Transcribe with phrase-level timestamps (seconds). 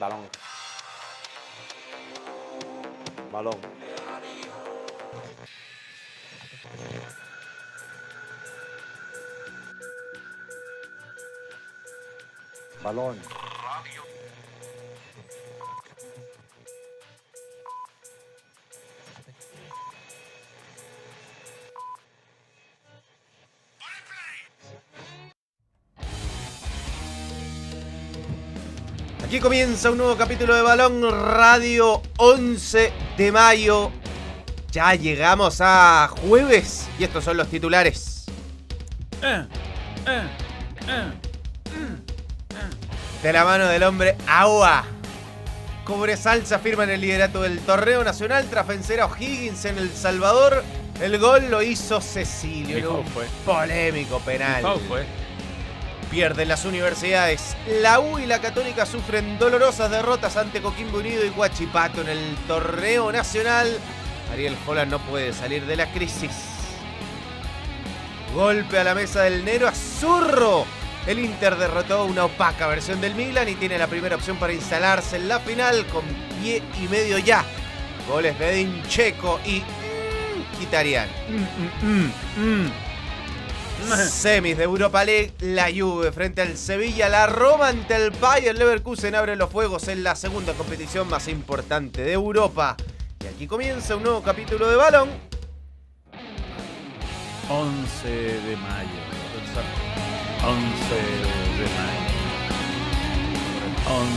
[0.00, 0.26] Balón.
[3.30, 3.60] Balón.
[12.82, 13.39] Balón.
[29.30, 33.92] Aquí comienza un nuevo capítulo de Balón Radio 11 de mayo.
[34.72, 38.24] Ya llegamos a jueves y estos son los titulares.
[39.22, 39.46] Eh,
[40.08, 40.22] eh,
[40.88, 41.12] eh.
[43.22, 44.84] De la mano del hombre Agua.
[45.84, 49.92] Cobresal se afirma en el liderato del torneo nacional tras vencer a O'Higgins en El
[49.92, 50.64] Salvador.
[51.00, 52.94] El gol lo hizo Cecilio.
[52.94, 53.04] Un.
[53.46, 54.64] Polémico penal.
[54.88, 55.19] Fue.
[56.10, 57.56] Pierden las universidades.
[57.80, 62.36] La U y la Católica sufren dolorosas derrotas ante Coquimbo Unido y Guachipato en el
[62.48, 63.78] torneo nacional.
[64.32, 66.32] Ariel Holland no puede salir de la crisis.
[68.34, 70.66] Golpe a la mesa del Nero Azurro.
[71.06, 75.16] El Inter derrotó una opaca versión del Milan y tiene la primera opción para instalarse
[75.16, 76.02] en la final con
[76.40, 77.44] pie y medio ya.
[78.08, 79.62] Goles de Checo y
[81.82, 82.89] mm.
[84.08, 89.14] Semis de Europa League, la Juve frente al Sevilla, la Roma ante el Bayern Leverkusen
[89.14, 92.76] abre los fuegos en la segunda competición más importante de Europa.
[93.22, 95.08] Y aquí comienza un nuevo capítulo de Balón.
[97.48, 98.88] 11 de mayo.
[100.42, 102.10] 11 de mayo.
[103.88, 104.10] 11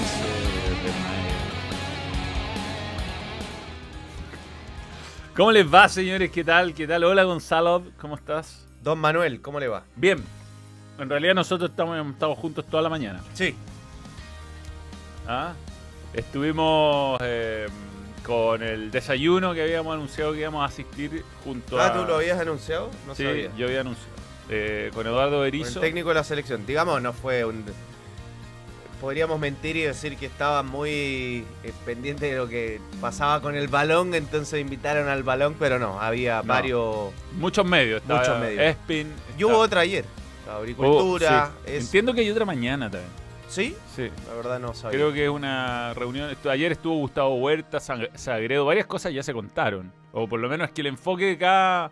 [0.84, 1.34] de mayo.
[5.36, 6.32] ¿Cómo les va, señores?
[6.32, 6.74] ¿Qué tal?
[6.74, 7.04] ¿Qué tal?
[7.04, 7.84] Hola, Gonzalo.
[8.00, 8.73] ¿Cómo estás?
[8.84, 9.84] Don Manuel, ¿cómo le va?
[9.96, 10.22] Bien.
[11.00, 13.22] En realidad nosotros estamos, hemos estado juntos toda la mañana.
[13.34, 13.56] Sí.
[15.26, 15.54] ¿Ah?
[16.14, 17.68] Estuvimos eh,
[18.26, 21.88] con el desayuno que habíamos anunciado que íbamos a asistir junto a...
[21.88, 22.92] Ah, ¿tú lo habías anunciado?
[23.08, 23.52] No sí, sabía.
[23.58, 24.12] yo había anunciado.
[24.50, 25.80] Eh, con Eduardo Con Berizzo.
[25.80, 26.66] el técnico de la selección.
[26.66, 27.64] Digamos, no fue un...
[29.04, 33.68] Podríamos mentir y decir que estaba muy eh, pendiente de lo que pasaba con el
[33.68, 36.44] balón, entonces invitaron al balón, pero no, había No.
[36.46, 37.12] varios...
[37.34, 38.02] Muchos medios.
[38.02, 38.62] Estaba Muchos medios.
[38.64, 39.12] Espin.
[39.38, 40.06] Y hubo otra ayer.
[40.48, 41.52] La Oh, agricultura.
[41.66, 41.72] sí.
[41.74, 41.84] es...
[41.84, 43.12] Entiendo que hay otra mañana también.
[43.50, 43.76] ¿Sí?
[43.94, 44.10] Sí.
[44.26, 44.98] La verdad no sabía.
[44.98, 46.34] Creo que es una reunión.
[46.50, 49.92] Ayer estuvo Gustavo Huerta, Sagredo, varias cosas ya se contaron.
[50.14, 51.92] O por lo menos es que el enfoque de cada,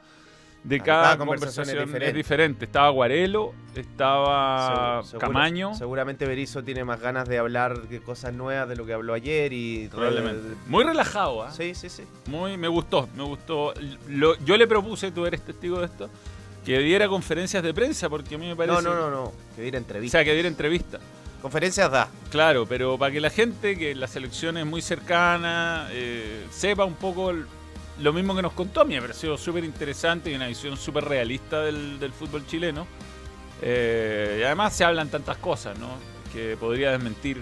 [0.64, 2.66] de cada, cada conversación, conversación es es, diferente.
[2.66, 5.74] Estaba Guarelo, estaba Segu- seguro- Camaño.
[5.76, 9.54] Seguramente Berizzo tiene más ganas de hablar de cosas nuevas de lo que habló ayer
[9.54, 9.88] y...
[9.90, 10.56] Probablemente.
[10.68, 11.52] Muy relajado, ¿ah?
[11.52, 12.04] Sí, sí, sí.
[12.28, 13.74] Muy, me gustó, me gustó.
[14.08, 16.10] Lo- yo le propuse, tú eres testigo de esto,
[16.66, 18.82] que diera conferencias de prensa, porque a mí me parece.
[18.84, 19.32] No, no, no, no.
[19.56, 20.18] Que diera O entrevista.
[20.20, 21.02] sea, que diera entrevistas.
[21.42, 22.08] Conferencias da.
[22.30, 26.94] Claro, pero para que la gente, que la selección es muy cercana, eh, sepa un
[26.94, 27.48] poco el-
[28.02, 28.82] lo mismo que nos contó.
[28.82, 32.88] A mí me pareció súper interesante y una visión súper realista del, del fútbol chileno.
[33.62, 35.90] Eh, y además se hablan tantas cosas, ¿no?
[36.34, 37.38] Que podría desmentir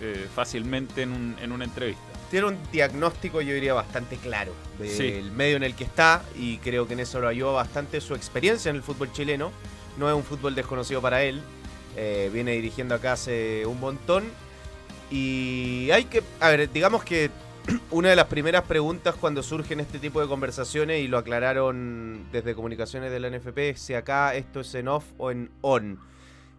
[0.00, 2.02] eh, fácilmente en, un- en una entrevista.
[2.30, 5.30] Tiene un diagnóstico, yo diría, bastante claro del Sí.
[5.34, 8.70] medio en el que está y creo que en eso lo ayuda bastante su experiencia
[8.70, 9.50] en el fútbol chileno.
[9.98, 11.42] No es un fútbol desconocido para él.
[11.96, 14.24] eh, viene dirigiendo acá hace un montón.
[15.10, 17.30] Y hay que, a ver, digamos que
[17.90, 22.54] una de las primeras preguntas cuando surgen este tipo de conversaciones, y lo aclararon desde
[22.54, 25.98] comunicaciones de la NFP, es si acá esto es en off o en on.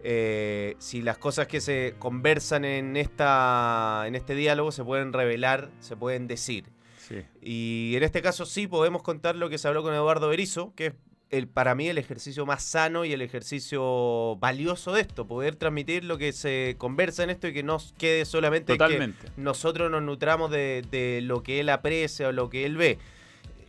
[0.04, 5.70] Eh, si las cosas que se conversan en, esta, en este diálogo se pueden revelar,
[5.80, 6.66] se pueden decir.
[6.98, 7.24] Sí.
[7.42, 10.88] Y en este caso sí podemos contar lo que se habló con Eduardo Berizzo, que
[10.88, 10.94] es
[11.32, 16.04] el, para mí el ejercicio más sano y el ejercicio valioso de esto, poder transmitir
[16.04, 19.28] lo que se conversa en esto y que no quede solamente que Totalmente.
[19.38, 22.98] nosotros nos nutramos de, de lo que él aprecia o lo que él ve.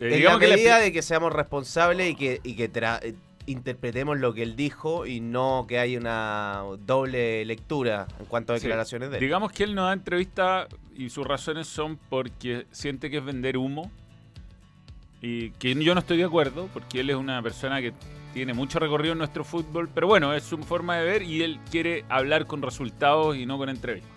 [0.01, 3.15] Eh, en la que medida de que seamos responsables y que, y que tra- eh,
[3.47, 8.59] interpretemos lo que él dijo y no que haya una doble lectura en cuanto a
[8.59, 8.63] Sí.
[8.65, 9.21] declaraciones de él.
[9.21, 10.67] Digamos que él no da entrevista
[10.97, 13.91] y sus razones son porque siente que es vender humo.
[15.23, 17.93] Y que yo no estoy de acuerdo, porque él es una persona que
[18.35, 21.61] tiene mucho recorrido en nuestro fútbol, pero bueno, es su forma de ver y él
[21.71, 24.11] quiere hablar con resultados y no con entrevistas.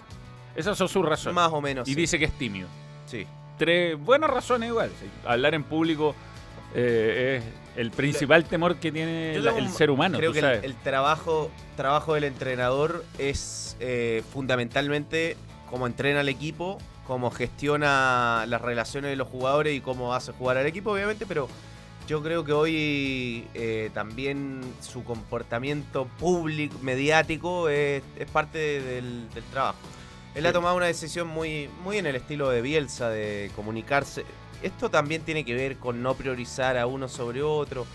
[0.55, 1.35] Esas son sus razones.
[1.35, 1.87] Más o menos.
[1.87, 1.99] y sí.
[2.01, 2.67] dice que es tímido.
[3.05, 3.27] Sí.
[3.57, 4.89] Tres buenas razones igual.
[5.25, 6.15] Hablar en público
[6.73, 10.17] eh, es el principal temor que tiene el ser humano.
[10.17, 10.63] Creo tú que el, sabes.
[10.63, 15.37] el trabajo, trabajo del entrenador es eh, fundamentalmente
[15.69, 20.57] cómo entrena al equipo, cómo gestiona las relaciones de los jugadores y cómo hace jugar
[20.57, 21.47] al equipo, obviamente, pero
[22.07, 29.43] yo creo que hoy eh, también su comportamiento público, mediático, es, es parte del, del
[29.45, 29.77] trabajo.
[30.35, 34.25] Él ha tomado una decisión muy, muy en el estilo de Bielsa, de comunicarse.
[34.61, 37.85] Esto también tiene que ver con no priorizar a uno sobre otro.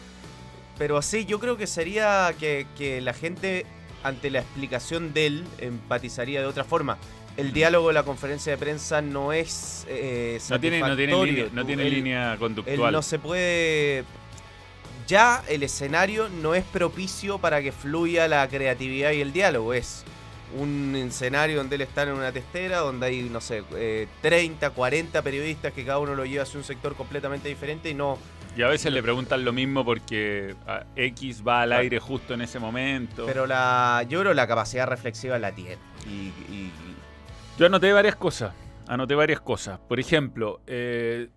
[0.78, 3.66] Pero así, yo creo que sería que, que la gente,
[4.02, 6.96] ante la explicación de él, empatizaría de otra forma.
[7.36, 11.46] El diálogo de la conferencia de prensa no es eh, No tiene, no tiene, línea,
[11.52, 12.92] no Tú- tiene él- línea él conductual.
[12.92, 14.04] no se puede.
[15.06, 19.74] Ya el escenario no es propicio para que fluya la creatividad y el diálogo.
[19.74, 20.04] Es
[20.56, 25.22] un escenario donde él está en una testera, donde hay, no sé, eh, 30, 40
[25.22, 28.18] periodistas que cada uno lo lleva hacia un sector completamente diferente y no.
[28.56, 30.56] Y a veces le preguntan lo mismo porque
[30.96, 33.24] X va al aire justo en ese momento.
[33.26, 35.78] Pero la, yo creo la capacidad reflexiva la tiene.
[36.06, 36.72] Y, y-
[37.60, 38.54] Yo anoté varias cosas.
[38.88, 39.78] Anoté varias cosas.
[39.80, 41.28] Por ejemplo, eh,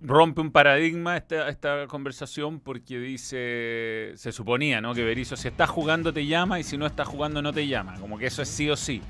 [0.00, 4.94] rompe un paradigma esta, esta conversación porque dice, se suponía, ¿no?
[4.94, 7.98] Que Berizzo si está jugando te llama y si no está jugando no te llama.
[7.98, 9.02] Como que eso es sí o sí.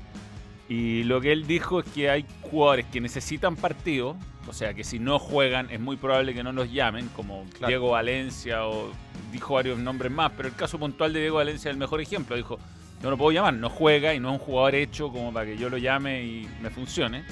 [0.67, 4.83] Y lo que él dijo es que hay jugadores que necesitan partido, o sea que
[4.83, 7.67] si no juegan es muy probable que no los llamen, como Claro.
[7.67, 8.89] Diego Valencia o
[9.31, 12.35] dijo varios nombres más, pero el caso puntual de Diego Valencia es el mejor ejemplo.
[12.35, 12.57] Dijo,
[13.03, 15.57] yo no puedo llamar, no juega y no es un jugador hecho como para que
[15.57, 17.23] yo lo llame y me funcione.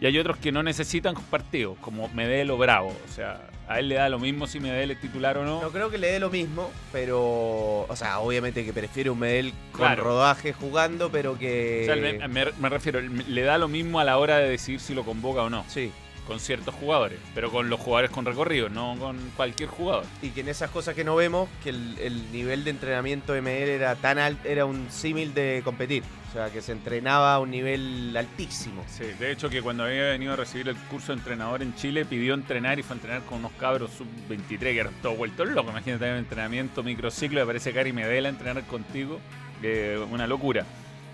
[0.00, 2.88] Y hay otros que no necesitan partidos, como Medel o Bravo.
[3.06, 5.60] O sea, a él le da lo mismo si Medel es titular o no.
[5.60, 7.82] no creo que le dé lo mismo, pero.
[7.86, 10.04] O sea, obviamente que prefiere un Medel con Claro.
[10.04, 11.82] rodaje jugando, pero que.
[11.82, 14.80] O sea, me, me- me refiero, le da lo mismo a la hora de decidir
[14.80, 15.92] si lo convoca o no, Sí.
[16.30, 20.04] Con ciertos jugadores, pero con los jugadores con recorrido, no con cualquier jugador.
[20.22, 23.42] Y que en esas cosas que no vemos, que el, el nivel de entrenamiento de
[23.42, 26.04] ML era tan alto, era un símil de competir.
[26.28, 28.84] O sea, que se entrenaba a un nivel altísimo.
[28.86, 32.04] Sí, de hecho que cuando había venido a recibir el curso de entrenador en Chile,
[32.04, 35.72] pidió entrenar y fue a entrenar con unos cabros sub-23 que eran todos vueltos locos.
[35.72, 39.18] Imagínate un entrenamiento, microciclo, y aparece Cari Medela a entrenar contigo.
[39.64, 40.64] eh, una locura.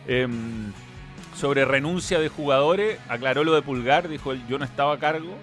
[0.07, 0.71] Em,
[1.37, 5.37] sobre renuncia de jugadores, aclaró lo de Pulgar, dijo él, yo no estaba a cargo,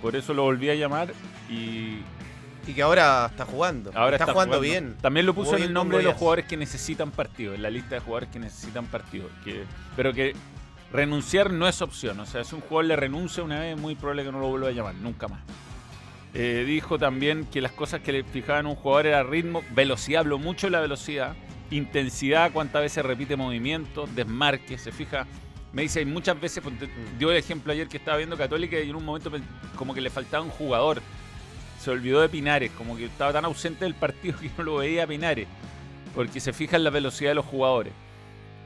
[0.00, 1.12] por eso lo volví a llamar
[1.48, 1.98] y
[2.66, 3.90] Y que ahora está jugando.
[3.94, 4.96] ahora está, jugando, bien.
[5.00, 7.70] También lo puso Jugó en el nombre de los jugadores que necesitan partido, en la
[7.70, 9.28] lista de jugadores que necesitan partido.
[9.44, 9.64] Que,
[9.96, 10.34] pero que
[10.92, 12.20] renunciar no es opción.
[12.20, 14.48] O sea, si un jugador le renuncia una vez, es muy probable que no lo
[14.48, 15.40] vuelva a llamar, nunca más.
[16.32, 20.20] Eh, dijo también que las cosas que le fijaban a un jugador era ritmo, velocidad,
[20.20, 21.34] habló mucho de la velocidad,
[21.70, 25.26] intensidad, cuántas veces repite movimiento, desmarque, se fija.
[25.72, 26.88] Me dice, hay muchas veces, ponte-
[27.18, 29.30] dio el ejemplo ayer que estaba viendo Católica y en un momento
[29.76, 31.00] como que le faltaba un jugador.
[31.78, 35.04] Se olvidó de Pinares, como que estaba tan ausente del partido que no lo veía
[35.04, 35.46] a Pinares,
[36.14, 37.92] porque se fija en la velocidad de los jugadores.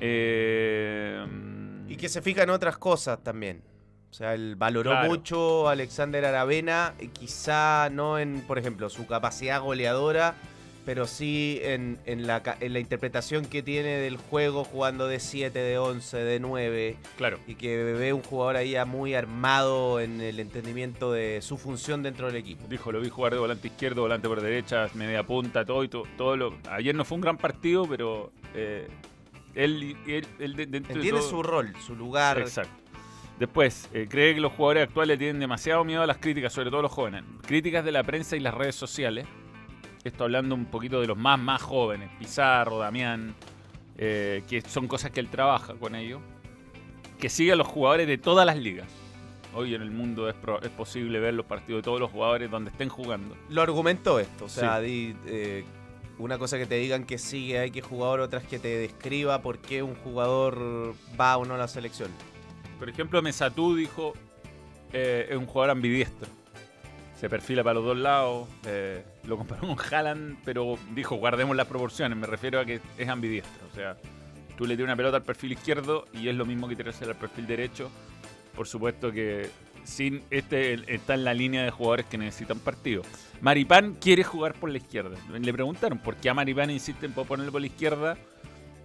[0.00, 1.24] Eh,
[1.88, 3.62] Y que se fija en otras cosas también.
[4.10, 5.08] O sea, él valoró Claro.
[5.08, 10.34] mucho a Alexander Aravena, y quizá no en, por ejemplo, su capacidad goleadora,
[10.84, 15.58] pero sí en, en la, en la interpretación que tiene del juego jugando de 7,
[15.58, 17.38] de 11, de 9, claro.
[17.46, 22.02] y que ve un jugador ahí ya muy armado en el entendimiento de su función
[22.02, 22.66] dentro del equipo.
[22.68, 26.04] Dijo, lo vi jugar de volante izquierdo, volante por derecha, media punta, todo y to-
[26.16, 26.36] todo.
[26.36, 28.86] lo, ayer no fue un gran partido, pero eh,
[29.54, 32.38] él, él, él de- dentro de Entiende todo- su rol, su lugar.
[32.38, 32.72] Exacto.
[33.38, 36.82] Después, eh, cree que los jugadores actuales tienen demasiado miedo a las críticas, sobre todo
[36.82, 37.24] los jóvenes.
[37.46, 39.26] Críticas de la prensa y las redes sociales.
[40.04, 42.10] Esto hablando un poquito de los más, más jóvenes.
[42.18, 43.34] Pizarro, Damián,
[43.96, 46.20] eh, que son cosas que él trabaja con ellos.
[47.18, 48.86] Que sigue a los jugadores de todas las ligas.
[49.54, 52.50] Hoy en el mundo es, pro- es posible ver los partidos de todos los jugadores
[52.50, 53.36] donde estén jugando.
[53.48, 55.64] Lo argumentó esto, o sea, di, eh,
[56.18, 59.58] una cosa que te digan que sigue hay que jugador, otras que te describa por
[59.58, 62.10] qué un jugador va o no a la selección.
[62.80, 64.12] Por ejemplo, Mesatú dijo,
[64.92, 66.28] eh, es un jugador ambidiestro.
[67.18, 68.48] Se perfila para los dos lados.
[68.66, 72.16] eh, lo comparó con Haaland, pero dijo, guardemos las proporciones.
[72.18, 73.66] Me refiero a que es ambidiestro.
[73.70, 73.96] O sea,
[74.56, 77.16] tú le tiras una pelota al perfil izquierdo y es lo mismo que tirarse al
[77.16, 77.90] perfil derecho.
[78.54, 79.50] Por supuesto que
[79.84, 83.02] sin este está en la línea de jugadores que necesitan partido.
[83.40, 85.16] Maripán quiere jugar por la izquierda.
[85.30, 88.16] Le preguntaron por qué a Maripán insisten por ponerlo por la izquierda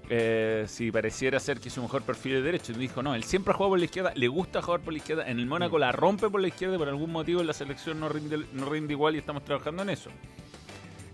[0.09, 2.71] eh, si pareciera ser que su mejor perfil es derecho.
[2.71, 4.97] Y dijo, no, él siempre ha jugado por la izquierda, le gusta jugar por la
[4.97, 5.29] izquierda.
[5.29, 7.99] En el Mónaco la rompe por la izquierda y por algún motivo en la selección
[7.99, 10.09] no rinde, no rinde igual y estamos trabajando en eso.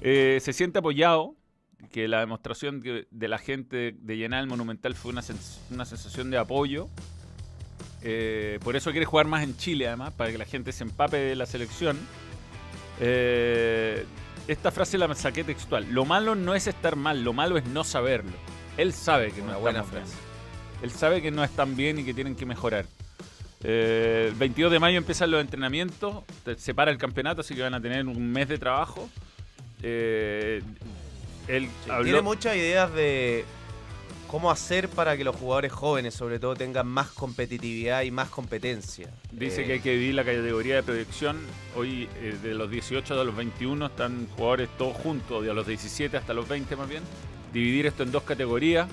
[0.01, 1.35] Eh, se siente apoyado,
[1.91, 5.85] que la demostración de, de la gente de llenar el Monumental fue una, sens- una
[5.85, 6.87] sensación de apoyo.
[8.01, 11.17] Eh, por eso quiere jugar más en Chile, además, para que la gente se empape
[11.17, 11.97] de la selección.
[12.99, 14.05] Eh,
[14.47, 15.87] esta frase la saqué textual.
[15.91, 18.33] Lo malo no es estar mal, lo malo es no saberlo.
[18.77, 20.05] Él sabe que Una no buena estamos bien.
[20.17, 20.83] frase.
[20.83, 22.85] Él sabe que no están bien y que tienen que mejorar.
[23.63, 26.23] Eh, el 22 de mayo empiezan los entrenamientos,
[26.57, 29.09] se para el campeonato, así que van a tener un mes de trabajo.
[29.81, 30.61] Eh,
[31.47, 33.45] él Sí, habló- Tiene muchas ideas de
[34.27, 39.09] cómo hacer para que los jugadores jóvenes, sobre todo, tengan más competitividad y más competencia.
[39.31, 41.37] Dice Eh, que hay que dividir la categoría de proyección.
[41.75, 42.07] Hoy,
[42.43, 46.47] de los 18 a los 21, están jugadores todos juntos, de los 17 hasta los
[46.47, 47.03] 20 más bien.
[47.55, 48.89] Dividir esto en dos categorías.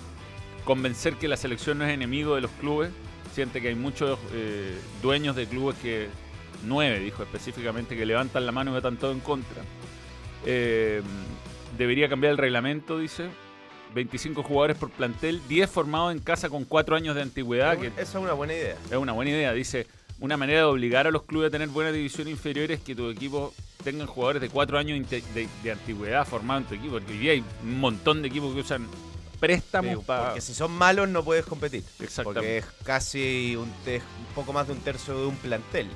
[0.64, 2.92] Convencer que la selección no es enemigo de los clubes.
[3.34, 6.06] Siente que hay muchos eh, dueños de clubes que,
[6.64, 9.62] nueve dijo específicamente, que levantan la mano y votan todo en contra.
[10.46, 11.02] Eh,
[11.76, 13.30] debería cambiar el reglamento, dice.
[13.96, 18.14] 25 jugadores por plantel, 10 formados en casa con 4 años de antigüedad, Esa es
[18.14, 18.76] una buena idea.
[18.88, 19.52] es una buena idea.
[19.52, 19.88] Dice,
[20.20, 23.10] una manera de obligar a los clubes a tener buena división inferior es que tu
[23.10, 23.52] equipo
[23.82, 25.22] tengan jugadores de cuatro años de,
[25.62, 26.92] de antigüedad formados en tu equipo.
[26.94, 28.86] Porque hoy día hay un montón de equipos que usan
[29.40, 30.24] préstamos Sí, para...
[30.26, 31.82] Porque si son malos no puedes competir.
[32.00, 32.22] Exactamente.
[32.24, 35.88] Porque es casi un, te- un poco más de un tercio de un plantel.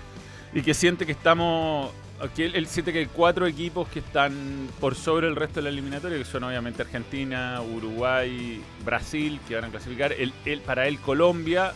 [0.53, 1.91] Y que siente que estamos...
[2.19, 5.65] Aquí él, él siente que hay cuatro equipos que están por sobre el resto de
[5.65, 10.13] la eliminatoria, que son obviamente Argentina, Uruguay, Brasil, que van a clasificar.
[10.15, 11.73] Él, él- para él Colombia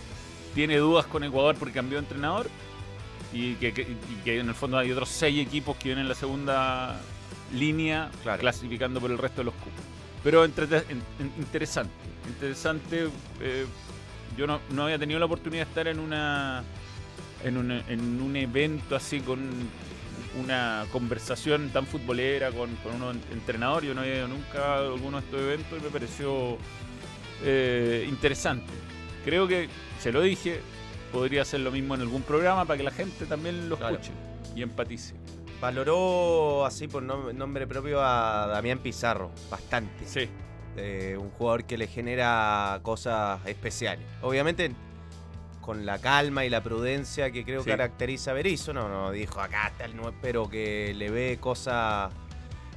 [0.55, 2.49] tiene dudas con Ecuador porque cambió de entrenador.
[3.32, 6.08] Y que, que- y que en el fondo hay otros seis equipos que vienen en
[6.08, 7.00] la segunda
[7.54, 8.40] línea Claro.
[8.40, 9.80] clasificando por el resto de los cupos.
[10.25, 11.92] Pero entrete- en- interesante,
[12.28, 13.08] interesante.
[13.40, 13.66] eh,
[14.37, 16.62] yo no, no había tenido la oportunidad de estar en una
[17.42, 19.40] en un, en un evento así con
[20.38, 23.82] una conversación tan futbolera con, con un entrenador.
[23.82, 26.58] Yo no había ido nunca a alguno de estos eventos y me pareció
[27.42, 28.70] eh, interesante.
[29.25, 29.68] Creo que,
[29.99, 30.60] se lo dije,
[31.12, 33.95] podría hacer lo mismo en algún programa para que la gente también lo Claro.
[33.97, 34.12] escuche
[34.55, 35.14] y empatice.
[35.61, 40.07] Valoró así por nom- nombre propio a Damián Pizarro, bastante.
[40.07, 40.29] Sí,
[40.76, 44.07] Eh, un jugador que le genera cosas especiales.
[44.23, 44.71] Obviamente
[45.61, 47.69] con la calma y la prudencia que creo Sí.
[47.71, 52.12] caracteriza a Berizzo, no, no dijo acá está el 9, pero que le ve cosas.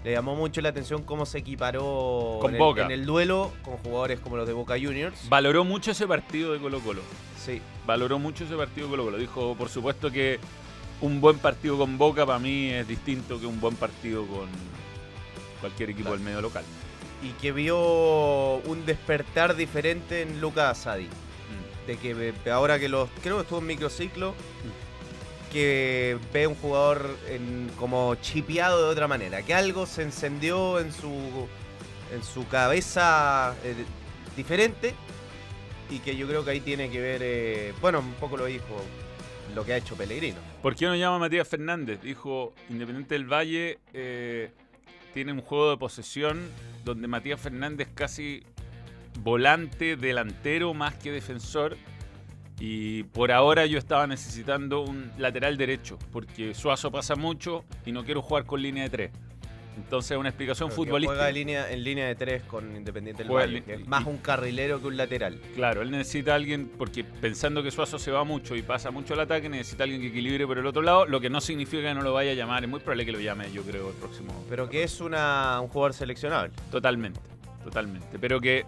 [0.04, 2.82] Le llamó mucho la atención cómo se equiparó Con en, el, Boca.
[2.86, 5.30] en el duelo con jugadores como los de Boca Juniors.
[5.30, 7.02] valoró mucho ese partido de Colo Colo.
[7.46, 9.18] Sí, valoró mucho ese partido Colo Colo.
[9.18, 10.40] Dijo, por supuesto que
[11.02, 14.48] un buen partido con Boca para mí es distinto que un buen partido con
[15.60, 16.18] cualquier equipo Claro.
[16.18, 16.64] del medio local.
[17.22, 21.06] y que vio un despertar diferente en Lucas Asadi.
[21.06, 21.88] Mm.
[21.88, 24.34] de que ahora que los creo que estuvo en microciclo
[25.52, 30.92] que ve un jugador en- como chipeado de otra manera que algo se encendió en
[30.92, 31.10] su
[32.14, 33.76] en su cabeza eh,
[34.36, 34.94] diferente
[35.94, 38.84] y que yo creo que ahí tiene que ver eh, bueno un poco lo dijo
[39.54, 42.02] lo que ha hecho Pellegrino ¿Por qué no llama a Matías Fernández?
[42.02, 44.50] Dijo, Independiente del Valle eh,
[45.14, 46.50] tiene un juego de posesión
[46.86, 48.44] donde Matías Fernández casi
[49.20, 51.76] volante, delantero más que defensor.
[52.62, 58.06] Y por ahora yo estaba necesitando un lateral derecho, porque Suazo pasa mucho y no
[58.06, 59.12] quiero jugar con línea de tres.
[59.76, 61.14] Entonces una explicación Pero futbolística.
[61.16, 64.18] juega en línea, en línea de tres con Independiente del Valle que es más un
[64.18, 68.24] carrilero que un lateral Claro, él necesita a alguien, porque pensando que Suazo se va
[68.24, 71.06] mucho y pasa mucho el ataque, necesita a alguien que equilibre por el otro lado,
[71.06, 72.64] lo que no significa que no lo vaya a llamar.
[72.64, 74.34] Es muy probable que lo llame, yo creo, el próximo.
[74.50, 77.20] pero que es una, un jugador seleccionable Totalmente,
[77.64, 78.18] totalmente.
[78.20, 78.66] Pero que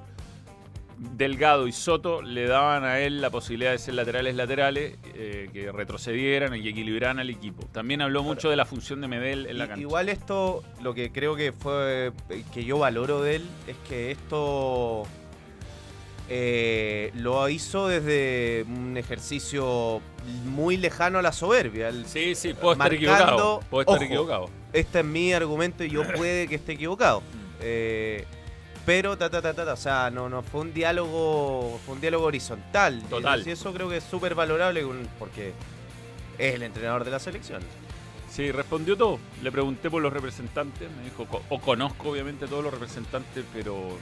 [0.97, 5.71] Delgado y Soto le daban a él la posibilidad de ser laterales laterales, eh, que
[5.71, 7.65] retrocedieran y que equilibraran al equipo.
[7.73, 9.81] También habló mucho de la función de Medel en la cancha.
[9.81, 12.11] Igual esto, lo que creo que fue
[12.53, 15.03] que yo valoro de él es que esto
[16.27, 20.01] eh, lo hizo desde un ejercicio
[20.45, 21.89] muy lejano a la soberbia.
[21.89, 23.59] El- Sí, sí, puedo estar marcando- equivocado.
[23.69, 24.03] Puedo estar ojo.
[24.05, 24.49] equivocado.
[24.73, 27.19] Este es mi argumento y yo puede que esté equivocado.
[27.21, 27.23] Mm.
[27.61, 28.25] Eh,
[28.85, 32.01] pero ta ta ta ta, ta, o sea, no, no fue un diálogo, fue un
[32.01, 33.01] diálogo horizontal.
[33.09, 33.43] Total.
[33.45, 34.85] Y eso creo que es súper valorable
[35.17, 35.53] porque
[36.37, 37.61] es el entrenador de la selección.
[38.29, 39.19] Sí, respondió todo.
[39.41, 43.97] Le pregunté por los representantes, me dijo, o conozco obviamente todos los representantes, pero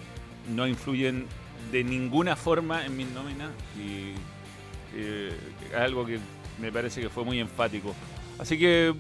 [0.50, 1.28] no influyen
[1.72, 4.14] de ninguna forma en mis nóminas y
[4.96, 5.32] eh,
[5.70, 6.20] es algo que
[6.60, 7.94] me parece que fue muy enfático.
[8.40, 8.94] Así que,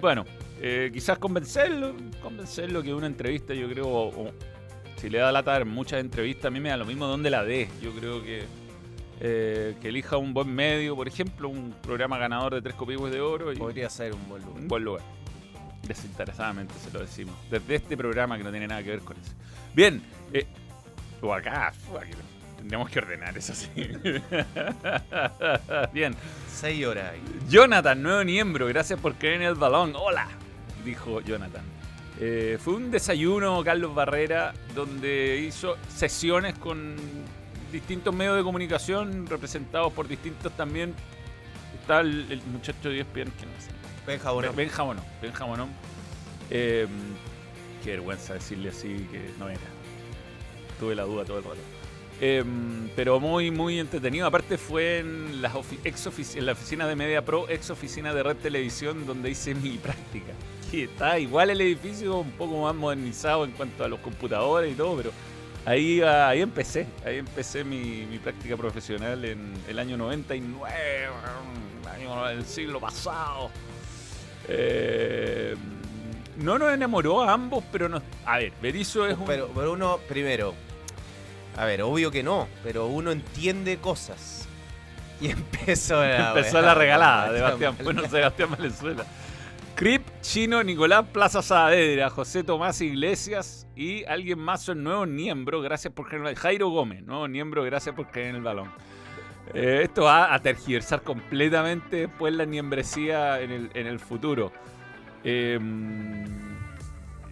[0.00, 0.24] bueno,
[0.60, 4.30] eh, quizás convencerlo, convencerlo que una entrevista, yo creo, o
[4.96, 7.44] si le da lata dar muchas entrevistas, a mí me da lo mismo donde la
[7.44, 7.68] dé.
[7.82, 8.44] Yo creo que
[9.20, 13.20] eh, que elija un buen medio, por ejemplo, un programa ganador de tres copigües de
[13.20, 14.60] oro y Podría ser un buen lugar.
[14.60, 15.02] un buen lugar.
[15.86, 17.34] Desinteresadamente se lo decimos.
[17.50, 19.32] Desde este programa que no tiene nada que ver con eso.
[19.74, 20.02] Bien.
[20.32, 20.46] Eh,
[21.22, 21.72] o acá.
[22.56, 23.70] Tendríamos que ordenar eso sí.
[25.92, 26.14] Bien.
[26.52, 27.12] Seis horas.
[27.48, 28.66] Jonathan, nuevo miembro.
[28.66, 29.94] Gracias por creer en el balón.
[29.94, 30.28] Hola.
[30.84, 31.75] Dijo Jonathan.
[32.20, 36.96] Eh, fue un desayuno, Carlos Barrera, donde hizo sesiones con
[37.70, 40.94] distintos medios de comunicación representados por distintos también.
[41.80, 43.70] Está el, el muchacho de ESPN, que no sé.
[44.06, 44.56] Ben Jabonón.
[44.56, 45.04] Ben Jamonón.
[45.20, 45.68] Ben Jamonón.
[46.50, 46.86] Eh,
[47.82, 49.60] qué vergüenza decirle así que no era.
[50.78, 51.56] Tuve la duda todo el rato.
[52.20, 54.26] Em, pero muy, muy entretenido.
[54.26, 55.54] Aparte fue en, las
[55.84, 59.70] ex en la oficina de Media Pro, ex oficina de Red Televisión, donde hice mi
[59.82, 60.32] práctica.
[60.70, 64.74] Que está igual el edificio, un poco más modernizado en cuanto a los computadores y
[64.74, 65.12] todo, pero
[65.64, 66.86] ahí, ah, ahí empecé.
[67.04, 71.08] Ahí empecé mi, mi práctica profesional en el año 99,
[71.82, 73.50] el año del siglo pasado.
[74.48, 75.54] Eh,
[76.36, 78.02] no nos enamoró a ambos, pero nos...
[78.24, 79.24] A ver, Berizzo es un...
[79.24, 80.54] Pero, pero uno, primero,
[81.56, 84.46] a ver, obvio que no, pero uno entiende cosas.
[85.20, 87.76] Y empezó la, Empezó la regalada, Sebastián.
[87.82, 89.04] Bueno, Sebastián Valenzuela.
[89.76, 95.62] Crip, Chino, Nicolás Plaza Saavedra, José Tomás Iglesias y alguien más son nuevos miembros.
[95.62, 98.70] Gracias por el Jairo Gómez, nuevo miembro, gracias por creer en el balón.
[99.52, 104.50] Eh, esto va a tergiversar completamente después la membresía en el, en el futuro.
[105.22, 105.60] Eh,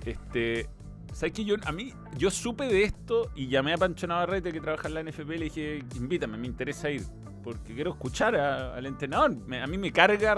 [0.04, 0.68] este,
[1.14, 4.60] ¿Sabes que yo, a mí, yo supe de esto y llamé a Pancho Navarrete que
[4.60, 7.04] trabaja en la NFP y le dije, invítame, me interesa ir.
[7.44, 9.36] Porque quiero escuchar al entrenador.
[9.62, 10.36] A mí me carga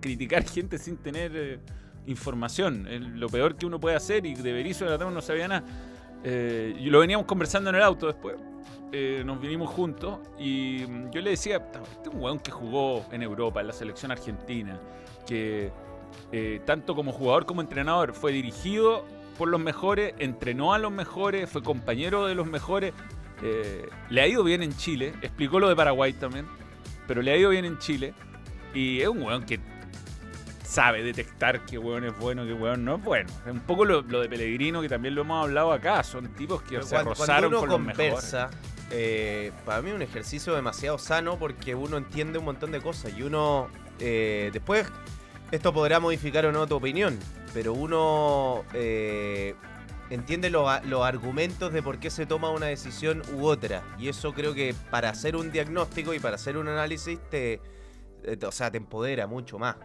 [0.00, 1.60] criticar gente sin tener eh,
[2.06, 2.88] información.
[3.20, 5.64] Lo peor que uno puede hacer y de Berizzo la no sabía nada.
[6.24, 8.36] Eh, y lo veníamos conversando en el auto después.
[8.90, 13.04] Eh, nos vinimos juntos y mm, yo le decía, este es un weón que jugó
[13.12, 14.80] en Europa, en la selección argentina,
[15.26, 15.70] que
[16.64, 19.04] tanto como jugador como entrenador fue dirigido
[19.36, 22.92] por los mejores, entrenó a los mejores, fue compañero de los mejores.
[23.42, 26.46] Eh, le ha ido bien en Chile, explicó lo de Paraguay también,
[27.06, 28.14] pero le ha ido bien en Chile.
[28.72, 29.60] Y es un weón que
[30.64, 33.30] sabe detectar qué weón es bueno, qué weón no es bueno.
[33.46, 36.02] Es un poco lo, lo de Pellegrino, que también lo hemos hablado acá.
[36.02, 38.14] Son tipos que Pero se cuando, rozaron cuando con uno los mejores.
[38.14, 38.50] conversa,
[38.90, 43.12] eh, para mí es un ejercicio demasiado sano porque uno entiende un montón de cosas
[43.16, 44.86] y uno eh, después
[45.50, 47.18] esto podrá modificar o no tu opinión,
[47.52, 48.64] pero uno
[50.10, 54.08] entiende los a- los argumentos de por qué se toma una decisión u otra y
[54.08, 57.60] eso creo que para hacer un diagnóstico y para hacer un análisis te,
[58.24, 59.76] eh, te- o sea, te empodera mucho más.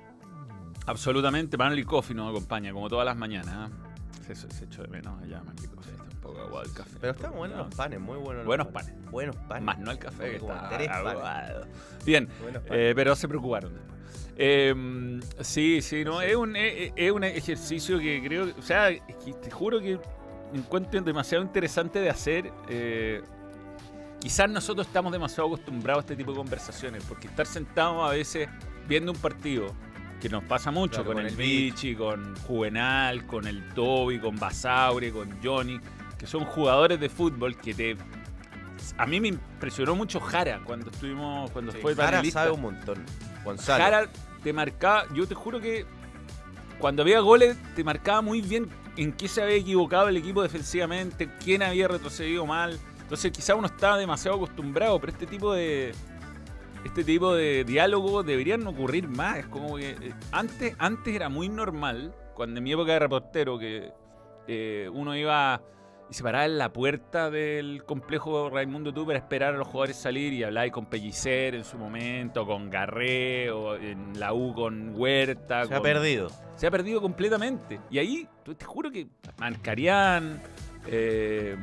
[0.85, 3.69] Absolutamente, Manly Coffee nos acompaña como todas las mañanas.
[3.69, 4.33] ¿eh?
[4.35, 5.91] Se, se, echó de menos allá Manly Coffee.
[5.91, 6.97] Está un poco aguado el café.
[6.99, 8.37] Pero están buenos No, los panes, muy buenos.
[8.37, 8.93] los Buenos panes.
[9.11, 9.63] Buenos panes.
[9.63, 11.67] Más no el café, que está aguado.
[12.05, 12.27] Bien,
[12.71, 14.28] eh, pero se preocuparon después.
[14.41, 19.01] Eh, sí, sí, no, Es, un, es, es un ejercicio que creo, o sea, es
[19.25, 19.99] que te juro que
[20.53, 22.51] encuentro demasiado interesante de hacer.
[22.69, 23.21] eh,
[24.21, 28.47] quizás nosotros estamos demasiado acostumbrados a este tipo de conversaciones, porque estar sentados a veces
[28.87, 29.73] viendo un partido,
[30.21, 34.35] que nos pasa mucho Claro, con, con el Vichy, con Juvenal, con el Toby, con
[34.37, 35.79] Basaure, con Johnny,
[36.17, 37.97] que son jugadores de fútbol que te...
[38.97, 42.41] A mí me impresionó mucho Jara cuando estuvimos, cuando Sí, fue Jara panelista.
[42.41, 43.05] sabe un montón.
[43.45, 43.81] Gonzalo.
[43.83, 44.09] Jara
[44.43, 45.85] te marcaba, yo te juro que
[46.79, 51.29] cuando había goles te marcaba muy bien en qué se había equivocado el equipo defensivamente,
[51.43, 52.79] quién había retrocedido mal.
[53.01, 55.93] Entonces quizá uno estaba demasiado acostumbrado, pero este tipo de
[56.83, 59.37] este tipo de diálogos deberían ocurrir más.
[59.37, 63.59] Es como que eh, antes, antes era muy normal, cuando en mi época de reportero,
[63.59, 63.91] que
[64.47, 65.61] eh, uno iba
[66.09, 69.95] y se paraba en la puerta del complejo Raimundo Tú para esperar a los jugadores
[69.95, 74.93] salir y hablaba con Pellicer en su momento, con Garré, o en la U con
[74.95, 75.65] Huerta.
[75.65, 76.29] Se ha perdido.
[76.55, 77.79] se ha perdido completamente.
[77.91, 80.41] Y ahí, te juro que Marcarián,
[80.87, 81.55] eh,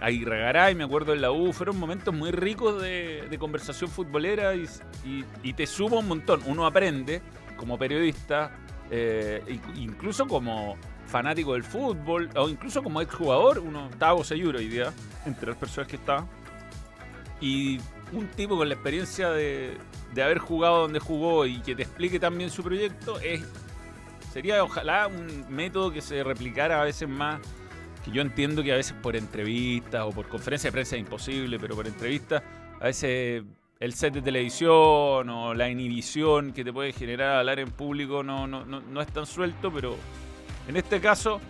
[0.00, 4.64] Aguirre me acuerdo en la U, fueron momentos muy ricos de, de conversación futbolera y,
[5.04, 6.40] y- y te suma un montón.
[6.46, 7.22] Uno aprende
[7.56, 8.50] como periodista,
[8.90, 14.92] eh, incluso como fanático del fútbol, o incluso como exjugador, uno estaba Boseyuro hoy día,
[15.26, 16.26] entre las personas que estaba.
[17.40, 17.80] Y
[18.12, 19.76] un tipo con la experiencia de,
[20.14, 23.42] de haber jugado donde jugó y que te explique también su proyecto es
[24.32, 27.40] sería ojalá un método que se replicara a veces más
[28.04, 31.58] que yo entiendo que a veces por entrevistas o por conferencia de prensa es imposible
[31.58, 32.42] pero por entrevistas
[32.80, 33.44] a veces
[33.78, 38.46] el set de televisión o la inhibición que te puede generar hablar en público no,
[38.46, 39.96] no, no, no es tan suelto pero
[40.68, 41.40] en este caso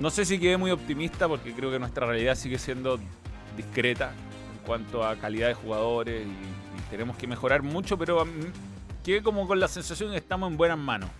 [0.00, 2.98] no sé si quedé muy optimista porque creo que nuestra realidad sigue siendo
[3.56, 8.46] discreta en cuanto a calidad de jugadores y, y tenemos que mejorar mucho pero mí
[9.04, 11.10] quedé como con la sensación de que estamos en buenas manos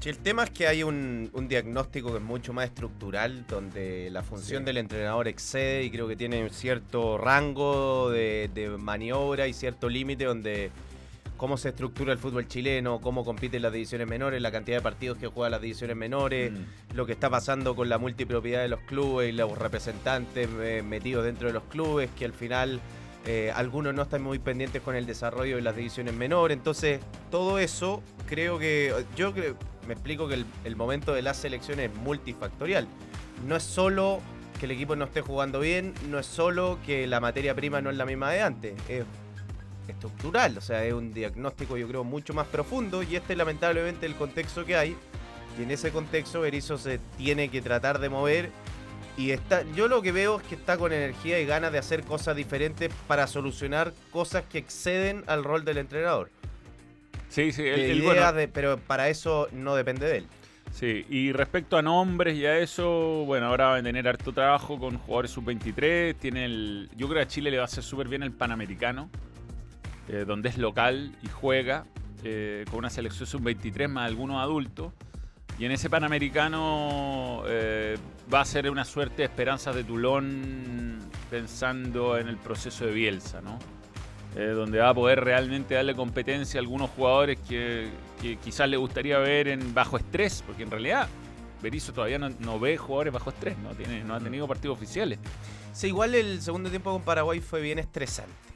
[0.00, 4.10] Sí, el tema es que hay un, un diagnóstico que es mucho más estructural, donde
[4.12, 4.66] la función Sí.
[4.66, 10.24] del entrenador excede y creo que tiene cierto rango de, de maniobra y cierto límite
[10.26, 10.70] donde
[11.38, 15.16] cómo se estructura el fútbol chileno, cómo compiten las divisiones menores, la cantidad de partidos
[15.16, 16.94] que juegan las divisiones menores, Mm.
[16.94, 21.24] lo que está pasando con la multipropiedad de los clubes y los representantes eh, metidos
[21.24, 22.80] dentro de los clubes, que al final
[23.24, 26.56] eh, algunos no están muy pendientes con el desarrollo de las divisiones menores.
[26.56, 28.92] Entonces, todo eso creo que.
[29.16, 32.86] Yo creo, me explico que el, el momento de las selecciones es multifactorial.
[33.46, 34.20] No es solo
[34.58, 37.90] que el equipo no esté jugando bien no es solo que la materia prima no
[37.90, 39.04] es la misma de antes, es
[39.88, 44.06] estructural, o sea, es un diagnóstico yo creo mucho más profundo y este es lamentablemente
[44.06, 44.96] el contexto que hay
[45.58, 48.50] y en ese contexto Berizzo se tiene que tratar de mover
[49.16, 52.04] y está, yo lo que veo es que está con energía y ganas de hacer
[52.04, 56.30] cosas diferentes para solucionar cosas que exceden al rol del entrenador.
[57.28, 57.62] Sí, sí,
[58.02, 60.26] bueno, de- pero para eso no depende de él.
[60.72, 61.04] sí.
[61.10, 64.96] Y respecto a nombres y a eso, bueno, ahora van a tener harto trabajo con
[64.98, 66.14] jugadores sub-23.
[66.16, 69.10] Tiene el, yo creo que a Chile le va a hacer súper bien el Panamericano,
[70.08, 71.84] eh, donde es local y juega
[72.24, 74.92] eh, con una selección sub-23 más algunos adultos.
[75.58, 77.96] Y en ese Panamericano eh,
[78.32, 80.98] va a ser una suerte de esperanzas de Tulón
[81.30, 83.58] pensando en el proceso de Bielsa, ¿no?
[84.34, 87.88] Donde va a poder realmente darle competencia a algunos jugadores que,
[88.44, 91.08] quizás le gustaría ver en bajo estrés, porque en realidad
[91.60, 95.18] Berizzo todavía no, no ve jugadores bajo estrés, no, tiene, no ha tenido partidos oficiales.
[95.72, 98.47] Sí, igual el segundo tiempo con Paraguay fue bien estresante.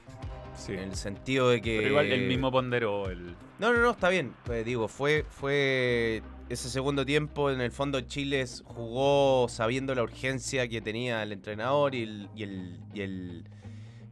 [0.66, 0.72] Sí.
[0.75, 1.77] En el sentido de que.
[1.79, 3.35] Pero igual el mismo ponderó el...
[3.59, 4.33] No, no, no, está bien.
[4.44, 7.51] Pues digo, fue, fue ese segundo tiempo.
[7.51, 12.42] En el fondo, Chile jugó sabiendo la urgencia que tenía el entrenador y el, y
[12.44, 13.44] el, y el,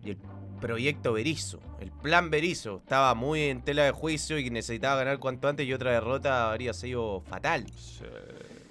[0.04, 0.18] y el
[0.60, 1.60] proyecto Berizzo.
[1.80, 5.72] El plan Berizzo estaba muy en tela de juicio y necesitaba ganar cuanto antes y
[5.72, 7.64] otra derrota habría sido fatal.
[7.76, 8.04] Sí,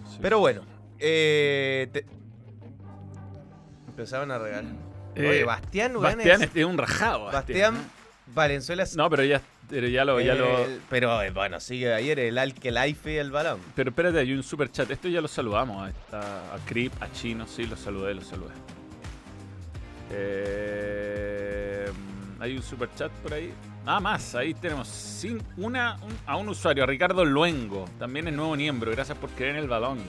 [0.10, 0.62] sí, Pero bueno,
[1.00, 2.06] eh, te-
[3.88, 4.89] empezaron a regalar.
[5.18, 7.26] Oye, Eh, Bastián, weón, Bastián es- es un rajado.
[7.26, 7.76] Bastián
[8.34, 8.84] Valenzuela.
[8.84, 10.20] es- No, pero ya, pero ya lo...
[10.22, 13.60] Ya lo pero eh, bueno, sigue de ayer el Alkelaife y el balón.
[13.76, 14.90] Pero espérate, hay un super chat.
[14.92, 15.86] Esto ya lo saludamos.
[15.86, 18.54] A, esta- a Crip, a Chino, sí, lo saludé, lo saludé.
[20.12, 21.86] Eh,
[22.40, 23.54] hay un super chat por ahí.
[23.86, 28.34] Nada más, ahí tenemos sin una, un- a un usuario, a Ricardo Luengo, también es
[28.34, 28.92] nuevo miembro.
[28.92, 30.00] Gracias por creer en el balón.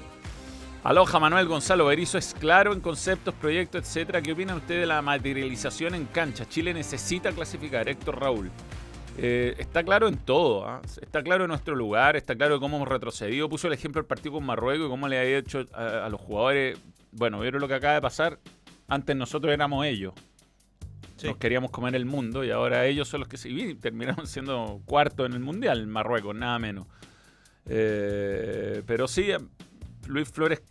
[0.82, 4.22] Aloha, Manuel Gonzalo Berizzo es claro en conceptos, proyectos, etcétera.
[4.22, 6.48] ¿Qué opina usted de la materialización en cancha?
[6.48, 7.86] Chile necesita clasificar.
[7.86, 8.50] Héctor Raúl.
[9.18, 10.80] Eh, está claro en todo, ¿ah?
[11.02, 13.46] está claro en nuestro lugar, está claro de cómo hemos retrocedido.
[13.50, 16.18] Puso el ejemplo del partido con Marruecos y cómo le ha hecho a, a los
[16.18, 16.78] jugadores.
[17.12, 18.38] Bueno, vieron lo que acaba de pasar.
[18.88, 20.14] Antes nosotros éramos ellos.
[21.16, 21.26] Sí.
[21.26, 24.80] Nos queríamos comer el mundo y ahora ellos son los que se y terminaron siendo
[24.86, 26.86] cuarto en el mundial, en Marruecos, nada menos.
[27.66, 29.30] Eh, pero sí,
[30.11, 30.62] Luis Flores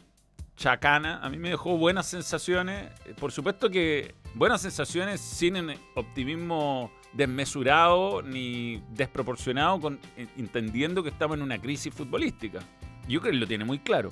[0.56, 2.92] Chacana, a mí me dejó buenas sensaciones.
[3.20, 5.56] Por supuesto que buenas sensaciones sin
[5.96, 12.60] optimismo desmesurado ni desproporcionado, con, eh, entendiendo que estamos en una crisis futbolística.
[13.08, 14.12] Yo creo que lo tiene muy claro.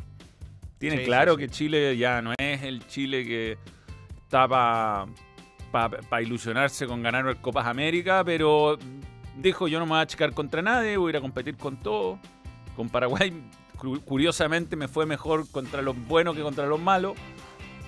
[0.77, 1.45] Tiene Sí, claro sí, sí.
[1.45, 3.57] que Chile ya no es el Chile que
[4.23, 8.77] está para ilusionarse con ganar Copas América, pero
[9.37, 11.77] dijo yo no me voy a achicar contra nadie, voy a ir a competir con
[11.77, 12.19] todo.
[12.75, 13.33] Con Paraguay,
[13.77, 17.13] curiosamente, me fue mejor contra los buenos que contra los malos.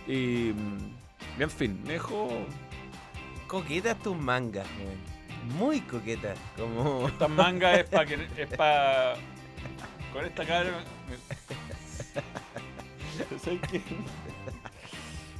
[0.07, 2.29] Y, mm, en fin, me dejó...
[3.47, 5.57] Coquetas tus mangas, weón.
[5.57, 6.37] Muy coquetas.
[6.55, 7.07] Como.
[7.07, 8.27] Esta manga es para que...
[8.37, 9.15] Es para...
[10.13, 10.69] Con esta cara...
[13.43, 13.81] ¿Sabes qué?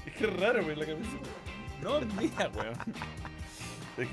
[0.05, 1.29] Es que es raro, güey, la camiseta.
[1.83, 2.75] No, mía, weón.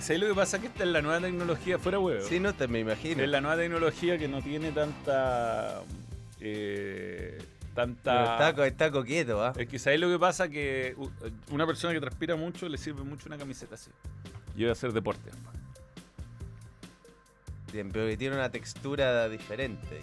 [0.00, 0.60] ¿Sabes lo que pasa?
[0.60, 2.26] Que esta es la nueva tecnología, fuera huevo.
[2.26, 3.22] Sí, no te me imagino.
[3.22, 5.82] Es la nueva tecnología que no tiene tanta.
[6.46, 7.38] Eh,
[7.74, 8.48] tanta.
[8.48, 9.52] está, está coqueto, ¿ah?
[9.56, 10.48] Es que ¿sabes lo que pasa?
[10.48, 10.96] Que
[11.50, 13.90] una persona que transpira mucho le sirve mucho una camiseta así.
[14.54, 15.30] Yo voy a hacer deporte.
[17.72, 20.00] Bien, pero que tiene una textura diferente.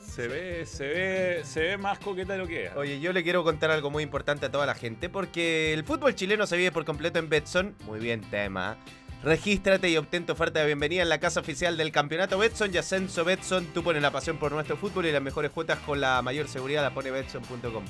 [0.00, 2.76] Se ve, se ve, se ve más coqueta de lo que es.
[2.76, 6.14] Oye, yo le quiero contar algo muy importante a toda la gente porque el fútbol
[6.14, 7.74] chileno se vive por completo en Betson.
[7.84, 8.76] Muy bien, tema.
[9.24, 12.76] Regístrate y obtén tu oferta de bienvenida en la casa oficial del campeonato Betson y
[12.76, 13.64] Ascenso Betson.
[13.72, 16.82] Tú pones la pasión por nuestro fútbol y las mejores cuotas con la mayor seguridad
[16.82, 17.84] la pone Betson.com.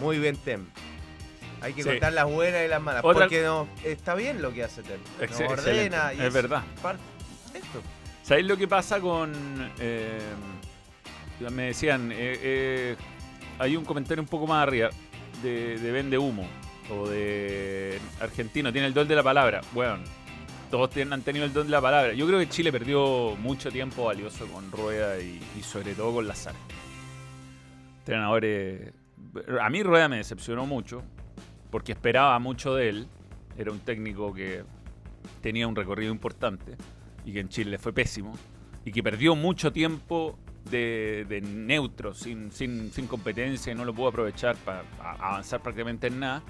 [0.00, 0.64] Muy bien, Tem.
[1.60, 1.88] Hay que Sí.
[1.88, 3.02] contar las buenas y las malas.
[3.04, 5.00] Otra- Porque no, está bien lo que hace Tem.
[5.28, 6.62] Nos ordena y Es verdad.
[7.52, 7.82] Esto.
[8.22, 9.32] ¿Sabéis lo que pasa con.
[9.80, 10.20] eh,
[11.50, 12.96] me decían, eh, eh,
[13.58, 14.90] hay un comentario un poco más arriba
[15.42, 16.46] de, de Vende Humo
[16.90, 19.62] o de Argentino, tiene el don de la palabra.
[19.72, 19.98] Bueno,
[20.76, 22.12] todos tienen, han tenido el don de la palabra.
[22.12, 26.28] Yo creo que Chile perdió mucho tiempo valioso con Rueda y, y sobre todo con
[26.28, 26.54] Lazar.
[28.00, 28.92] Entrenadores.
[29.60, 31.02] A mí Rueda me decepcionó mucho
[31.70, 33.08] porque esperaba mucho de él.
[33.56, 34.64] Era un técnico que
[35.40, 36.76] tenía un recorrido importante
[37.24, 38.34] y que en Chile le fue pésimo
[38.84, 40.38] y que perdió mucho tiempo
[40.70, 42.50] de, de neutro, sin,
[43.08, 46.42] competencia y no lo pudo aprovechar para avanzar prácticamente en nada.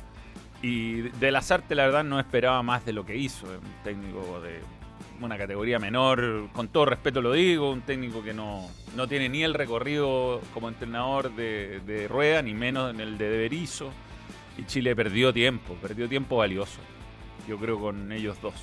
[0.67, 3.47] Y de Lazarte, la verdad, no esperaba más de lo que hizo.
[3.47, 4.59] Un técnico de
[5.21, 9.45] una categoría menor, con todo respeto lo digo, un técnico que no, no tiene ni
[9.45, 13.93] el recorrido como entrenador de, de Rueda, ni menos en el de Berizzo.
[14.59, 16.81] Y Chile perdió tiempo, perdió tiempo valioso.
[17.47, 18.55] Yo creo con ellos dos.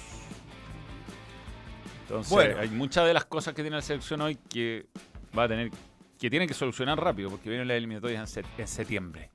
[2.01, 2.59] Entonces, Bueno.
[2.59, 4.87] hay muchas de las cosas que tiene la selección hoy que
[5.37, 5.71] va a tener
[6.19, 9.29] que tiene que solucionar rápido porque vienen las eliminatorias en septiembre.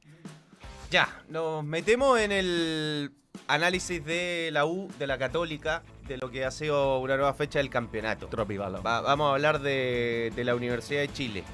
[0.90, 3.12] Ya, nos metemos en el
[3.46, 7.58] análisis de la U, de la Católica, de lo que ha sido una nueva fecha
[7.58, 8.26] del campeonato.
[8.28, 8.82] Tropivalo.
[8.82, 11.44] Va- vamos a hablar de, de la Universidad de Chile.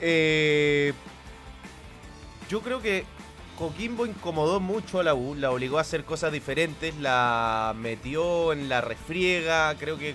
[0.00, 0.92] Eh,
[2.50, 3.04] yo creo que
[3.56, 8.68] Coquimbo incomodó mucho a la U, la obligó a hacer cosas diferentes, la metió en
[8.68, 10.14] la refriega, creo que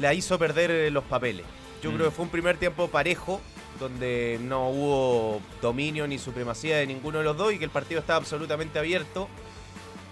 [0.00, 1.44] la hizo perder los papeles.
[1.82, 1.94] Yo Mm.
[1.96, 3.40] creo que fue un primer tiempo parejo,
[3.80, 8.00] donde no hubo dominio ni supremacía de ninguno de los dos y que el partido
[8.00, 9.28] estaba absolutamente abierto.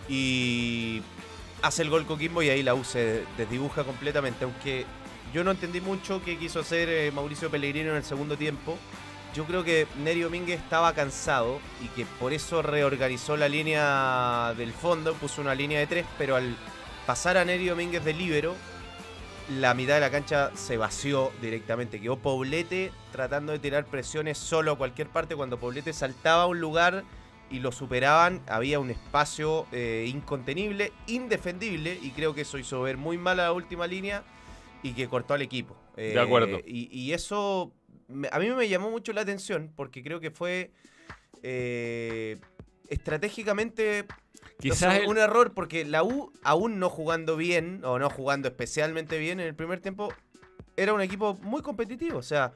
[0.08, 1.02] Y
[1.62, 4.44] hace el gol Coquimbo y ahí la U se desdibuja completamente.
[4.44, 4.86] Aunque
[5.32, 8.76] yo no entendí mucho qué quiso hacer eh, Mauricio Pellegrino en el segundo tiempo.
[9.34, 14.72] Yo creo que Neri Domínguez estaba cansado y que por eso reorganizó la línea del
[14.72, 16.56] fondo, puso una línea de tres, pero al
[17.06, 18.56] pasar a Neri Domínguez de líbero,
[19.50, 22.00] la mitad de la cancha se vació directamente.
[22.00, 25.34] Quedó Poblete tratando de tirar presiones solo a cualquier parte.
[25.36, 27.04] Cuando Poblete saltaba a un lugar
[27.50, 32.98] y lo superaban, había un espacio eh, incontenible, indefendible, y creo que eso hizo ver
[32.98, 34.22] muy mal a la última línea
[34.82, 35.76] y que cortó al equipo.
[35.96, 36.58] Eh, De acuerdo.
[36.66, 37.72] Y, y eso
[38.30, 40.70] a mí me llamó mucho la atención porque creo que fue
[41.42, 42.38] eh,
[42.88, 44.06] estratégicamente
[44.60, 48.48] Quizás entonces, el- un error porque la U, aún no jugando bien, o no jugando
[48.48, 50.12] especialmente bien en el primer tiempo,
[50.76, 52.18] era un equipo muy competitivo.
[52.18, 52.52] O sea,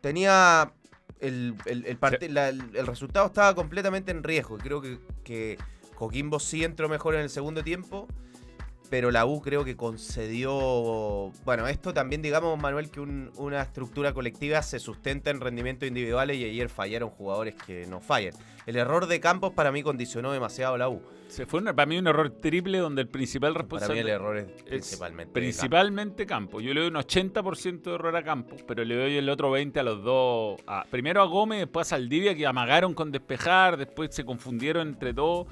[0.00, 0.72] tenía.
[1.20, 4.56] El, el, el parti- la- el- el resultado estaba completamente en riesgo.
[4.56, 5.58] y Creo que, que
[5.96, 8.06] Coquimbo sí entró mejor en el segundo tiempo.
[8.90, 11.32] Pero la U creo que concedió.
[11.44, 16.36] Bueno, esto también, digamos, Manuel, que un- una estructura colectiva se sustenta en rendimientos individuales
[16.38, 18.34] y ayer fallaron jugadores que no fallan.
[18.66, 21.00] El error de Campos para mí condicionó demasiado a la U.
[21.28, 24.08] se fue una- para mí un error triple donde el principal Para mí responsable el
[24.08, 25.32] error es es principalmente.
[25.34, 26.58] principalmente campo.
[26.62, 29.78] Yo le doy un 80% de error a campo, pero le doy el otro 20
[29.78, 30.58] a los dos.
[30.66, 35.12] a- primero a Gómez, después a Saldivia, que amagaron con despejar, después se confundieron entre
[35.12, 35.48] todos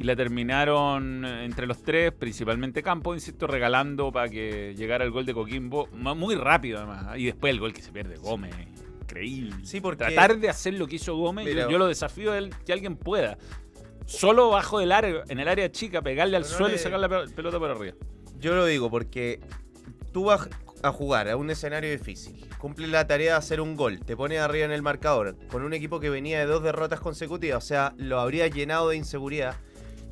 [0.00, 5.26] y la terminaron entre los tres, principalmente campo, insisto, regalando para que llegara el gol
[5.26, 7.18] de Coquimbo, muy rápido además.
[7.18, 8.54] Y después el gol que se pierde Gómez.
[9.02, 9.54] Increíble.
[9.64, 12.38] Sí, porque- Tratar de hacer lo que hizo Gómez, yo- Mira- yo, lo desafío a
[12.38, 13.36] él, que alguien pueda.
[14.06, 17.08] Solo bajo del área, en el área chica, pegarle al no suelo y sacar la
[17.08, 17.94] pe- pelota por arriba.
[18.38, 19.40] Yo lo digo porque
[20.12, 20.48] tú vas
[20.82, 24.40] a jugar a un escenario difícil, cumples la tarea de hacer un gol, te pones
[24.40, 27.92] arriba en el marcador con un equipo que venía de dos derrotas consecutivas, o sea,
[27.98, 29.56] lo habría llenado de inseguridad.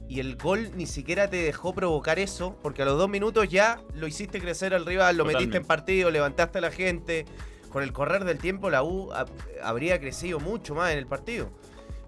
[0.09, 3.83] Y el gol ni siquiera te dejó provocar eso, porque a los dos minutos ya
[3.95, 7.27] lo hiciste crecer al rival, lo metiste en partido, levantaste a la gente.
[7.69, 9.27] Con el correr del tiempo, la U ha-
[9.63, 11.51] habría crecido mucho más en el partido.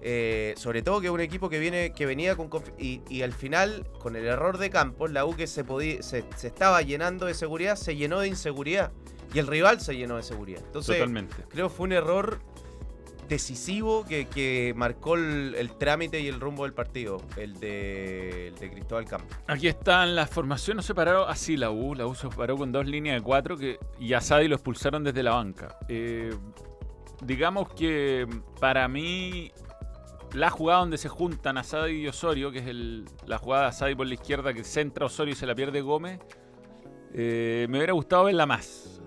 [0.03, 3.35] Eh, sobre todo que es un equipo que viene que venía con y, y al
[3.35, 7.27] final con el error de Campos la U que se podía se, se estaba llenando
[7.27, 8.93] de seguridad se llenó de inseguridad
[9.35, 11.37] y el rival se llenó de seguridad entonces Totalmente.
[11.51, 12.41] creo que fue un error
[13.31, 19.37] decisivo que, que marcó el, trámite y el rumbo del partido el de, Cristóbal Campos
[19.47, 21.27] Aquí están las formaciones separadas.
[21.29, 21.95] Así la U.
[21.95, 25.03] La U se separó con dos líneas de cuatro que, y a Sadi lo expulsaron
[25.03, 25.79] desde la banca.
[25.89, 26.35] Eh,
[27.23, 28.27] digamos que
[28.61, 29.53] para mí
[30.33, 33.95] la jugada donde se juntan Asadi y Osorio, que es el- la jugada de Asadi
[33.95, 36.21] por la izquierda que centra Osorio y se la pierde Gómez,
[37.15, 39.00] eh, me hubiera gustado verla más.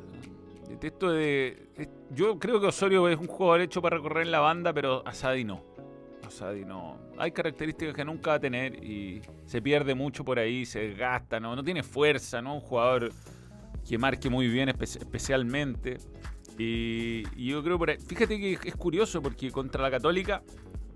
[0.82, 1.70] Esto de,
[2.12, 5.44] yo creo que Osorio es un jugador hecho para recorrer en la banda, pero Asadi
[5.44, 5.64] no.
[6.26, 6.98] Asadi no.
[7.18, 11.40] Hay características que nunca va a tener y se pierde mucho por ahí, se desgasta,
[11.40, 12.56] no, no tiene fuerza, ¿no?
[12.56, 13.12] Un jugador
[13.88, 15.98] que marque muy bien espe- especialmente.
[16.58, 20.44] Y, y yo creo por ahí, fíjate que es curioso porque contra la Católica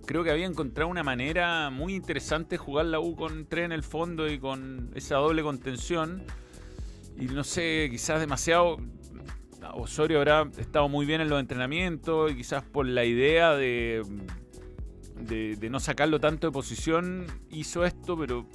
[0.05, 3.71] creo que había encontrado una manera muy interesante de jugar la U con tres en
[3.71, 6.23] el fondo y con esa doble contención.
[7.19, 8.77] Y no sé, quizás demasiado.
[9.73, 14.03] Osorio habrá estado muy bien en los entrenamientos y quizás por la idea de,
[15.19, 18.45] de, de no sacarlo tanto de posición hizo esto, pero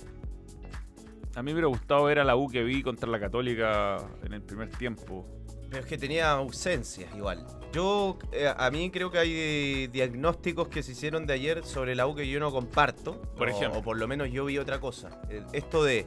[1.34, 4.32] a mí me hubiera gustado ver a la U que vi contra la Católica en
[4.32, 5.26] el primer tiempo.
[5.70, 7.46] Pero es que tenía ausencias igual.
[7.72, 11.94] Yo, eh, a mí creo que hay eh, diagnósticos que se hicieron de ayer sobre
[11.94, 13.22] la U que yo no comparto.
[13.36, 13.80] Por o- ejemplo.
[13.80, 15.22] O por lo menos yo vi otra cosa.
[15.54, 16.04] Esto de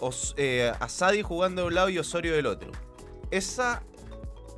[0.00, 2.72] Os- eh, Asadi jugando de un lado y Osorio del otro.
[3.30, 3.82] Esa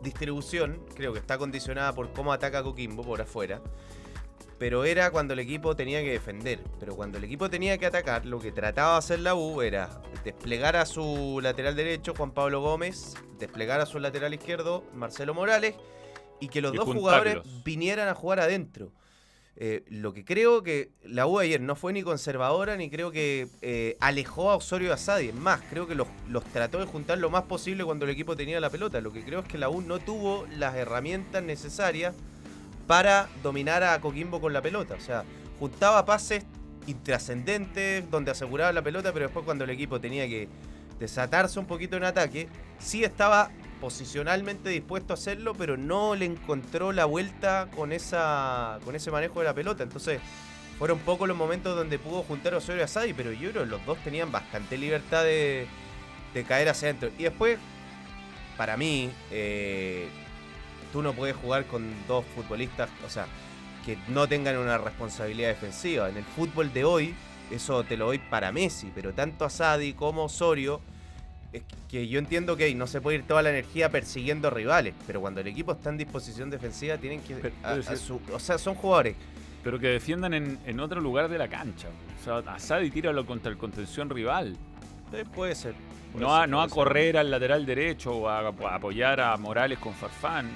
[0.04, 3.60] distribución creo que está condicionada por cómo ataca Coquimbo por afuera.
[4.58, 6.60] Pero era cuando el equipo tenía que defender.
[6.78, 10.00] Pero cuando el equipo tenía que atacar, lo que trataba de hacer la U era
[10.22, 15.74] desplegar a su lateral derecho, Juan Pablo Gómez, desplegar a su lateral izquierdo, Marcelo Morales,
[16.40, 18.92] y que los Y dos jugadores vinieran a jugar adentro.
[19.56, 23.46] Eh, lo que creo que la U ayer no fue ni conservadora ni creo que
[23.62, 25.28] eh, alejó a Osorio y a Sadi.
[25.28, 28.36] Es más, creo que los, los trató de juntar lo más posible cuando el equipo
[28.36, 29.00] tenía la pelota.
[29.00, 32.14] Lo que creo es que la U no tuvo las herramientas necesarias
[32.86, 34.94] para dominar a Coquimbo con la pelota.
[34.94, 35.24] O sea,
[35.58, 36.44] juntaba pases
[36.86, 40.48] intrascendentes donde aseguraba la pelota, pero después cuando el equipo tenía que
[40.98, 46.92] desatarse un poquito en ataque, sí estaba posicionalmente dispuesto a hacerlo, pero no le encontró
[46.92, 49.82] la vuelta con, esa, con ese manejo de la pelota.
[49.82, 50.20] Entonces,
[50.78, 53.64] fueron pocos los momentos donde pudo juntar a Osorio y a Sadi, pero yo creo
[53.64, 55.66] que los dos tenían bastante libertad de,
[56.32, 57.10] de caer hacia adentro.
[57.18, 57.58] Y después,
[58.56, 60.08] para mí, eh,
[60.92, 63.26] tú no puedes jugar con dos futbolistas, o sea,
[63.84, 66.08] que no tengan una responsabilidad defensiva.
[66.08, 67.14] En el fútbol de hoy,
[67.50, 70.80] eso te lo doy para Messi, pero tanto a Sadi como Osorio,
[71.54, 75.20] es que yo entiendo que no se puede ir toda la energía persiguiendo rivales, pero
[75.20, 77.36] cuando el equipo está en disposición defensiva, tienen que.
[77.36, 79.16] Pero- a- a su- o sea, son jugadores.
[79.62, 81.88] Pero que defiendan en, en otro lugar de la cancha.
[82.20, 84.56] O sea, Asadi tíralo contra el contención rival.
[85.12, 85.74] Eh, puede ser.
[86.12, 86.74] puede No a, no a ser.
[86.74, 90.46] correr al lateral derecho o a, a apoyar a Morales con Farfán.
[90.48, 90.50] Eh,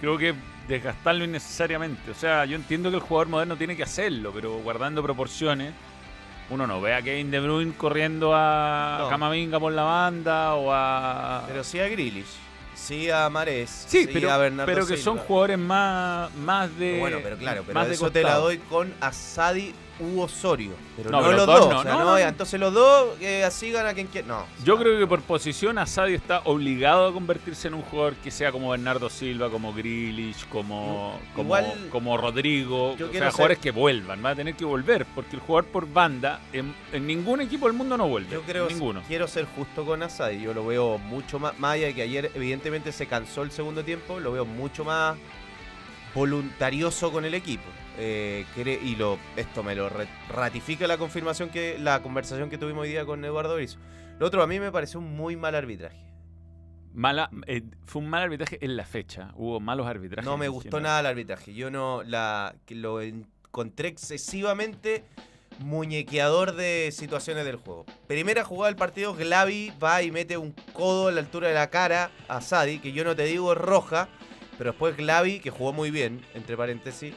[0.00, 0.34] creo que
[0.66, 2.10] desgastarlo innecesariamente.
[2.10, 5.72] O sea, yo entiendo que el jugador moderno tiene que hacerlo, pero guardando proporciones.
[6.50, 9.08] Uno no ve a Kevin De Bruyne corriendo a No.
[9.08, 11.44] Camavinga por la banda o a.
[11.46, 12.26] Pero sí a Grealish,
[12.74, 16.98] sí a Mares, sí, pero, a Bernardo pero que son jugadores más, más de.
[17.00, 18.44] Bueno, pero claro, pero más de eso te la costado.
[18.44, 20.72] doy con Asadi u Osorio.
[20.96, 21.60] Pero No, no, pero los los dos.
[21.60, 22.18] dos no, o sea, no, no, no.
[22.18, 24.26] ya, entonces los dos que sigan a quien quiera.
[24.26, 24.44] No.
[24.64, 28.50] Yo creo que por posición Asadi está obligado a convertirse en un jugador que sea
[28.52, 32.96] como Bernardo Silva, como Grealish, como, como, Igual- como Rodrigo.
[32.96, 34.24] Yo o sea, ser- jugadores que vuelvan.
[34.24, 37.76] Va a tener que volver, porque el jugador por banda en, en ningún equipo del
[37.76, 38.32] mundo no vuelve.
[38.32, 39.02] Yo creo ninguno.
[39.06, 40.40] quiero ser justo con Asadi.
[40.40, 43.84] Yo lo veo mucho más, más allá de que ayer evidentemente se cansó el segundo
[43.84, 45.16] tiempo, lo veo mucho más
[46.14, 47.64] voluntarioso con el equipo.
[47.96, 48.44] Eh,
[48.82, 49.90] y lo, esto me lo
[50.28, 53.78] ratifica la confirmación que la conversación que tuvimos hoy día con Eduardo Brizo.
[54.18, 56.04] Lo otro a mí me pareció un muy mal arbitraje.
[56.92, 59.32] Mala, eh, fue un mal arbitraje en la fecha.
[59.34, 60.24] Hubo malos arbitrajes.
[60.24, 61.52] No me gustó nada el arbitraje.
[61.52, 65.04] Yo no la lo encontré excesivamente
[65.58, 67.84] muñequeador de situaciones del juego.
[68.06, 71.70] Primera jugada del partido, Glavi va y mete un codo a la altura de la
[71.70, 74.08] cara a Sadi, que yo no te digo es roja,
[74.58, 77.14] pero después Glavi, que jugó muy bien, entre paréntesis,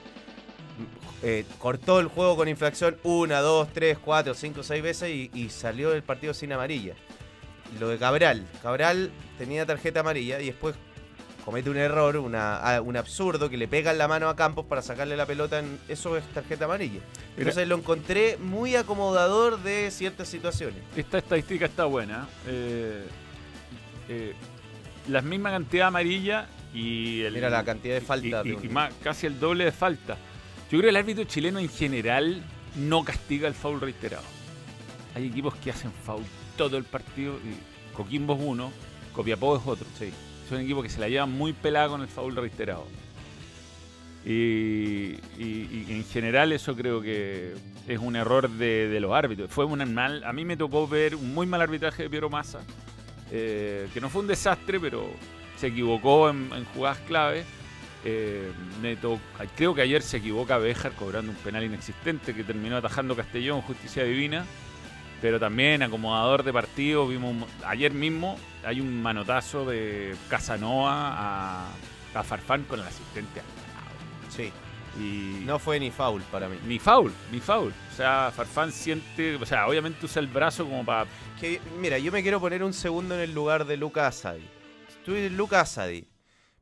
[1.24, 5.50] eh, cortó el juego con infracción una, dos, tres, cuatro, cinco, seis veces y, y
[5.50, 6.94] salió del partido sin amarilla.
[7.80, 10.76] Lo de Cabral, Cabral tenía tarjeta amarilla y después
[11.44, 15.16] comete un error, una, un absurdo, que le pegan la mano a Campos para sacarle
[15.18, 17.00] la pelota, en, eso es tarjeta amarilla.
[17.38, 20.80] Entonces lo encontré muy acomodador de ciertas situaciones.
[20.96, 22.28] Esta estadística está buena.
[22.48, 23.06] Eh,
[24.10, 24.34] eh,
[25.08, 28.66] la misma cantidad amarilla y el, Mira la cantidad de faltas y, de y- un-
[28.66, 30.18] y más, casi el doble de falta.
[30.70, 32.44] Yo creo que el árbitro chileno en general
[32.76, 34.26] no castiga el foul reiterado.
[35.16, 36.24] Hay equipos que hacen foul
[36.58, 38.72] todo el partido y Coquimbo es uno,
[39.14, 39.88] Copiapó es otro.
[39.98, 40.12] Sí.
[40.50, 42.86] Son equipos que se la llevan muy pelada con el foul reiterado.
[44.26, 47.54] Y, en general eso creo que
[47.88, 49.50] es un error de, de los árbitros.
[49.50, 52.60] Fue un mal, a mí me tocó ver un muy mal arbitraje de Piero Massa,
[53.32, 55.10] eh, que no fue un desastre, pero
[55.58, 57.46] se equivocó en, en jugadas clave.
[58.10, 59.20] Eh, me to-
[59.58, 64.04] creo que ayer se equivoca Béjar cobrando un penal inexistente que terminó atajando Castellón, justicia
[64.06, 64.46] divina.
[65.22, 71.68] Pero también acomodador de partido, vimos ayer mismo hay un manotazo de Casanova a,
[72.14, 73.42] a Farfán con el asistente.
[74.30, 74.54] Sí.
[75.00, 76.56] Y No fue ni foul para mí.
[76.66, 77.74] ni foul, ni foul.
[77.92, 81.08] O sea, Farfán siente, o sea, obviamente usa el brazo como para
[81.42, 84.46] Que, mira, yo me quiero poner un segundo en el lugar de Lucas Asadi.
[85.04, 86.08] Tú eres Lucas Asadi.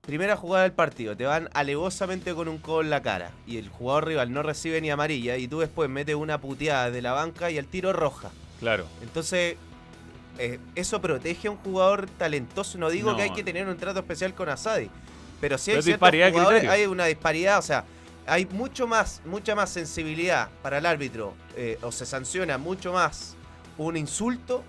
[0.05, 3.69] Primera jugada del partido, te van alevosamente con un codo en la cara y el
[3.69, 7.49] jugador rival no recibe ni amarilla y tú después metes una puteada de la banca
[7.49, 8.29] y el tiro roja.
[8.59, 8.85] Claro.
[9.01, 9.55] Entonces,
[10.37, 12.77] eh, eso protege a un jugador talentoso.
[12.77, 13.17] No digo No.
[13.17, 14.91] que hay que tener un trato especial con Asadi,
[15.41, 16.71] pero sí Pero hay criterio.
[16.71, 17.83] hay una disparidad, o sea,
[18.27, 23.35] hay mucho más, mucha más sensibilidad para el árbitro, eh, o se sanciona mucho más
[23.79, 24.63] un insulto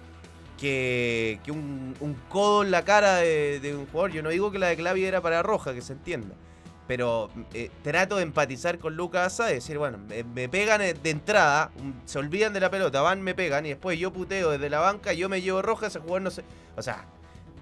[0.59, 4.13] que, que un, un codo en la cara de, de un jugador.
[4.13, 6.35] Yo no digo que la de Clavi era para roja, que se entienda.
[6.89, 11.73] Pero eh, trato de empatizar con Lucas Asadi, decir, bueno, me, me pegan de entrada,
[12.05, 15.13] se olvidan de la pelota, van, me pegan, y después yo puteo desde la banca,
[15.13, 16.45] yo me llevo roja, ese jugador no se.
[16.77, 17.05] O sea,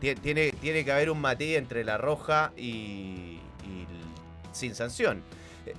[0.03, 3.87] tie- tiene, tiene que haber un matiz entre la roja y, y
[4.53, 5.23] sin sanción.
[5.65, 5.73] Eh,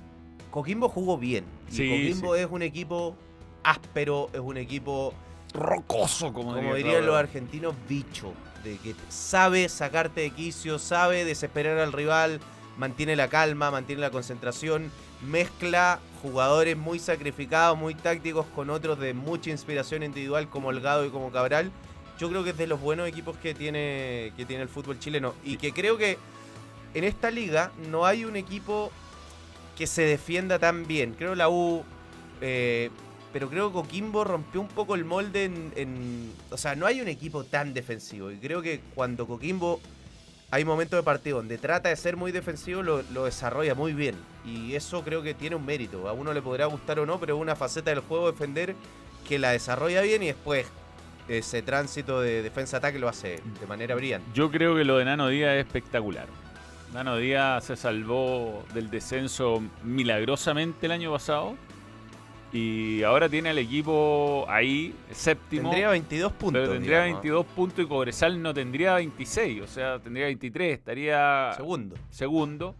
[0.50, 1.44] Coquimbo jugó bien.
[1.70, 2.40] Y Sí, Coquimbo sí.
[2.40, 3.16] es un equipo
[3.62, 5.14] áspero, es un equipo
[5.56, 8.32] Rocoso, como, como diría dirían los argentinos, bicho.
[8.62, 12.40] De que sabe sacarte de quicio, sabe desesperar al rival,
[12.78, 14.90] mantiene la calma, mantiene la concentración.
[15.22, 21.10] mezcla jugadores muy sacrificados, muy tácticos con otros de mucha inspiración individual como Holgado y
[21.10, 21.70] como Cabral.
[22.18, 25.34] Yo creo que es de los buenos equipos que tiene, que tiene el fútbol chileno.
[25.44, 26.18] Y que creo que
[26.94, 28.90] en esta liga no hay un equipo
[29.76, 31.14] que se defienda tan bien.
[31.16, 31.84] Creo la U,
[32.40, 32.90] eh,
[33.36, 37.08] pero creo que Coquimbo rompió un poco el molde en, O sea, no hay un
[37.08, 38.30] equipo tan defensivo.
[38.30, 39.78] Y creo que cuando Coquimbo
[40.50, 44.14] hay momentos de partido donde trata de ser muy defensivo, lo, lo desarrolla muy bien.
[44.46, 46.08] Y eso creo que tiene un mérito.
[46.08, 48.74] A uno le podrá gustar o no, pero es una faceta del juego defender
[49.28, 50.66] que la desarrolla bien y después
[51.28, 54.26] ese tránsito de defensa-ataque lo hace de manera brillante.
[54.32, 56.26] Yo creo que lo de Nano Díaz es espectacular.
[56.94, 61.54] Nano Díaz se salvó del descenso milagrosamente el año pasado.
[62.56, 65.64] Y ahora tiene al equipo ahí, séptimo.
[65.70, 66.62] Tendría 22 puntos.
[66.62, 67.22] pero tendría digamos.
[67.22, 69.62] 22 puntos y Cobresal no tendría 26.
[69.62, 70.72] O sea, tendría 23.
[70.78, 71.96] Estaría Segundo.
[72.10, 72.74] segundo.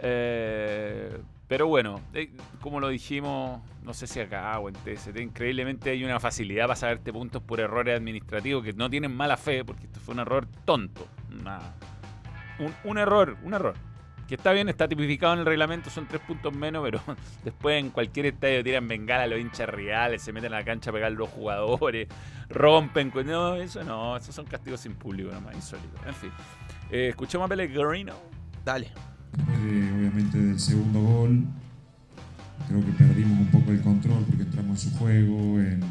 [0.00, 5.90] Eh, pero bueno, eh, como lo dijimos, no sé si acá o en TST, increíblemente
[5.90, 9.84] hay una facilidad para sacarte puntos por errores administrativos que no tienen mala fe, porque
[9.84, 11.06] esto fue un error tonto.
[11.40, 11.74] una-
[12.58, 13.74] un, un error, un error.
[14.28, 17.00] Que está bien, está tipificado en el reglamento, son tres puntos menos, pero
[17.44, 20.90] después en cualquier estadio tiran bengala a los hinchas reales, se meten a la cancha
[20.90, 22.08] a pegar a los jugadores,
[22.48, 23.12] rompen.
[23.26, 26.00] No, eso no, esos son castigos sin público nomás, insólito.
[26.06, 26.30] En fin,
[26.90, 28.14] eh, escuchemos a Pellegrino.
[28.64, 28.90] Dale.
[29.36, 31.44] Después de, obviamente del segundo gol,
[32.68, 35.82] creo que perdimos un poco el control porque entramos en su juego, en,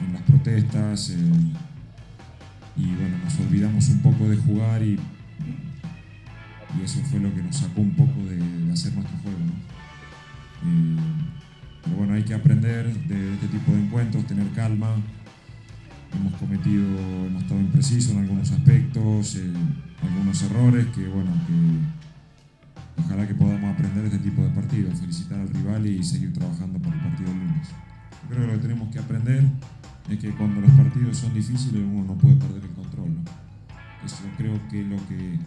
[0.00, 1.54] en las protestas, en-
[2.76, 4.98] y bueno, nos olvidamos un poco de jugar y,
[6.78, 9.38] y eso fue lo que nos sacó un poco de, de hacer nuestro juego.
[9.38, 9.52] ¿no?
[10.70, 10.96] Eh,
[11.82, 14.96] pero bueno, hay que aprender de este tipo de encuentros, tener calma.
[16.12, 16.86] Hemos cometido,
[17.26, 19.52] hemos estado imprecisos en algunos aspectos, eh,
[20.02, 22.00] algunos errores que bueno, que
[23.04, 26.78] Ojalá que podamos aprender de este tipo de partidos, felicitar al rival y seguir trabajando
[26.78, 27.68] para el partido del lunes.
[27.68, 29.44] Yo creo que lo que tenemos que aprender
[30.08, 33.14] es que cuando los partidos son difíciles uno no puede perder el control.
[33.14, 33.20] ¿no?
[34.04, 35.38] Eso creo que es lo que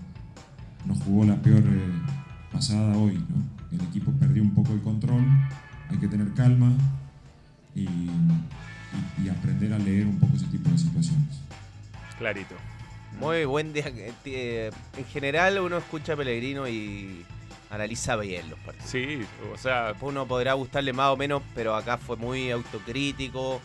[0.86, 1.92] nos jugó la peor eh,
[2.52, 3.14] pasada hoy.
[3.30, 3.78] ¿no?
[3.78, 5.24] El equipo perdió un poco el control,
[5.90, 6.72] hay que tener calma
[7.76, 8.12] y, y-
[9.24, 11.40] y aprender a leer un poco ese tipo de situaciones.
[12.18, 12.56] Clarito.
[13.20, 13.86] Muy buen día.
[14.26, 17.24] eh, En general uno escucha a Pellegrino y
[17.70, 18.90] analiza bien los partidos.
[18.90, 19.20] Sí,
[19.54, 23.62] o sea, Después uno podrá gustarle más o menos, pero acá fue muy autocrítico.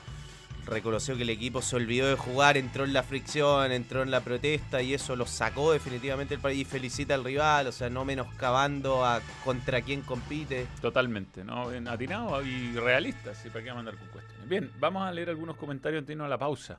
[0.70, 4.20] Reconoció que el equipo se olvidó de jugar, entró en la fricción, entró en la
[4.20, 6.60] protesta y eso lo sacó definitivamente del país.
[6.60, 10.66] Y felicita al rival, o sea, no menoscabando a contra quién compite.
[10.82, 11.70] totalmente, ¿no?
[11.90, 14.48] Atinado y realista, sí, para qué mandar con cuestiones.
[14.48, 16.78] Bien, vamos a leer algunos comentarios antes de irnos a la pausa.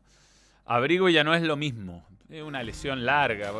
[0.65, 2.05] Abrigo ya no es lo mismo.
[2.29, 3.51] Es una lesión larga.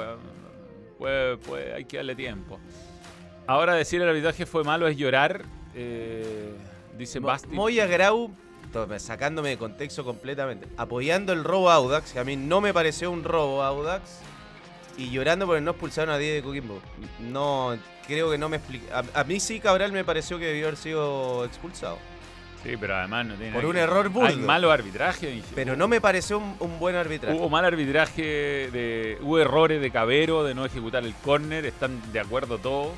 [0.99, 2.59] Puede, puede- hay que darle tiempo.
[3.47, 5.43] Ahora decir el arbitraje fue malo es llorar.
[5.73, 6.53] eh,
[6.97, 7.47] dice Basti.
[7.49, 8.31] Moya Grau,
[8.97, 13.11] sacándome de contexto completamente, apoyando el robo a Audax, que a mí no me pareció
[13.11, 14.19] un robo a Audax,
[14.97, 16.79] y llorando porque no expulsaron a 10 de Coquimbo.
[17.19, 18.99] No, creo que no me explica.
[19.13, 21.97] A, a mí sí, Cabral me pareció que debió haber sido expulsado.
[22.63, 24.27] Sí, pero además no tiene Por un que- error burdo.
[24.27, 25.27] Hay malo arbitraje.
[25.27, 25.47] dije.
[25.55, 27.33] Pero no me pareció un, un buen arbitraje.
[27.37, 28.21] Hubo mal arbitraje,
[28.73, 32.91] de, hubo errores de Cabero de no ejecutar el córner, están de acuerdo todos.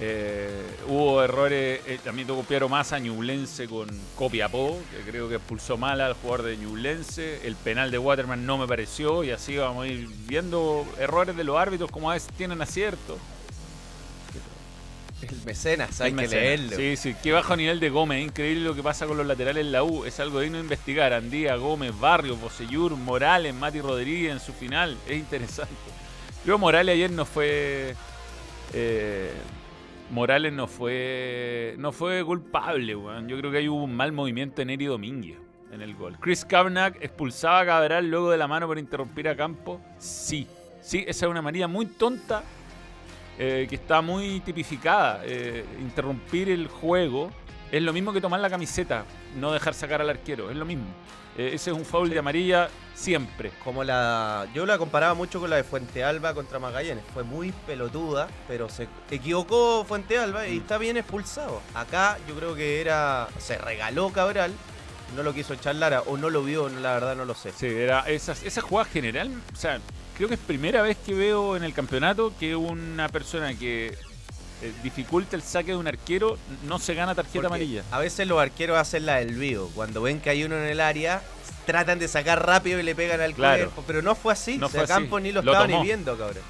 [0.00, 0.48] Eh,
[0.88, 6.00] hubo errores, eh, también tuvo Piero Massa, Ñublense con Copiapó, que creo que expulsó mal
[6.00, 7.46] al jugador de Ñublense.
[7.46, 11.44] El penal de Waterman no me pareció y así vamos a ir viendo errores de
[11.44, 13.18] los árbitros como a veces tienen acierto.
[15.22, 16.76] El mecenas, hay El que leerlo.
[16.76, 18.22] Sí, sí, qué bajo nivel de Gómez.
[18.22, 20.04] Increíble lo que pasa con los laterales en la U.
[20.04, 21.12] Es algo digno de investigar.
[21.14, 24.98] Andía, Gómez, Barrios, Bosellur, Morales, Mati Rodríguez en su final.
[25.08, 25.72] Es interesante.
[26.44, 27.94] Luego Morales ayer no fue.
[28.74, 29.32] eh,
[30.10, 31.74] Morales no fue.
[31.78, 32.92] No fue culpable.
[32.92, 35.38] Yo creo que hay un mal movimiento en Eri Domínguez
[35.72, 36.16] en el gol.
[36.20, 39.80] Chris Kavanagh expulsaba a Cabral luego de la mano por interrumpir a campo.
[39.98, 40.46] Sí.
[40.80, 42.44] Sí, esa es una manía muy tonta
[43.38, 45.22] eh, que está muy tipificada.
[45.24, 47.30] Eh, interrumpir el juego
[47.72, 49.04] es lo mismo que tomar la camiseta,
[49.40, 50.84] no dejar sacar al arquero, es lo mismo.
[51.36, 53.50] Eh, ese es un foul de amarilla siempre.
[53.64, 54.46] Como la.
[54.54, 57.04] Yo la comparaba mucho con la de Fuente Alba contra Magallanes.
[57.12, 60.60] Fue muy pelotuda, pero se equivocó Fuente Alba y Mm.
[60.62, 61.60] está bien expulsado.
[61.74, 63.28] Acá yo creo que era.
[63.38, 64.52] Se regaló Cabral.
[65.16, 67.52] No lo quiso echar Lara o no lo vio, la verdad no lo sé.
[67.52, 69.78] Sí, era esas, esa jugada general, o sea,
[70.16, 73.96] creo que es primera vez que veo en el campeonato que una persona que
[74.64, 77.82] eh, dificulta el saque de un arquero no se gana tarjeta Porque amarilla.
[77.90, 79.70] A veces los arqueros hacen la del vivo.
[79.74, 81.22] Cuando ven que hay uno en el área,
[81.66, 83.64] tratan de sacar rápido y le pegan al Claro.
[83.64, 83.84] cuerpo.
[83.86, 84.58] Pero no fue así.
[84.58, 85.22] No o sea, fue así.
[85.22, 85.78] Ni lo, Lo estaba tomó.
[85.80, 86.42] ni viendo, cabrón.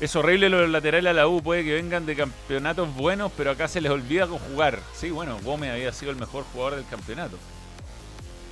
[0.00, 3.68] Es horrible los laterales a la U, puede que vengan de campeonatos buenos, pero acá
[3.68, 4.80] se les olvida jugar.
[4.94, 7.38] Sí, bueno, Gómez había sido el mejor jugador del campeonato.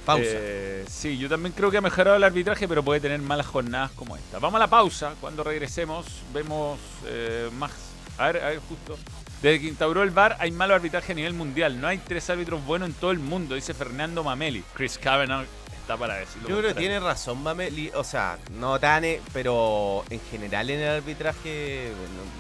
[0.07, 0.25] Pausa.
[0.27, 3.91] Eh, sí, yo también creo que ha mejorado el arbitraje, pero puede tener malas jornadas
[3.93, 4.39] como esta.
[4.39, 5.15] Vamos a la pausa.
[5.21, 7.71] Cuando regresemos, vemos eh, más.
[8.19, 8.99] A ver, a ver, justo.
[9.43, 11.81] Desde que instauró el VAR hay malo arbitraje a nivel mundial.
[11.81, 14.63] No hay tres árbitros buenos en todo el mundo, dice Fernando Mameli.
[14.75, 15.47] Chris Kavanagh
[15.81, 16.49] está para decirlo.
[16.49, 17.91] Yo creo que tiene razón, Mameli.
[17.95, 21.91] O sea, no tan, eh, pero en general en el arbitraje,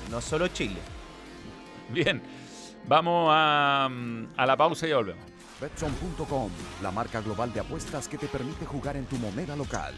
[0.09, 0.79] no, no solo Chile.
[1.89, 2.23] Bien,
[2.87, 5.25] vamos a, mm, a la pausa y ya volvemos.
[5.61, 6.51] Betson.com,
[6.83, 9.95] la marca global de apuestas que te permite jugar en tu moneda local.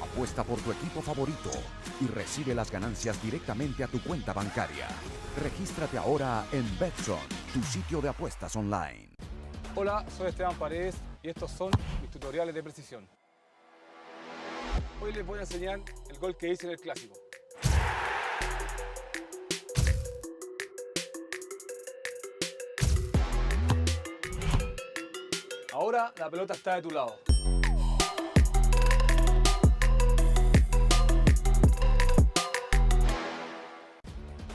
[0.00, 1.50] Apuesta por tu equipo favorito
[2.00, 4.86] y recibe las ganancias directamente a tu cuenta bancaria.
[5.42, 7.18] Regístrate ahora en Betson,
[7.52, 9.10] tu sitio de apuestas online.
[9.74, 11.70] Hola, soy Esteban Paredes y estos son
[12.00, 13.08] mis tutoriales de precisión.
[15.02, 17.14] Hoy les voy a enseñar el gol que hice en el clásico.
[25.72, 27.16] Ahora la pelota está de tu lado.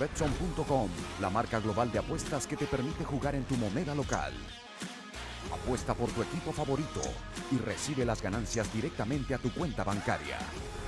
[0.00, 0.88] Betson.com,
[1.20, 4.32] la marca global de apuestas que te permite jugar en tu moneda local.
[5.52, 7.02] Apuesta por tu equipo favorito
[7.52, 10.38] y recibe las ganancias directamente a tu cuenta bancaria.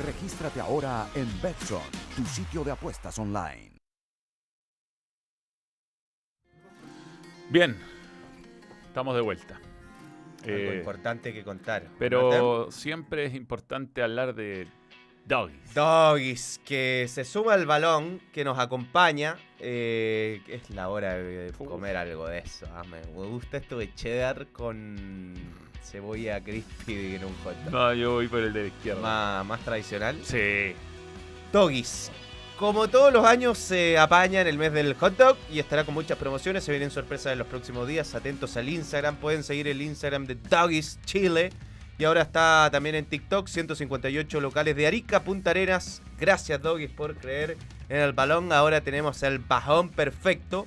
[0.07, 1.83] Regístrate ahora en Betson,
[2.17, 3.77] tu sitio de apuestas online.
[7.51, 7.77] Bien,
[8.87, 9.57] estamos de vuelta.
[10.45, 11.87] Algo Eh, importante que contar.
[11.99, 14.67] pero siempre es importante hablar de
[15.27, 15.75] doggies.
[15.75, 19.37] Doggies, que se suma al balón, que nos acompaña.
[19.59, 22.67] eh, es la hora de comer algo de eso.
[22.75, 25.35] ah, me gusta esto de cheddar con
[25.83, 27.73] cebolla crispy en un hot dog.
[27.73, 29.01] No, yo voy por el de la izquierda.
[29.01, 30.17] Más, más tradicional.
[30.25, 30.75] Sí.
[31.53, 32.11] Doggies.
[32.59, 35.95] Como todos los años se apaña en el mes del hot dog y estará con
[35.95, 36.63] muchas promociones.
[36.63, 38.15] Se vienen sorpresas en los próximos días.
[38.15, 39.17] Atentos al Instagram.
[39.17, 41.51] Pueden seguir el Instagram de Doggies Chile.
[41.99, 43.47] Y ahora está también en TikTok.
[43.49, 46.03] 158 locales de Arica, Punta Arenas.
[46.19, 47.57] Gracias Doggies por creer
[47.89, 48.53] en el balón.
[48.53, 50.67] Ahora tenemos el bajón perfecto.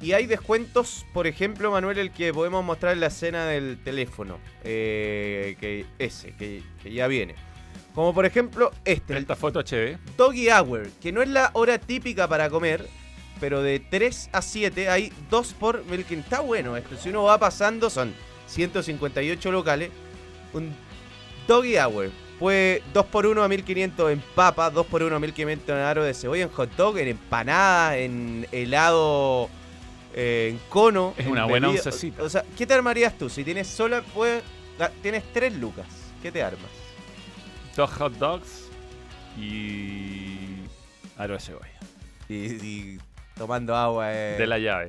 [0.00, 4.38] Y hay descuentos, por ejemplo, Manuel, el que podemos mostrar en la escena del teléfono.
[4.64, 7.34] eh, que ese, que, que ya viene.
[7.94, 9.98] Como por ejemplo este, Esta foto HD.
[10.16, 12.88] Doggy Hour, que no es la hora típica para comer,
[13.38, 16.18] pero de 3 a 7 hay 2 por Milking.
[16.18, 16.96] Está bueno esto.
[16.96, 18.12] Si uno va pasando, son
[18.48, 19.90] 158 locales.
[20.54, 20.74] Un
[21.46, 22.10] Doggy Hour.
[22.38, 26.02] Fue 2 por 1 a 1500 en papa, 2 por 1 a 1500 en aro
[26.02, 29.48] de cebolla, en hot dog, en empanada, en helado,
[30.14, 31.14] eh, en cono.
[31.16, 32.22] Es en una buena oncecita.
[32.22, 33.28] O sea, ¿qué te armarías tú?
[33.30, 34.42] Si tienes sola, pues,
[34.78, 35.86] ga- tienes 3 lucas.
[36.22, 36.70] ¿Qué te armas?
[37.76, 38.68] Dos hot dogs
[39.38, 40.36] y
[41.16, 41.68] aro de cebolla.
[42.28, 42.98] Y, y
[43.36, 44.12] tomando agua.
[44.12, 44.36] eh.
[44.38, 44.88] De la llave.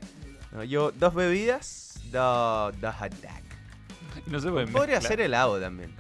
[0.52, 3.32] No, yo, dos bebidas, dos, dos hot dog.
[4.28, 5.12] No se puede Podría mezclar.
[5.18, 5.92] ser helado también.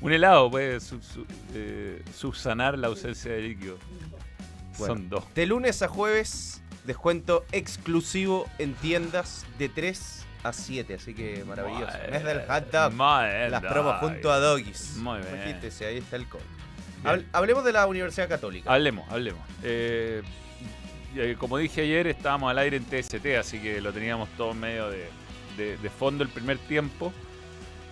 [0.00, 3.78] Un helado puede sub- sub- eh, subsanar la ausencia de líquido.
[4.78, 4.94] Bueno.
[4.94, 5.24] Son dos.
[5.34, 10.94] De lunes a jueves, descuento exclusivo en tiendas de 3 a 7.
[10.94, 11.86] Así que maravilloso.
[12.02, 12.92] Muy Mes del hot dog.
[13.50, 14.96] Las promos junto a Doggies.
[14.98, 15.34] Muy bien.
[15.34, 16.46] Imagínense, ahí está el código.
[17.32, 18.72] Hablemos de la Universidad Católica.
[18.72, 19.40] Hablemos, hablemos.
[19.62, 20.22] Eh,
[21.16, 24.90] eh, como dije ayer, estábamos al aire en TST, así que lo teníamos todo medio
[24.90, 25.08] de,
[25.56, 27.12] de- de fondo el primer tiempo,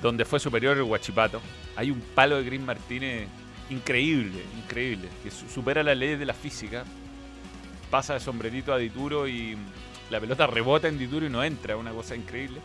[0.03, 1.41] donde fue superior el Guachipato.
[1.77, 3.29] Hay un palo de Green Martínez
[3.71, 6.85] increíble, increíble, que su- supera las leyes de la física.
[7.91, 9.57] Pasa de sombrerito a Dituro y
[10.11, 12.61] la pelota rebota en Dituro y no entra, una cosa increíble.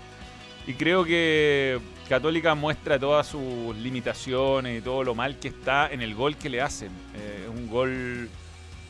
[0.68, 6.02] Y creo que Católica muestra todas sus limitaciones y todo lo mal que está en
[6.02, 6.92] el gol que le hacen.
[7.16, 8.30] Eh, Es un gol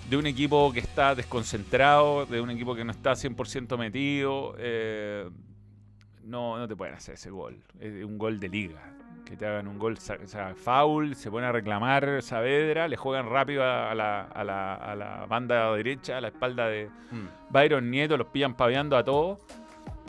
[0.09, 4.55] de un equipo que está desconcentrado, de un equipo que no está 100% metido.
[4.59, 5.29] eh,
[6.32, 7.57] no, no te pueden hacer ese gol.
[7.79, 8.82] Es un gol de liga.
[9.25, 13.29] Que te hagan un gol, o sea, foul, se pone a reclamar Saavedra, le juegan
[13.29, 17.27] rápido a, a la, a la- a la banda derecha, a la espalda de, Mm.
[17.49, 19.39] Byron Nieto, los pillan paveando a todos.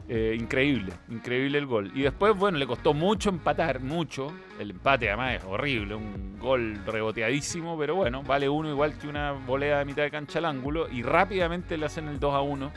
[0.09, 1.93] Eh, increíble, increíble el gol.
[1.95, 4.33] Y después, bueno, le costó mucho empatar, mucho.
[4.59, 9.31] El empate además es horrible, un gol reboteadísimo, pero bueno, vale uno igual que una
[9.33, 10.89] volea de mitad de cancha al ángulo.
[10.91, 12.73] Y rápidamente le hacen el 2 a 1.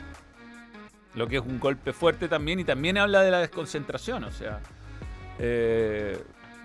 [1.16, 4.60] Lo que es un golpe fuerte también y también habla de la desconcentración, o sea,
[5.38, 6.18] eh,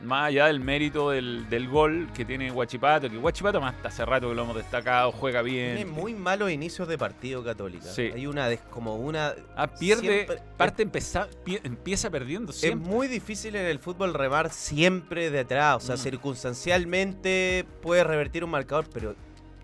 [0.03, 4.03] más allá del mérito del, del gol que tiene Guachipato, que Guachipato más hasta hace
[4.03, 5.75] rato que lo hemos destacado, juega bien.
[5.75, 7.85] Tiene muy malos inicios de partido católica.
[7.85, 8.09] Sí.
[8.13, 9.35] Hay una como una.
[9.55, 12.89] Ah, pierde, siempre- parte empeza- pie- empieza perdiendo Es siempre.
[12.89, 15.75] muy difícil en el fútbol remar siempre de atrás.
[15.77, 15.99] O sea, Mm.
[15.99, 19.13] circunstancialmente puedes revertir un marcador, pero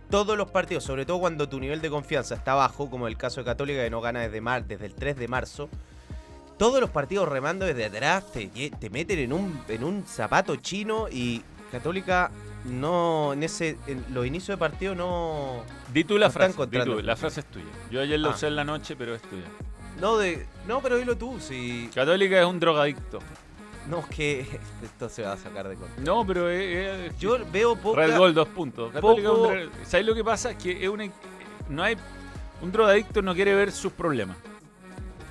[0.10, 3.41] todos los partidos, sobre todo cuando tu nivel de confianza está bajo, como el caso
[3.41, 5.70] de Católica que no gana desde, mar, desde el 3 de marzo,
[6.58, 11.08] todos los partidos remando desde atrás te, te meten en un, en un zapato chino
[11.10, 12.32] y Católica
[12.66, 15.62] no, en ese, en los inicios de partido no,
[15.93, 17.66] Di tú la no frase, di tú, la frase es tuya.
[17.91, 18.32] Yo ayer la Ah.
[18.32, 19.45] usé en la noche, pero es tuya.
[20.01, 23.20] no de, no, pero dilo tú, si, Católica es un drogadicto.
[23.90, 24.42] No es que
[24.84, 26.04] esto se va a sacar de control.
[26.04, 28.92] No, pero es- Yo veo poca, Red Bull, dos puntos.
[29.00, 29.52] Poco-
[29.86, 30.52] ¿Sabes lo que pasa?
[30.52, 31.06] Es que es una,
[31.70, 31.98] no hay,
[32.62, 34.38] un drogadicto no quiere ver sus problemas.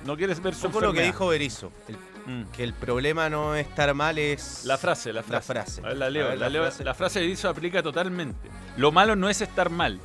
[0.05, 1.71] No quiere ver su Eso fue lo que dijo Berizzo.
[1.87, 1.97] el-
[2.27, 2.43] Mm.
[2.51, 4.65] que el problema no es estar mal, es.
[4.65, 5.53] La frase, la La frase.
[5.53, 5.81] frase.
[5.81, 6.27] A ver, la leo.
[6.27, 6.83] Ver, la, la leo- frase.
[6.83, 8.49] la frase de Berizzo aplica totalmente.
[8.75, 9.97] Lo malo no es estar mal.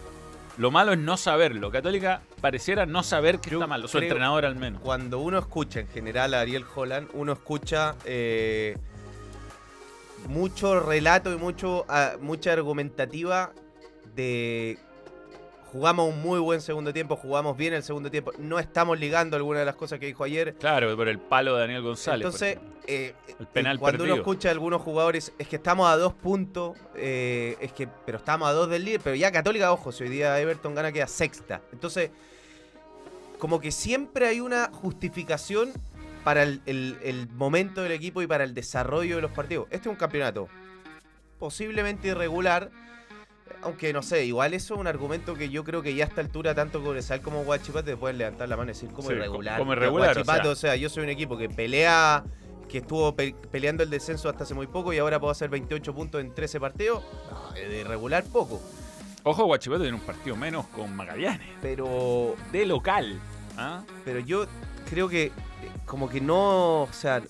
[0.58, 1.70] Lo malo es no saberlo.
[1.70, 3.84] Católica pareciera no saber que Yo está mal.
[3.84, 4.80] o Su entrenador al menos.
[4.82, 8.76] Cuando uno escucha en general a Ariel Holland, uno escucha eh,
[10.28, 13.52] mucho relato y mucho, ah, mucha argumentativa
[14.14, 14.78] de.
[15.72, 18.30] Jugamos un muy buen segundo tiempo, jugamos bien el segundo tiempo.
[18.38, 20.54] No estamos ligando alguna de las cosas que dijo ayer.
[20.56, 22.26] Claro, por el palo de Daniel González.
[22.26, 26.12] Entonces, eh, El penal cuando uno escucha a algunos jugadores, es que estamos a dos
[26.12, 30.04] puntos, eh, es que, pero estamos a dos del líder, pero ya Católica, ojo, si
[30.04, 31.62] hoy día Everton gana queda sexta.
[31.72, 32.10] Entonces,
[33.38, 35.72] como que siempre hay una justificación
[36.22, 39.66] para el, el- el momento del equipo y para el desarrollo de los partidos.
[39.70, 40.48] Este es un campeonato
[41.38, 42.70] posiblemente irregular,
[43.62, 46.20] aunque no sé, igual eso es un argumento que yo creo que ya a esta
[46.20, 49.58] altura, tanto Cobresal como Guachipato te pueden levantar la mano y decir como Sí, irregular.
[49.58, 50.50] como irregular, o Huachipato, sea.
[50.52, 52.24] o sea, yo soy un equipo que pelea,
[52.68, 55.94] que estuvo pe- peleando el descenso hasta hace muy poco y ahora puedo hacer 28
[55.94, 57.02] puntos en 13 partidos.
[57.30, 58.60] No, es de irregular poco.
[59.24, 61.46] Ojo, Guachipato tiene un partido menos con Magallanes.
[61.60, 63.20] Pero, De local.
[63.58, 63.82] ¿ah?
[64.04, 64.46] pero yo
[64.88, 65.32] creo que eh,
[65.84, 67.22] como que no, o sea,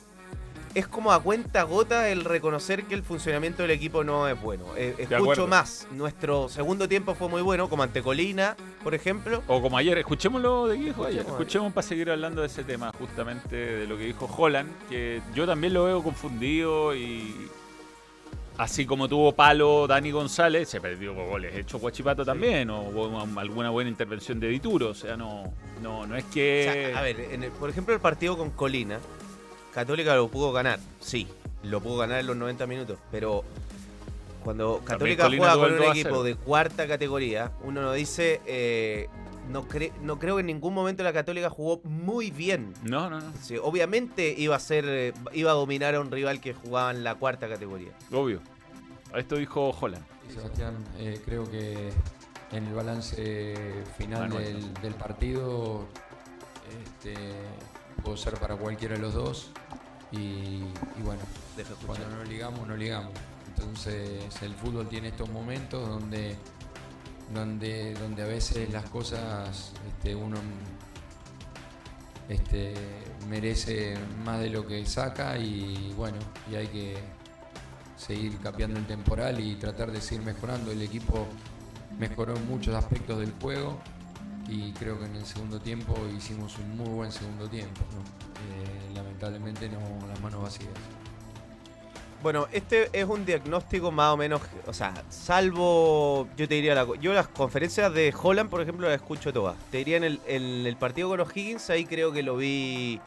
[0.74, 4.64] es como a cuenta gota el reconocer que el funcionamiento del equipo no es bueno.
[4.76, 5.86] Eh, escucho más.
[5.90, 9.42] Nuestro segundo tiempo fue muy bueno, como ante Colina, por ejemplo.
[9.48, 11.20] O como ayer, escuchémoslo de dijo ayer.
[11.26, 11.72] Escuchemos.
[11.72, 15.74] Para seguir hablando de ese tema, justamente de lo que dijo Holland, que yo también
[15.74, 17.34] lo veo confundido y
[18.58, 23.26] así como tuvo palo Dani González, se perdió con goles hecho Guachipato también, o hubo
[23.38, 25.52] alguna buena intervención de Dituro, o sea, no,
[25.82, 26.90] no, no es O que...
[26.92, 28.98] sea, a ver, en el- por ejemplo, el partido con Colina,
[29.72, 31.26] Católica lo pudo ganar, sí,
[31.62, 33.42] lo pudo ganar en los 90 minutos, pero
[34.44, 36.22] cuando Católica juega con un 2 a equipo 0.
[36.24, 39.08] de cuarta categoría, uno no dice, eh,
[39.50, 42.74] no, cre- no creo que en ningún momento la Católica jugó muy bien.
[42.82, 46.40] No, no, no, Sí, obviamente iba a ser, eh, iba a dominar a un rival
[46.40, 47.92] que jugaba en la cuarta categoría.
[48.12, 48.40] obvio.
[49.14, 50.02] A esto dijo Holland.
[50.28, 51.92] Sí, Sebastián, eh, creo que
[52.50, 53.54] en el balance
[53.98, 55.86] final del, del partido
[56.98, 57.14] este,
[58.16, 59.50] ser para cualquiera de los dos
[60.12, 61.22] y, y bueno,
[61.86, 63.12] cuando no ligamos, no ligamos.
[63.56, 66.36] Entonces el fútbol tiene estos momentos donde,
[67.32, 70.36] donde, donde a veces las cosas este, uno
[72.28, 72.74] este,
[73.28, 73.94] merece
[74.24, 76.18] más de lo que saca y bueno,
[76.50, 76.96] y hay que
[77.96, 80.72] seguir capeando el temporal y tratar de seguir mejorando.
[80.72, 81.26] El equipo
[81.98, 83.78] mejoró en muchos aspectos del juego
[84.48, 87.80] y creo que en el segundo tiempo hicimos un muy buen segundo tiempo.
[87.92, 88.00] ¿no?
[88.54, 88.81] Eh,
[89.30, 90.68] lamentablemente no las manos vacías.
[92.22, 96.86] Bueno, este es un diagnóstico más o menos, o sea, salvo, yo te diría, la,
[97.00, 99.56] yo las conferencias de Holland, por ejemplo, las escucho todas.
[99.72, 103.00] Te diría en el, en el partido con los Higgins, ahí creo que lo vi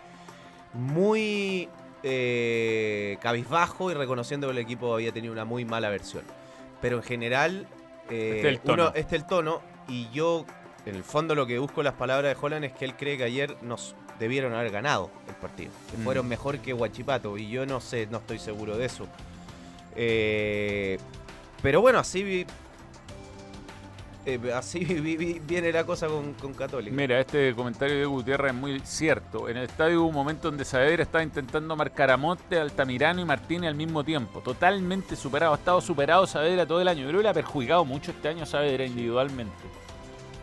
[0.73, 1.69] muy
[2.03, 6.23] eh, cabizbajo y reconociendo que el equipo había tenido una muy mala versión.
[6.81, 7.67] Pero en general,
[8.09, 8.83] eh, Este es el tono.
[8.83, 10.45] uno- este es el tono, y yo,
[10.85, 13.17] en el fondo, lo que busco en las palabras de Holland es que él cree
[13.17, 15.71] que ayer nos debieron haber ganado el partido.
[15.91, 16.03] Que Mm.
[16.03, 17.37] fueron mejor que Huachipato.
[17.37, 19.07] Y yo no sé, no estoy seguro de eso.
[19.95, 20.97] Eh,
[21.61, 22.45] pero bueno, así vi-
[24.25, 26.95] eh, así vi- vi- viene la cosa con, con Católica.
[26.95, 29.47] Mira, este comentario de Gutiérrez es muy cierto.
[29.49, 33.25] En el estadio hubo un momento donde Saavedra estaba intentando marcar a Monte, Altamirano y
[33.25, 34.41] Martínez al mismo tiempo.
[34.41, 35.53] Totalmente superado.
[35.53, 37.01] Ha estado superado Saavedra todo el año.
[37.03, 39.53] Yo creo que le ha perjudicado mucho este año Saavedra individualmente.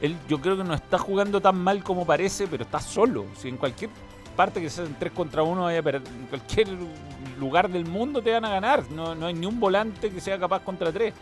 [0.03, 3.24] Él yo creo que no está jugando tan mal como parece, pero está solo.
[3.36, 3.88] Si en cualquier
[4.36, 6.68] parte que sea en 3 contra 1 vaya a perder, en cualquier
[7.38, 8.82] lugar del mundo te van a ganar.
[8.90, 11.14] No, no hay ni un volante que sea capaz contra 3.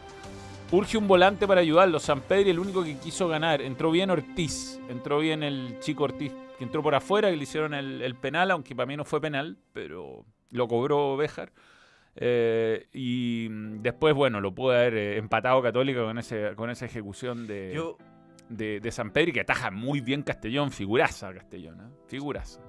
[0.73, 2.01] Urge un volante para ayudarlo.
[2.01, 3.61] San Pedro el único que quiso ganar.
[3.61, 4.81] Entró bien Ortiz.
[4.89, 8.75] Entró bien el chico Ortiz, que entró por afuera, que le hicieron el, penal, aunque
[8.75, 11.53] para mí no fue penal, pero lo cobró Béjar.
[12.17, 13.49] Eh, y
[13.81, 17.81] después, bueno, lo pudo haber eh, empatado Católica con, ese, con esa ejecución de,
[18.51, 20.71] de, de San Pedro y que ataja muy bien Castellón.
[20.71, 21.95] Figuraza Castellón, ¿eh?
[22.07, 22.61] Figuraza.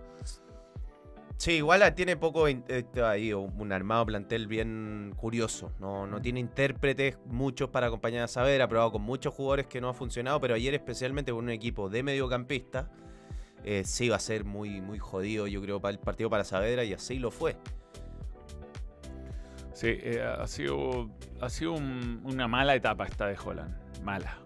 [1.37, 2.63] Sí, igual tiene poco eh,
[3.03, 5.73] ahí un un armado plantel bien curioso.
[5.79, 8.65] No, no tiene intérpretes muchos para acompañar a Saavedra.
[8.65, 11.89] Ha probado con muchos jugadores que no ha funcionado, pero ayer especialmente con un equipo
[11.89, 12.91] de mediocampista
[13.63, 16.83] eh, sí va a ser muy, muy jodido, yo creo, para el partido para Saavedra
[16.83, 17.57] y así lo fue.
[19.73, 21.09] Sí, eh, ha sido,
[21.39, 23.73] ha sido un- una mala etapa esta de Holland.
[24.03, 24.37] Mala.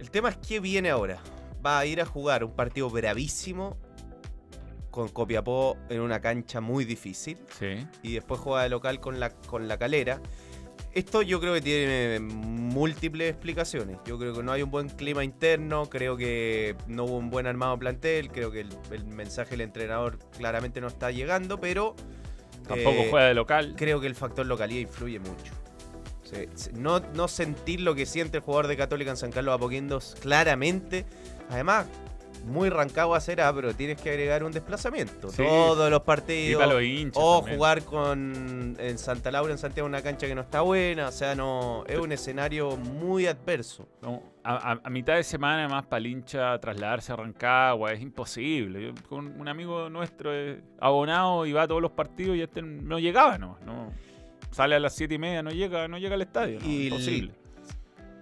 [0.00, 1.18] El tema es qué viene ahora.
[1.64, 3.76] Va a ir a jugar un partido bravísimo
[4.90, 7.38] con Copiapó en una cancha muy difícil.
[7.58, 7.86] Sí.
[8.02, 10.20] y después juega de local con la, con la calera.
[10.92, 13.98] Esto yo creo que tiene múltiples explicaciones.
[14.04, 17.46] Yo creo que no hay un buen clima interno, creo que no hubo un buen
[17.46, 21.94] armado plantel, creo que el, el mensaje del entrenador claramente no está llegando, pero
[22.66, 23.74] Tampoco eh, juega de local.
[23.76, 25.52] creo que el factor localidad influye mucho.
[26.30, 29.54] Se- se- no, no sentir lo que siente el jugador de Católica en San Carlos
[29.54, 31.04] Apoquindo claramente.
[31.50, 31.86] Además,
[32.46, 35.28] muy Rancagua será, pero tienes que agregar un desplazamiento.
[35.28, 35.42] Sí.
[35.42, 36.62] Todos los partidos.
[36.66, 37.56] los O también.
[37.58, 41.08] jugar con en Santa Laura, en Santiago, una cancha que no está buena.
[41.08, 43.86] O sea, no es un escenario muy adverso.
[44.00, 48.00] No, a, a- a mitad de semana, además, para el hincha trasladarse a Rancagua es
[48.00, 48.86] imposible.
[48.86, 52.62] Yo, con un amigo nuestro es abonado y va a todos los partidos y este
[52.62, 53.58] no llegaba, no.
[53.66, 53.92] no
[54.50, 56.60] sale a las siete y media, no llega, no llega al estadio.
[56.60, 57.32] no, Y el- imposible.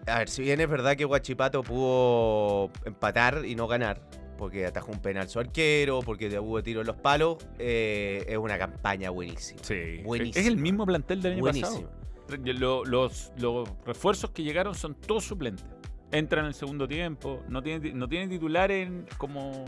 [0.07, 4.01] A ver, si bien es verdad que Guachipato pudo empatar y no ganar,
[4.39, 8.57] porque atajó un penal su arquero, porque hubo tiro en los palos, eh, es una
[8.59, 9.61] campaña buenísima.
[9.63, 10.01] Sí.
[10.05, 10.41] buenísimo.
[10.41, 11.83] Es el mismo plantel del año Buenísimo.
[11.83, 12.43] pasado.
[12.45, 15.67] Lo- los, los refuerzos que llegaron son todos suplentes.
[16.11, 17.43] Entran en el segundo tiempo.
[17.49, 19.67] No tiene, ti- no tiene titulares como,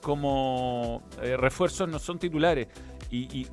[0.00, 2.68] como eh, refuerzos, no son titulares.
[3.12, 3.46] Y, y-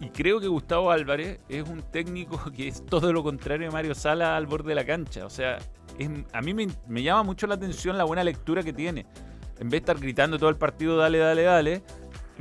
[0.00, 3.94] y- creo que Gustavo Álvarez es un técnico que es todo lo contrario de Mario
[3.94, 5.24] Sala al borde de la cancha.
[5.24, 5.56] O sea,
[5.98, 9.06] es- a mí me, llama mucho la atención la buena lectura que tiene.
[9.58, 11.82] En vez de estar gritando todo el partido, dale, dale, dale,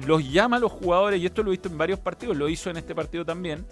[0.05, 2.69] los llama a los jugadores, y esto lo he visto en varios partidos, lo hizo
[2.69, 3.65] en este partido también,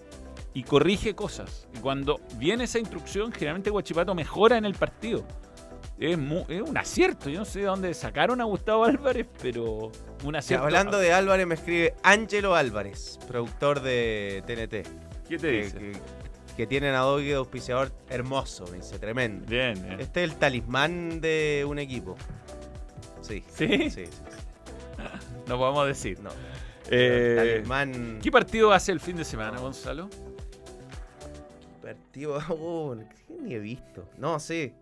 [0.53, 1.67] y corrige cosas.
[1.75, 5.25] Y cuando viene esa instrucción, generalmente Guachipato mejora en el partido.
[5.99, 9.91] Es, mu- es un acierto, yo no sé de dónde sacaron a Gustavo Álvarez, pero
[10.23, 10.65] un Sí, acierto.
[10.65, 14.83] hablando de Álvarez, me escribe Ángelo Álvarez, productor de TNT.
[15.27, 15.77] ¿Qué te Que, dice?
[15.77, 16.23] que-
[16.57, 19.47] que tienen a Doggy de auspiciador hermoso, me dice, tremendo.
[19.47, 19.99] Bien, bien.
[19.99, 22.15] Este es el talismán de un equipo.
[23.21, 23.43] Sí.
[23.55, 23.89] ¿Sí?
[23.89, 24.03] Sí, sí.
[25.47, 26.19] No podemos decir.
[26.19, 26.29] No.
[26.91, 28.19] Eh, talismán.
[28.21, 30.09] ¿Qué partido hace el fin de semana, Gonzalo?
[31.81, 32.37] partido?
[32.49, 32.95] Oh,
[33.41, 34.07] ni he visto.
[34.17, 34.73] No, sí.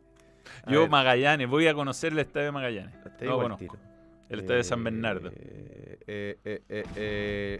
[0.65, 2.93] A Yo, ver, Magallanes, voy a conocer el estadio de Magallanes.
[3.17, 3.77] te no digo conozco.
[4.31, 5.29] El estadio de San Bernardo.
[5.35, 7.59] eh, eh, eh,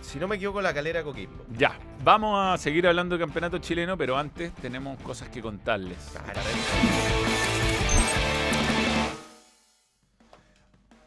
[0.00, 1.44] si no me equivoco, la calera Coquimbo.
[1.54, 5.98] Ya, vamos a seguir hablando de campeonato chileno, pero antes tenemos cosas que contarles.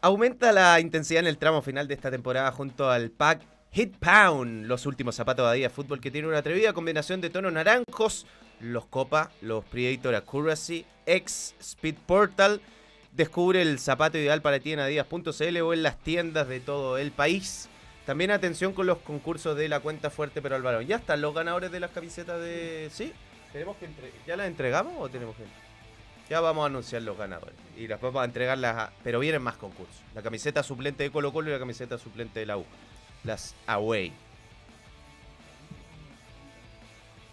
[0.00, 3.42] Aumenta la intensidad en el tramo final de esta temporada junto al pack
[3.72, 7.52] Hit Pound, los últimos zapatos de Adidas Fútbol que tiene una atrevida combinación de tonos
[7.52, 8.24] naranjos,
[8.60, 12.60] los Copa, los Predator Accuracy, X Speed Portal.
[13.14, 17.12] Descubre el zapato ideal para ti en adidas.cl o en las tiendas de todo el
[17.12, 17.68] país.
[18.06, 20.84] También atención con los concursos de la cuenta fuerte pero al balón.
[20.84, 22.90] ¿Ya están los ganadores de las camisetas de...
[22.92, 23.12] ¿Sí?
[23.52, 23.88] ¿Tenemos que
[24.26, 25.44] ¿Ya las entregamos o tenemos que...?
[26.28, 27.54] Ya vamos a anunciar los ganadores.
[27.76, 28.92] Y las vamos a entregarlas a...
[29.04, 29.94] Pero vienen más concursos.
[30.12, 32.64] La camiseta suplente de Colo Colo y la camiseta suplente de la U.
[33.22, 34.12] Las Away.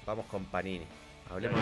[0.05, 0.85] Vamos con Panini.
[1.29, 1.59] Hablemos.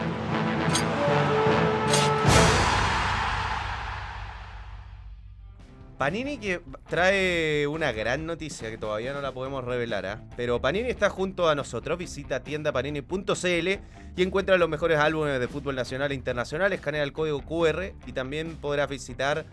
[6.00, 10.22] Panini que trae una gran noticia que todavía no la podemos revelar, ¿ah?
[10.38, 11.98] pero Panini está junto a nosotros.
[11.98, 13.68] Visita tiendapanini.cl
[14.16, 16.72] y encuentra los mejores álbumes de fútbol nacional e internacional.
[16.72, 19.46] Escanea el código QR y también podrás visitar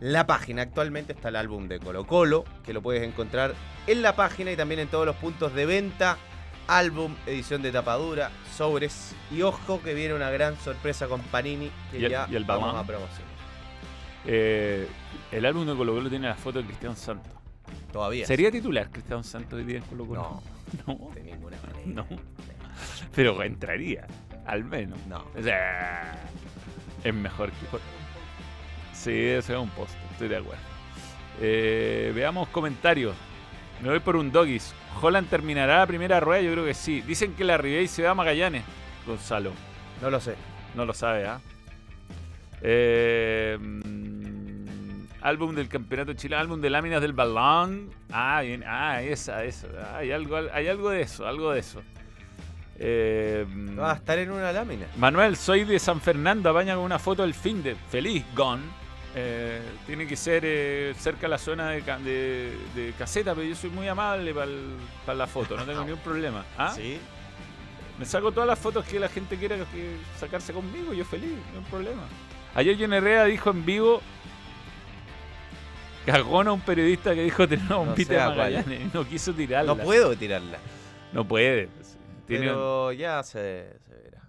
[0.00, 0.62] la página.
[0.62, 3.52] Actualmente está el álbum de Colo Colo, que lo puedes encontrar
[3.86, 6.16] en la página y también en todos los puntos de venta.
[6.68, 9.14] Álbum, edición de tapadura, sobres.
[9.30, 12.44] Y ojo que viene una gran sorpresa con Panini que ¿Y el- ya y el
[12.44, 13.31] vamos a promocionar.
[14.26, 14.86] Eh,
[15.30, 17.32] el álbum de Colo Colo tiene la foto de Cristian Santos.
[17.92, 18.26] Todavía.
[18.26, 20.20] ¿Sería titular Cristian Santos hoy día en Colo Colo?
[20.22, 20.42] No,
[20.86, 21.10] No.
[21.14, 21.86] de ninguna manera.
[21.86, 22.06] No.
[23.14, 24.06] Pero entraría,
[24.46, 24.98] al menos.
[25.06, 25.24] No.
[25.38, 26.18] O sea,
[27.04, 27.66] es mejor que.
[28.94, 30.62] Sí, ese es un post, estoy de acuerdo.
[31.40, 33.14] Eh, veamos comentarios.
[33.82, 34.72] Me voy por un doggies.
[35.00, 36.40] ¿Holland terminará la primera rueda?
[36.42, 37.00] Yo creo que sí.
[37.00, 38.62] Dicen que la Ribey se va a Magallanes.
[39.06, 39.50] Gonzalo?
[40.00, 40.36] No lo sé.
[40.76, 41.40] No lo sabe, ¿ah?
[42.60, 43.58] Eh,
[45.22, 47.90] álbum del campeonato chileno, álbum de láminas del balón.
[48.10, 49.68] Ah, bien, ah, esa, eso.
[49.80, 51.82] Ah, hay, algo, hay algo de eso, algo de eso.
[52.78, 53.46] Eh,
[53.78, 54.86] Va a estar en una lámina.
[54.96, 58.62] Manuel, soy de San Fernando, apaña con una foto del fin de feliz, gone.
[59.14, 63.54] Eh, tiene que ser eh, cerca de la zona de, de- de caseta, pero yo
[63.54, 66.44] soy muy amable para la foto, no tengo ningún problema.
[66.56, 66.72] ¿Ah?
[66.74, 66.98] Sí.
[67.98, 71.58] Me saco todas las fotos que la gente quiera que- sacarse conmigo, yo feliz, no
[71.60, 72.02] hay problema.
[72.54, 74.02] Ayer John Herrera dijo en vivo
[76.06, 78.26] cagón a un periodista que dijo tener un No pite sé de.
[78.26, 79.74] Magallanes no quiso tirarla.
[79.74, 80.58] No puedo tirarla.
[81.12, 81.68] No puede.
[81.68, 81.96] pues,
[82.26, 84.22] Tiene- Pero ya se, se verá.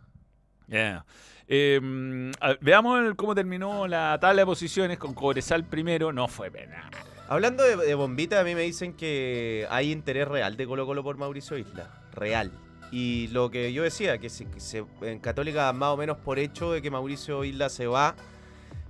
[0.68, 1.06] Yeah.
[1.48, 6.12] Eh, a- veamos el- cómo terminó la tabla de posiciones con Cobresal primero.
[6.14, 6.90] No fue pena.
[7.28, 11.04] Hablando de, de bombita, a mí me dicen que hay interés real de Colo Colo
[11.04, 11.90] por Mauricio Isla.
[12.14, 12.52] Real.
[12.92, 16.38] Y lo que yo decía, que, se, que se- en Católica más o menos por
[16.38, 18.16] hecho de que Mauricio Isla se va,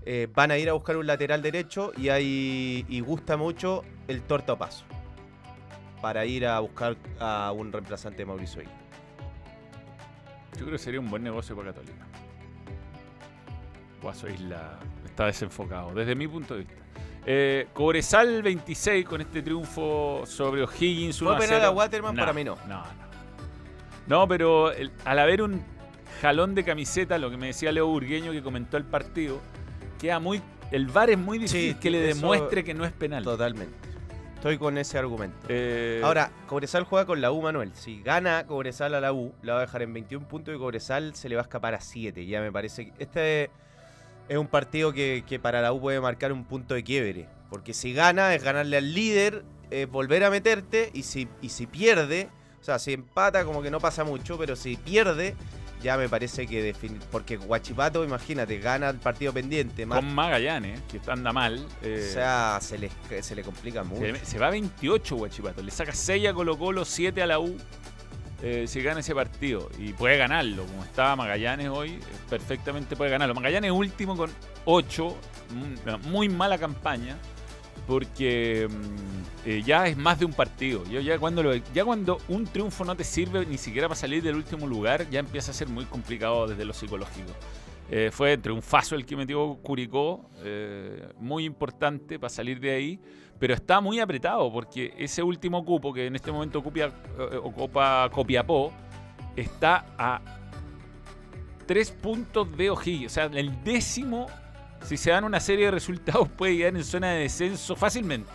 [0.05, 4.21] eh, van a ir a buscar un lateral derecho y hay y gusta mucho el
[4.23, 4.85] torta paso
[6.01, 8.73] para ir a buscar a un reemplazante de Mauricio Isla.
[10.53, 12.05] Yo creo que sería un buen negocio para Católica.
[14.01, 16.75] Guaso Isla está desenfocado, desde mi punto de vista.
[17.25, 21.19] Eh, Cobresal 26 con este triunfo sobre O'Higgins.
[21.19, 21.67] ¿Fue 1 a penal 0.
[21.67, 22.15] a Waterman?
[22.17, 22.57] Para mí no.
[22.67, 23.03] No, no.
[24.07, 25.63] No, pero el- al haber un
[26.21, 29.39] jalón de camiseta, lo que me decía Leo Burgueño que comentó el partido,
[30.03, 30.41] queda muy.
[30.69, 33.23] El VAR es muy difícil Sí, que le demuestre que no es penal.
[33.23, 33.73] Totalmente.
[34.35, 35.47] Estoy con ese argumento.
[35.47, 37.71] Eh, Ahora, Cobresal juega con la U, Manuel.
[37.73, 41.15] Si gana Cobresal a la U, la va a dejar en 21 puntos y Cobresal
[41.15, 42.25] se le va a escapar a 7.
[42.25, 43.49] Ya me parece que este
[44.27, 47.29] es un partido que, que para la U puede marcar un punto de quiebre.
[47.49, 51.65] Porque si gana es ganarle al líder, es volver a meterte y si, y si
[51.65, 52.27] pierde,
[52.59, 55.35] o sea, si empata como que no pasa mucho, pero si pierde,
[55.83, 59.85] ya me parece que defini- Porque Guachipato, imagínate, gana el partido pendiente.
[59.85, 61.63] Más, con Magallanes, que anda mal.
[61.83, 62.89] eh, o sea, se le,
[63.21, 64.01] se le complica mucho.
[64.15, 65.61] Se, se va a 28 Guachipato.
[65.61, 67.55] Le saca 6 a Colo Colo, 7 a la U.
[68.41, 69.69] eh, si gana ese partido.
[69.77, 70.65] Y puede ganarlo.
[70.65, 73.33] Como estaba Magallanes hoy, eh, perfectamente puede ganarlo.
[73.35, 74.29] Magallanes último con
[74.65, 75.15] 8.
[75.53, 75.77] Muy,
[76.09, 77.17] muy mala campaña.
[77.87, 80.83] Porque mm, eh, ya es más de un partido.
[80.85, 84.35] Yo ya cuando, ya cuando un triunfo no te sirve ni siquiera para salir del
[84.35, 87.31] último lugar, ya empieza a ser muy complicado desde lo psicológico.
[87.89, 92.99] Eh, fue triunfazo el que metió Curicó, eh, muy importante para salir de ahí,
[93.37, 96.91] pero está muy apretado porque ese último cupo que en este momento ocupa, eh,
[97.43, 98.71] ocupa Copiapó
[99.35, 100.21] está a
[101.65, 103.11] tres puntos de O'Higgins.
[103.11, 104.27] O sea, el décimo,
[104.83, 108.31] si se dan una serie de resultados, puede quedar en zona de descenso fácilmente.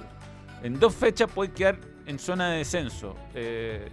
[0.63, 1.77] En dos fechas puede quedar
[2.07, 3.17] en zona de descenso.
[3.35, 3.89] Eh,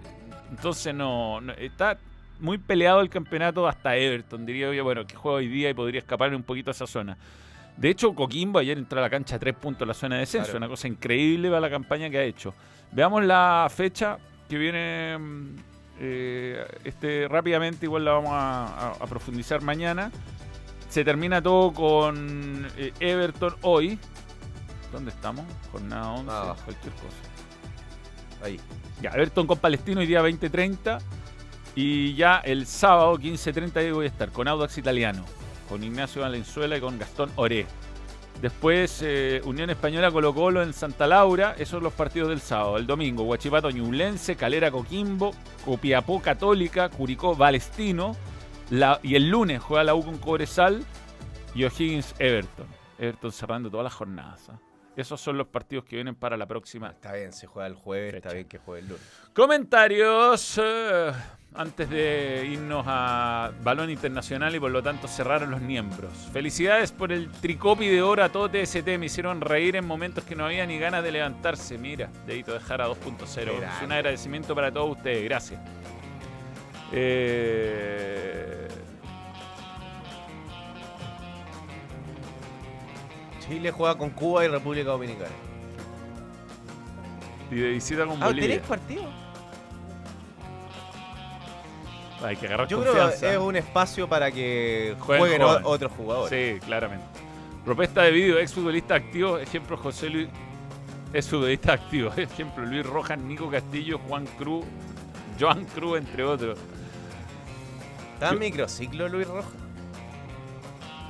[0.50, 1.98] entonces no, no- está
[2.40, 6.00] muy peleado el campeonato hasta Everton, diría yo, bueno, que juega hoy día y podría
[6.00, 7.16] escapar un poquito a esa zona.
[7.76, 10.20] De hecho, Coquimbo ayer entró a la cancha a tres puntos en la zona de
[10.20, 10.58] descenso, Claro.
[10.58, 12.54] una cosa increíble para la campaña que ha hecho.
[12.92, 15.56] Veamos la fecha que viene mm,
[16.00, 20.10] eh, este, rápidamente, igual la vamos a, a- a profundizar mañana.
[20.88, 23.98] Se termina todo con eh, Everton hoy.
[24.92, 25.44] ¿Dónde estamos?
[25.72, 26.56] Jornada 11, Ah.
[26.64, 27.16] cualquier cosa.
[28.44, 28.60] Ahí.
[29.02, 30.98] Ya, Everton con Palestino hoy día 20-30.
[31.74, 35.24] Y ya el sábado 15-30 ahí voy a estar con Audax Italiano,
[35.68, 37.66] con Ignacio Valenzuela y con Gastón Oré.
[38.40, 42.78] Después eh, Unión Española Colo Colo en Santa Laura, esos son los partidos del sábado.
[42.78, 45.32] El domingo Huachipato Ñublense, Calera Coquimbo,
[45.66, 48.16] Copiapó Católica, Curicó Palestino.
[48.70, 50.84] La- y el lunes juega la U con Cobresal
[51.54, 52.66] y O'Higgins Everton.
[52.98, 54.48] Everton cerrando todas las jornadas.
[54.50, 54.58] ¿ah?
[54.96, 58.12] Esos son los partidos que vienen para la próxima Está bien, se juega el jueves,
[58.14, 58.28] Fecha.
[58.28, 59.02] está bien que juegue el lunes.
[59.34, 61.12] Comentarios eh,
[61.54, 66.10] antes de irnos a Balón Internacional y por lo tanto cerrar a los miembros.
[66.32, 68.86] Felicidades por el tricopi de oro a todo TST.
[68.98, 71.76] Me hicieron reír en momentos que no había ni ganas de levantarse.
[71.76, 73.50] Mira, dedito dejar a 2.0.
[73.52, 75.24] Es un agradecimiento para todos ustedes.
[75.24, 75.60] Gracias.
[76.92, 78.68] Eh,
[83.40, 85.30] Chile juega con Cuba y República Dominicana.
[87.50, 88.42] y de visita con Ah, Bolivia.
[88.48, 89.02] ¿tenéis partido?
[92.24, 96.30] Hay que agarrar Yo creo que es un espacio para que Jueguen otros jugadores.
[96.30, 97.04] Sí, claramente.
[97.64, 100.28] Propuesta de vídeo, exfutbolista activo, ejemplo José Luis,
[101.12, 104.64] es futbolista activo, ejemplo Luis Rojas, Nico Castillo, Juan Cruz,
[105.38, 106.58] Joan Cruz, entre otros.
[108.16, 109.52] ¿Está en microciclo Luis Rojas?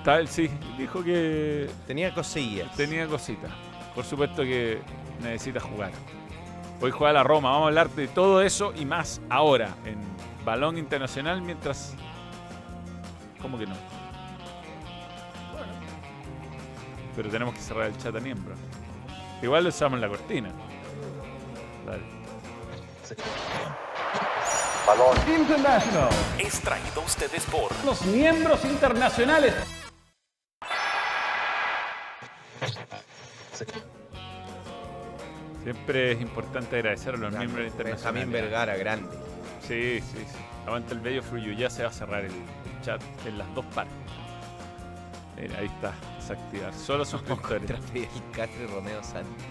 [0.02, 2.74] Tal, sí, dijo que Tenía cosillas.
[2.76, 3.52] tenía cositas.
[3.94, 4.80] Por supuesto que
[5.22, 5.92] necesita jugar.
[6.80, 9.96] Hoy juega la Roma, vamos a hablar de todo eso y más ahora en
[10.44, 11.94] Balón Internacional mientras
[13.40, 13.76] ¿Cómo que no?
[17.14, 18.54] Pero tenemos que cerrar el chat a miembro.
[19.40, 20.50] Igual lo usamos en la cortina.
[21.86, 22.02] Dale.
[24.86, 26.08] Balón, International.
[26.38, 29.54] Es traído a ustedes por Los miembros internacionales.
[35.62, 38.04] Siempre es importante agradecer a los miembros internacionales.
[38.04, 39.16] Benjamín Vergara, grande.
[39.62, 40.38] Sí, sí, sí.
[40.64, 41.52] Aguanta el bello Fruyu.
[41.54, 43.96] Ya se va a cerrar el, el chat en las dos partes.
[45.36, 45.92] Mira, ahí está.
[46.20, 46.72] Desactivar.
[46.72, 47.70] Solo suscriptores.
[47.70, 49.44] Contra Fidel Castro y Romeo Santos.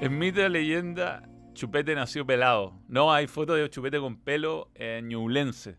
[0.00, 1.22] En mito de leyenda,
[1.56, 2.72] Chupete nació pelado.
[2.88, 5.76] No hay foto de Chupete con pelo en Ñublense.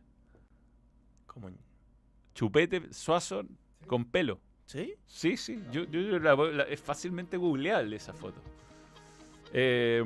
[1.26, 1.50] ¿Cómo?
[2.34, 3.44] Chupete Suazo
[3.88, 4.40] con pelo.
[4.66, 4.96] ¿Sí?
[5.06, 5.62] Sí, sí.
[5.72, 8.42] Yo, yo- yo la voy- la- es fácilmente googleable esa foto.
[9.54, 10.04] Eh,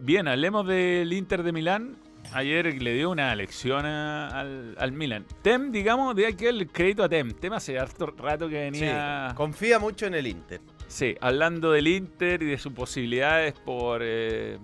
[0.00, 1.96] bien, hablemos del Inter de Milán.
[2.32, 5.24] Ayer le dio una lección a- al, al Milan.
[5.42, 7.30] Tem, digamos, de aquel crédito a Tem.
[7.32, 9.28] Tem hace harto rato que venía.
[9.30, 10.60] Sí, confía mucho en el Inter.
[10.88, 14.58] Sí, hablando del Inter y de sus posibilidades por, eh,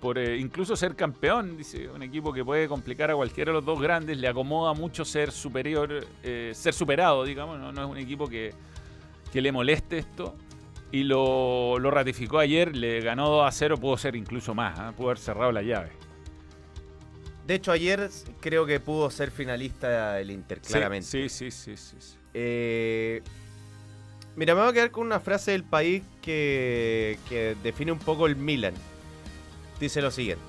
[0.00, 1.56] por eh, incluso ser campeón.
[1.56, 4.16] Dice, un equipo que puede complicar a cualquiera de los dos grandes.
[4.18, 7.58] Le acomoda mucho ser superior, eh, ser superado, digamos.
[7.58, 8.52] No, no es un equipo que,
[9.32, 10.36] que le moleste esto.
[10.90, 14.92] Y lo, lo ratificó ayer, le ganó 2 a 0, pudo ser incluso más, ¿ah?
[14.96, 15.90] pudo haber cerrado la llave.
[17.46, 18.08] De hecho, ayer
[18.40, 21.06] creo que pudo ser finalista el Inter, claramente.
[21.06, 21.96] Sí, sí, sí, sí.
[21.98, 22.16] sí.
[22.32, 23.22] Eh,
[24.36, 28.26] mira, me voy a quedar con una frase del país que, que define un poco
[28.26, 28.74] el Milan.
[29.80, 30.42] Dice lo siguiente.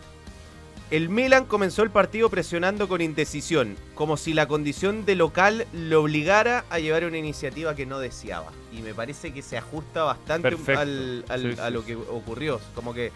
[0.92, 6.02] El Milan comenzó el partido presionando con indecisión, como si la condición de local lo
[6.02, 8.52] obligara a llevar una iniciativa que no deseaba.
[8.74, 12.60] Y me parece que se ajusta bastante al- al- Sí, a lo que ocurrió.
[12.74, 13.12] Como que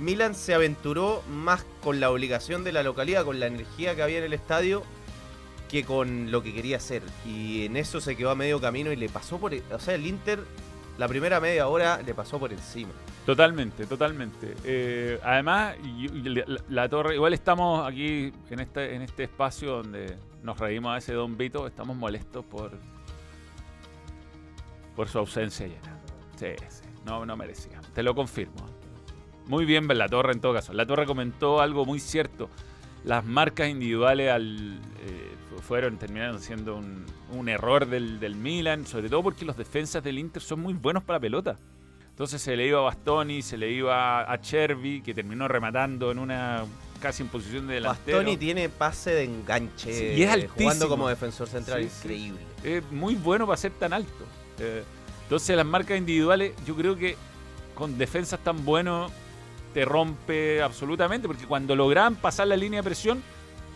[0.00, 4.18] Milan se aventuró más con la obligación de la localidad, con la energía que había
[4.18, 4.82] en el estadio,
[5.70, 7.02] que con lo que quería hacer.
[7.26, 9.52] Y en eso se quedó a medio camino y le pasó por...
[9.52, 10.40] O sea, el Inter,
[11.00, 12.92] la primera media hora, le pasó por encima.
[13.24, 14.54] Totalmente, totalmente.
[14.64, 15.74] Eh, además,
[16.68, 21.14] la, torre, igual estamos aquí en este, en este espacio donde nos reímos a ese
[21.14, 22.72] Don Vito, estamos molestos por,
[24.94, 25.80] por su ausencia ayer.
[26.36, 27.80] Sí, sí, no, no merecía.
[27.94, 28.66] Te lo confirmo.
[29.46, 30.74] Muy bien, La Torre en todo caso.
[30.74, 32.50] La Torre comentó algo muy cierto.
[33.04, 38.86] Las marcas individuales al, eh, fu- fueron, terminaron siendo un, un error del, del Milan,
[38.86, 41.56] sobre todo porque los defensas del Inter son muy buenos para la pelota.
[42.10, 46.18] Entonces se le iba a Bastoni, se le iba a Chervi, que terminó rematando en
[46.18, 46.64] una
[47.00, 48.18] casi en posición de delantero.
[48.18, 49.90] Bastoni tiene pase de enganche.
[49.94, 50.54] Sí, y es altísimo.
[50.58, 51.96] Jugando como defensor central, Sí, sí.
[52.02, 52.40] increíble.
[52.62, 54.24] Es muy bueno para ser tan alto.
[54.58, 54.82] Eh,
[55.22, 57.16] entonces las marcas individuales, yo creo que
[57.74, 59.10] con defensas tan buenos
[59.74, 63.22] te rompe absolutamente, porque cuando lograban pasar la línea de presión,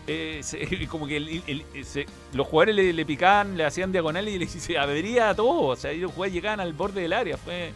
[0.07, 4.33] eh, se- como que el- el- se- los jugadores le, le picaban, le hacían diagonales
[4.33, 5.61] y le, se abría todo.
[5.67, 7.37] O sea, ellos jugadores llegaban al borde del área.
[7.37, 7.71] Fue,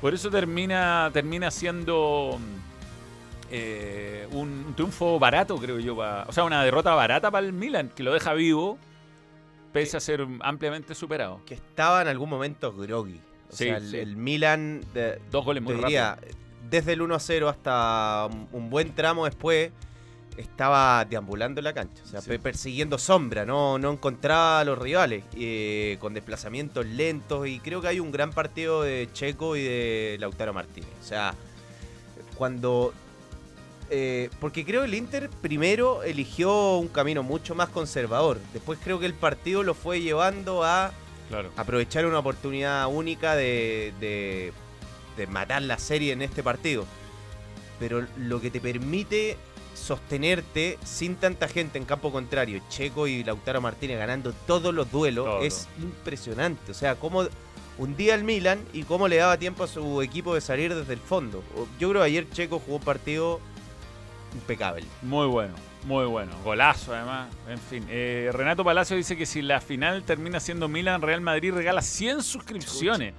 [0.00, 2.38] por eso termina, termina siendo
[3.50, 5.96] eh, un, un triunfo barato, creo yo.
[5.96, 8.78] pa- o sea, una derrota barata para el Milan, que lo deja vivo,
[9.72, 11.40] pese a ser ampliamente superado.
[11.46, 13.20] Que estaba en algún momento groggy.
[13.50, 13.96] O Sí, sea, el, sí.
[13.98, 16.36] el Milan, de- Dos goles muy diría, rápidos.
[16.70, 19.70] Desde el 1 a 0 hasta un- buen tramo después,
[20.36, 22.02] estaba deambulando en la cancha.
[22.04, 22.38] O sea, Sí.
[22.38, 27.46] persiguiendo sombra, no, no encontraba a los rivales, eh, con desplazamientos lentos.
[27.46, 30.90] Y creo que hay un gran partido de Checo y de Lautaro Martínez.
[31.00, 31.34] O sea,
[32.36, 32.92] cuando
[33.90, 38.38] eh, porque creo que el Inter primero eligió un camino mucho más conservador.
[38.54, 40.90] Después creo que el partido lo fue llevando a
[41.28, 41.50] Claro.
[41.56, 44.52] aprovechar una oportunidad única de, de-
[45.16, 46.84] de matar la serie en este partido.
[47.78, 49.36] Pero lo que te permite
[49.74, 55.26] sostenerte sin tanta gente en campo contrario, Checo y Lautaro Martínez ganando todos los duelos,
[55.26, 55.42] Todo.
[55.42, 56.70] es impresionante.
[56.70, 57.24] O sea, cómo
[57.76, 61.00] hundía al Milan y cómo le daba tiempo a su equipo de salir desde el
[61.00, 61.42] fondo.
[61.78, 63.40] Yo creo que ayer Checo jugó un partido
[64.32, 64.84] impecable.
[65.02, 65.54] Muy bueno,
[65.84, 66.32] muy bueno.
[66.44, 67.28] Golazo además.
[67.48, 67.84] En fin.
[67.88, 72.22] Eh, Renato Palacio dice que si la final termina siendo Milan, Real Madrid regala 100
[72.22, 73.14] suscripciones.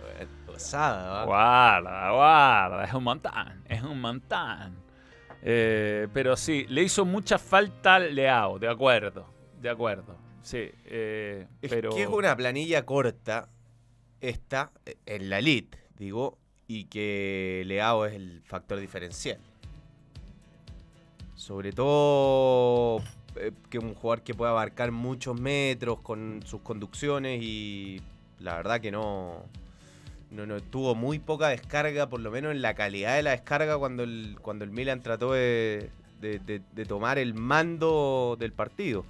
[1.26, 2.84] Guarda, guarda.
[2.86, 3.64] Es un montón.
[3.68, 4.76] Es un montón.
[5.41, 9.28] Eh, pero sí, le hizo mucha falta al Leao, de acuerdo.
[9.62, 10.18] De acuerdo.
[10.41, 10.70] Sí.
[10.86, 11.89] eh, Es pero...
[11.91, 13.49] que es una planilla corta
[14.22, 14.72] esta
[15.06, 16.38] en la elite, digo,
[16.68, 19.39] y que Leao es el factor diferencial.
[21.36, 23.03] Sobre todo
[23.36, 28.01] eh, que un jugador que pueda abarcar muchos metros con sus conducciones y
[28.39, 29.43] la verdad que no,
[30.36, 33.77] no, no tuvo muy poca descarga, por lo menos en la calidad de la descarga
[33.77, 35.89] cuando el, cuando el Milan trató de,
[36.21, 39.05] de- de- de tomar el mando del partido.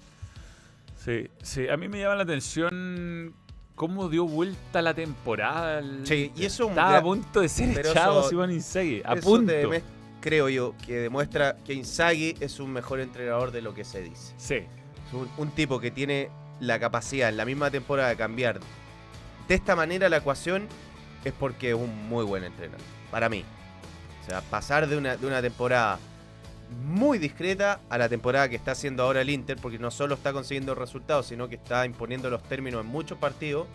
[1.03, 3.33] Sí, sí, a mí me llama la atención
[3.75, 5.79] cómo dio vuelta la temporada.
[5.79, 9.01] el- Sí, y eso Estaba a punto de ser echado eso- Simón Inzaghi.
[9.05, 9.51] A punto.
[9.51, 9.83] te-
[10.21, 14.33] creo yo que demuestra que Inzaghi es un mejor entrenador de lo que se dice.
[14.37, 14.55] Sí.
[14.55, 18.59] Es un, un tipo que tiene la capacidad en la misma temporada de cambiar
[19.47, 20.67] de esta manera la ecuación
[21.25, 22.79] es porque es un muy buen entrenador.
[23.11, 23.43] Para mí.
[24.23, 25.99] O sea, pasar de una, de una temporada
[26.83, 30.33] muy discreta a la temporada que está haciendo ahora el Inter, porque no solo está
[30.33, 33.67] consiguiendo resultados, sino que está imponiendo los términos en muchos partidos,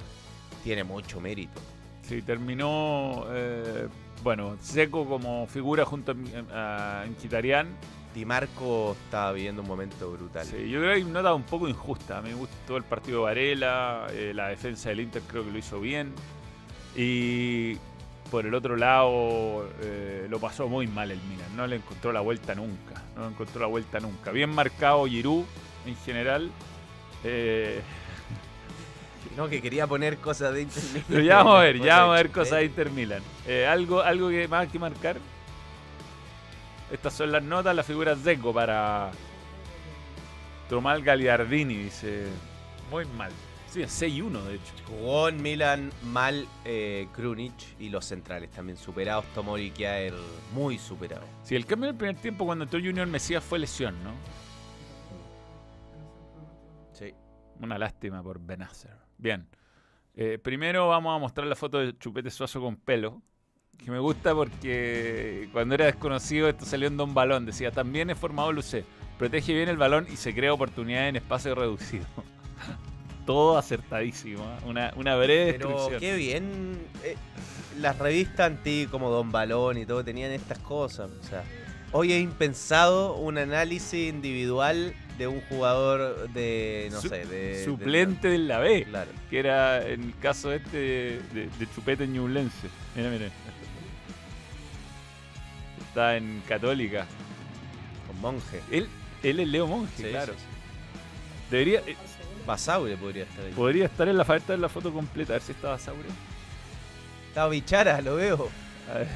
[0.65, 1.61] tiene mucho mérito.
[2.03, 3.87] Sí, terminó, eh,
[4.23, 6.15] bueno, Seco como figura junto
[6.53, 7.69] a, a Mkhitaryan.
[8.15, 10.45] Di Marco está viviendo un momento brutal.
[10.45, 12.19] Sí, yo creo que hay una nota un poco injusta.
[12.19, 15.53] A mí me gustó el partido de Varela, eh, la defensa del Inter creo que
[15.53, 16.13] lo hizo bien.
[16.97, 17.77] Y
[18.31, 21.57] por el otro lado eh, lo pasó muy mal el Milan.
[21.57, 23.03] No le encontró la vuelta nunca.
[23.17, 24.31] No le encontró la vuelta nunca.
[24.31, 25.45] Bien marcado Giroud
[25.87, 26.51] en general.
[27.25, 27.81] Eh,
[29.37, 31.05] No, que quería poner cosas de Inter Milan.
[31.09, 33.23] pero ya vamos a ver, ya vamos a de ver cosas de Inter Milan.
[33.47, 35.17] Eh, algo, algo que más que marcar.
[36.91, 39.13] Estas son las notas, la figura Zeco para
[40.69, 42.27] Tomal Gagliardini, dice.
[42.91, 43.31] Muy mal.
[43.71, 44.73] Sí, 6-1 de hecho.
[44.89, 49.25] Jugó en Milan mal eh, Krunic y los centrales también superados.
[49.33, 50.13] Tomori Kjaer
[50.53, 51.23] muy superado.
[51.45, 54.11] Sí, el cambio en el primer tiempo cuando entró Junior Mesías fue lesión, ¿no?
[56.93, 57.15] Sí.
[57.61, 58.97] Una lástima por Benacer.
[59.17, 59.47] Bien.
[60.15, 63.23] Eh, primero vamos a mostrar la foto de Chupete Suazo con pelo.
[63.79, 67.47] Que me gusta porque cuando era desconocido esto salió en Don Balón.
[67.47, 68.85] Decía, también es formado Lucé.
[69.17, 72.07] Protege bien el balón y se crea oportunidad en espacio reducido.
[73.33, 74.43] Todo acertadísimo.
[74.45, 74.59] ¿eh?
[74.67, 76.01] Una, una breve Pero descripción.
[76.01, 76.79] qué bien.
[77.05, 77.17] eh,
[77.81, 81.11] las revistas antiguas como Don Balón y todo tenían estas cosas.
[81.21, 81.43] O sea,
[81.93, 87.65] hoy es impensado un análisis individual de un jugador de, no Su- sé, de...
[87.65, 88.85] Suplente de- de la B.
[88.85, 89.11] claro.
[89.31, 92.69] Que era en el caso este de, de- de Chupete Ñublense.
[92.97, 93.27] Mira, mira.
[95.89, 97.07] Está en Católica.
[98.07, 98.61] Con Monje.
[98.71, 98.89] Él,
[99.23, 100.33] él es Leo Monge, Sí, claro.
[100.35, 100.47] sí, sí.
[101.51, 101.97] Debería, eh,
[102.51, 103.53] Basaure podría estar ahí.
[103.53, 106.09] podría estar en la falta de la foto completa, a ver si está Basaure.
[107.29, 108.49] Estaba Bichara, lo veo.
[108.93, 109.09] A ver.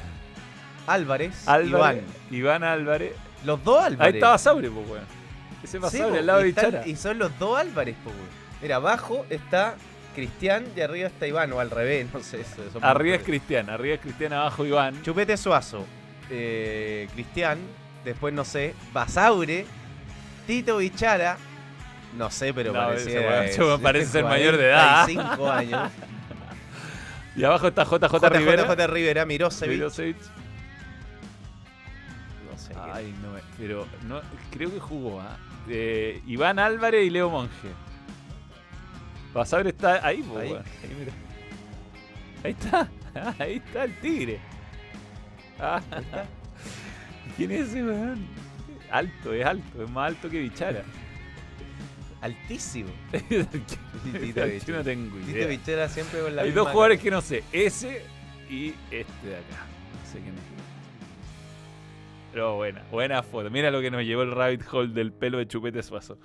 [0.87, 2.01] Álvarez, Álvarez, Iván.
[2.31, 3.13] Iván Álvarez.
[3.43, 4.13] Los dos Álvarez.
[4.13, 5.03] Ahí está Basaure, pues, weón.
[5.63, 6.87] Ese Sí, Basaure po, al lado de Bichara.
[6.87, 8.45] Y son los dos Álvarez, po, weón.
[8.61, 9.75] Mira, abajo está
[10.13, 12.41] Cristian y arriba está Iván, o al revés, no sé.
[12.41, 15.01] eso- Arriba es Cristian, arriba es Cristian, abajo Iván.
[15.03, 15.85] Chupete Suazo,
[16.29, 17.57] eh, Cristian,
[18.05, 19.65] después no sé, Basaure,
[20.47, 21.37] Tito Bichara,
[22.17, 23.45] no sé, pero No, parecía.
[23.45, 25.05] ese parece ser mayor de edad.
[25.05, 25.91] 45 años.
[27.35, 28.63] Y abajo está JJ, JJ Rivera.
[28.63, 29.73] Rivera, Rivera Mirosevic.
[29.75, 30.17] Mirosevic.
[32.49, 32.73] No sé.
[32.93, 35.37] Ay, no, pero no, creo que jugó, ¿ah?
[35.67, 37.69] Eh, Iván Álvarez y Leo Monge.
[39.33, 40.51] Basaure está ahí, po, Ahí.
[40.51, 40.63] weón.
[40.83, 41.11] Ahí, mira.
[42.43, 42.87] Ahí está,
[43.43, 44.39] ahí está el tigre.
[45.59, 45.81] Ah,
[47.35, 48.25] ¿Quién es ese, weón?
[48.91, 50.83] Alto, es alto, es más alto que Bichara.
[52.25, 52.89] Altísimo.
[53.11, 53.45] Tito
[54.19, 55.47] Tito Yo no tengo Tito idea.
[55.47, 58.01] Bichara siempre con la Hay misma dos jugadores que no sé, ese
[58.49, 59.67] y este de acá.
[59.93, 60.41] No sé quién es.
[62.33, 63.51] Pero buena, buena foto.
[63.51, 66.17] Mira lo que nos llevó el rabbit hole del pelo de Chupete Suazo.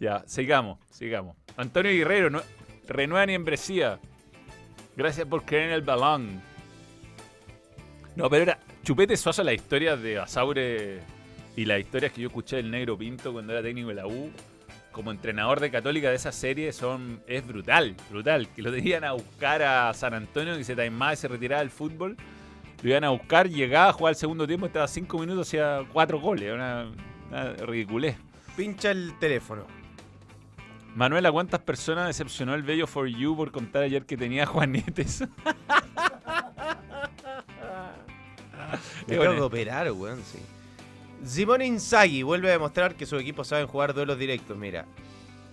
[0.00, 1.36] Ya, sigamos, sigamos.
[1.58, 2.40] Antonio Guerrero, no,
[2.88, 4.00] renueva ni embresía.
[4.96, 6.40] Gracias por creer en el balón.
[8.16, 11.00] No, pero era Chupete Suazo la historia de Basaure
[11.54, 14.32] y las historias que yo escuché del Negro Pinto cuando era técnico de la U
[14.94, 18.48] como entrenador de Católica de esa serie son es brutal, brutal.
[18.54, 21.70] Que lo tenían a buscar a San Antonio, que se taimaba y se retiraba del
[21.70, 22.16] fútbol.
[22.80, 26.20] Lo iban a buscar, llegaba a jugar el segundo tiempo, estaba cinco minutos, hacía cuatro
[26.20, 26.54] goles.
[26.54, 26.86] Una,
[27.28, 28.16] una ridiculez.
[28.56, 29.66] Pincha el teléfono.
[30.94, 35.24] Manuela, ¿cuántas personas decepcionó el Bello for You por contar ayer que tenía Juanetes?
[39.08, 40.38] Me tengo que operar, weón, sí.
[41.24, 44.56] Simone Inzaghi vuelve a demostrar que su equipo saben jugar duelos directos.
[44.58, 44.84] Mira,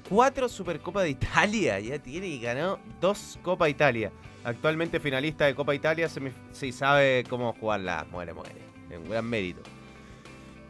[0.09, 4.11] cuatro Supercopa de Italia ya tiene y ganó dos Copa Italia.
[4.43, 6.09] Actualmente finalista de Copa Italia,
[6.51, 8.05] sí sabe cómo jugarla.
[8.11, 8.51] Muere, muere.
[8.89, 9.61] Es un gran mérito.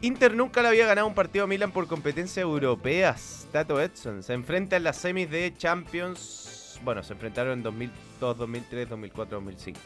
[0.02, 3.48] Inter nunca le había ganado un partido a Milan por competencias europeas.
[3.52, 6.80] Tato Edson se enfrenta en las semis de Champions.
[6.84, 9.80] Bueno, se enfrentaron en 2002, 2003, 2004, 2005.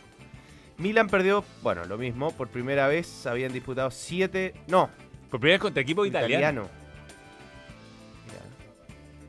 [0.78, 4.90] Milan perdió, bueno, lo mismo, por primera vez habían disputado siete, no,
[5.30, 6.70] Por primera vez contra equipo italiano.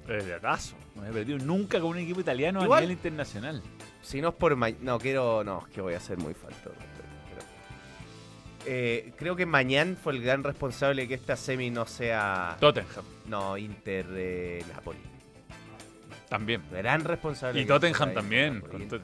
[0.08, 0.14] Ya.
[0.14, 0.76] Es de acaso.
[0.94, 3.62] No he perdido nunca con un equipo italiano Igual- a nivel internacional.
[4.02, 6.72] Si no es por no quiero, no, es que voy a ser muy falto.
[8.68, 13.04] Eh, creo que Mañán fue el gran responsable de que esta semi no sea, Tottenham.
[13.26, 14.98] no, Inter de Napoli.
[16.28, 16.62] También.
[16.72, 17.60] Gran responsable.
[17.60, 18.62] Y Tottenham también.
[18.88, 19.00] Tot-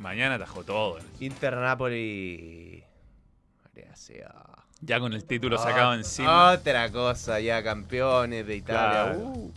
[0.00, 0.98] Mañana atajó todo.
[1.20, 2.82] Inter Napoli.
[3.74, 4.32] Gracias.
[4.80, 6.50] Ya con el título Ah, sacado encima.
[6.52, 9.04] Otra cosa, ya campeones de Italia.
[9.14, 9.18] Claro.
[9.18, 9.52] Uh.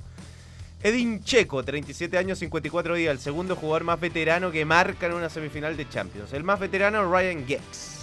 [0.82, 5.30] Edin Checo, 37 años, 54 días, el segundo jugador más veterano que marca en una
[5.30, 6.32] semifinal de Champions.
[6.32, 7.98] El más veterano, Ryan Giggs.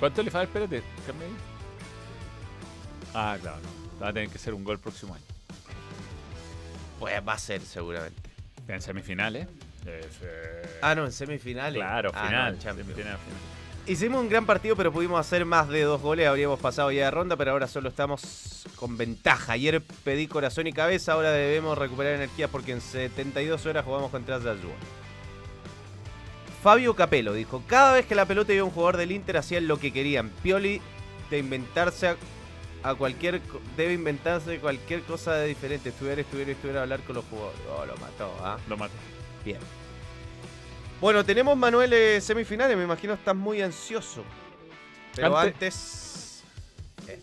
[0.00, 0.58] ¿Cuánto le falta?
[0.58, 0.82] Espérate.
[1.06, 1.34] cambia ahí.
[3.14, 4.00] Ah, claro, no.
[4.02, 5.24] Va a tener que ser un gol próximo año.
[6.98, 8.30] Pues va a ser seguramente.
[8.66, 9.46] En semifinales.
[9.86, 10.78] Eh.
[10.82, 11.74] Ah, no, en semifinales.
[11.80, 12.54] Claro, Ah, no, final.
[12.54, 13.40] en semifinal, final.
[13.86, 16.28] Hicimos un gran partido, pero pudimos hacer más de dos goles.
[16.28, 19.54] Habríamos pasado ya de ronda, pero ahora solo estamos con ventaja.
[19.54, 24.38] Ayer pedí corazón y cabeza, ahora debemos recuperar energía porque en 72 horas jugamos contra
[24.38, 24.70] Zazua.
[26.62, 29.66] Fabio Capello dijo, cada vez que la pelota iba a un jugador del Inter hacían
[29.66, 30.28] lo que querían.
[30.42, 30.82] Pioli
[31.30, 32.16] de inventarse a,
[32.82, 33.40] a cualquier
[33.76, 35.88] debe inventarse cualquier cosa de diferente.
[35.88, 37.60] Estuviera, estuviera, estuviera a hablar con los jugadores.
[37.76, 38.58] Oh, lo mató, ¿ah?
[38.68, 38.94] Lo mató.
[39.42, 39.58] Bien.
[41.00, 44.22] Bueno, tenemos Manuel eh, semifinales, me imagino estás muy ansioso.
[45.14, 46.42] Pero Antes-
[47.06, 47.22] antes.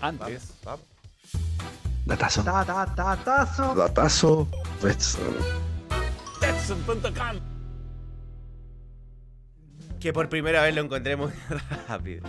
[0.00, 0.54] Antes.
[0.64, 0.86] Vamos.
[2.06, 2.42] Datazo.
[2.42, 3.74] Datazo.
[3.74, 4.48] Datazo.
[4.82, 5.34] Betson.
[6.40, 7.40] Betson.com.
[9.98, 11.32] Que por primera vez lo encontré muy
[11.88, 12.22] rápido.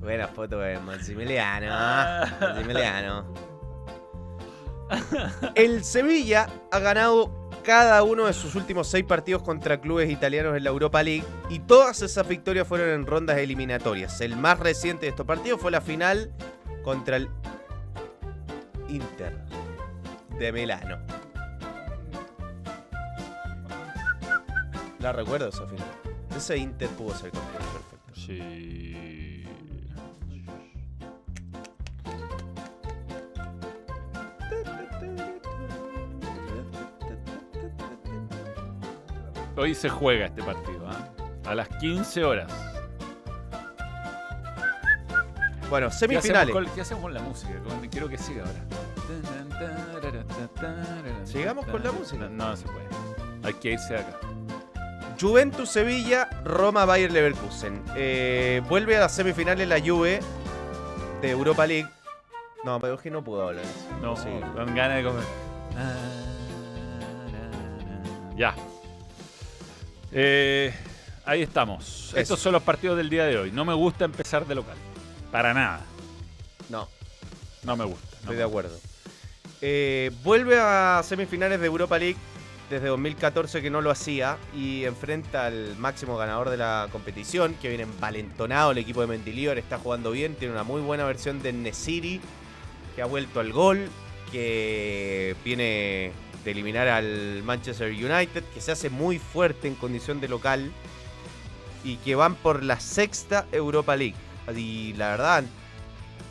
[0.00, 1.66] Buena foto de Maximiliano.
[2.40, 3.57] Maximiliano.
[5.54, 10.64] El Sevilla ha ganado cada uno de sus últimos seis partidos contra clubes italianos en
[10.64, 14.20] la Europa League y todas esas victorias fueron en rondas eliminatorias.
[14.20, 16.32] El más reciente de estos partidos fue la final
[16.82, 17.28] contra el
[18.88, 19.36] Inter
[20.38, 20.98] de Milano.
[25.00, 25.86] La recuerdo esa final.
[26.36, 28.14] Ese Inter pudo ser campeón, perfecto.
[28.14, 29.37] Sí.
[39.58, 41.08] Hoy se juega este partido, ¿ah?
[41.50, 42.52] A las 15 horas.
[45.68, 46.54] Bueno, ¿Qué hacemos, semifinales.
[46.54, 47.52] con, qué hacemos con la música?
[47.66, 48.60] Con- quiero que siga ahora.
[51.24, 52.28] ¿Sigamos con la música?
[52.28, 52.86] No, no se puede.
[53.42, 54.16] Hay que irse de acá.
[55.20, 57.82] Juventus Sevilla, Roma Bayer Leverkusen.
[57.96, 60.20] Eh, vuelve a las semifinales la Juve
[61.20, 61.88] de Europa League.
[62.64, 63.88] No, pero es que no puedo hablar eso.
[64.00, 64.28] No, Sí.
[64.54, 65.24] con ganas de comer.
[70.12, 70.72] Eh,
[71.24, 72.08] ahí estamos.
[72.08, 72.18] Eso.
[72.18, 73.50] Estos son los partidos del día de hoy.
[73.52, 74.76] No me gusta empezar de local.
[75.30, 75.80] Para nada.
[76.68, 76.88] No,
[77.64, 78.06] No me gusta.
[78.10, 78.78] no estoy me de acuerdo.
[79.60, 82.16] Eh, vuelve a semifinales de Europa League
[82.70, 87.68] desde 2014 que no lo hacía y enfrenta al máximo ganador de la competición que
[87.68, 91.52] viene envalentonado el equipo de Mendilibar, está jugando bien, tiene una muy buena versión de
[91.54, 92.20] Nesiri
[92.94, 93.88] que ha vuelto al gol,
[94.30, 96.12] que viene
[96.44, 100.70] de eliminar al Manchester United, que se hace muy fuerte en condición de local
[101.84, 104.16] y que van por la sexta Europa League.
[104.56, 105.44] Y la verdad,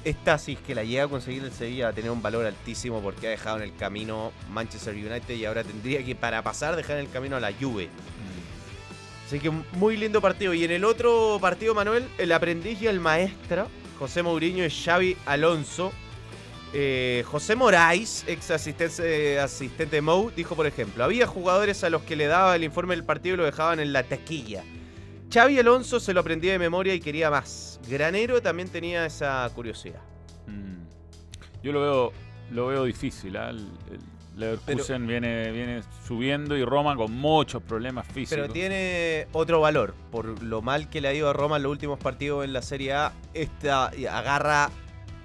[0.04, 2.46] esta si es que la llega a conseguir el Sevilla va a tener un valor
[2.46, 6.76] altísimo porque ha dejado en el camino Manchester United y ahora tendría que para pasar
[6.76, 7.90] dejar en el camino a la Juve.
[9.28, 10.54] Así que muy lindo partido.
[10.54, 13.68] Y en el otro partido, Manuel, el aprendiz y el maestro,
[14.00, 15.92] José Mourinho y Xavi Alonso.
[16.74, 22.02] Eh, José Moraes, ex asistente, asistente de Mou, dijo por ejemplo, había jugadores a los
[22.04, 24.64] que le daba el informe del partido y lo dejaban en la taquilla.
[25.34, 27.80] Xavi Alonso se lo aprendía de memoria y quería más.
[27.88, 30.02] Granero también tenía esa curiosidad.
[30.48, 31.64] Mm.
[31.64, 32.14] Yo lo veo,
[32.52, 33.36] lo veo difícil.
[33.38, 33.50] ¿ah?
[33.50, 33.58] El,
[33.92, 34.00] el
[34.38, 38.38] Leverkusen viene, viene subiendo y Roma con muchos problemas físicos.
[38.38, 39.96] Pero tiene otro valor.
[40.12, 42.62] Por lo mal que le ha ido a Roma en los últimos partidos en la
[42.62, 44.70] Serie A, esta agarra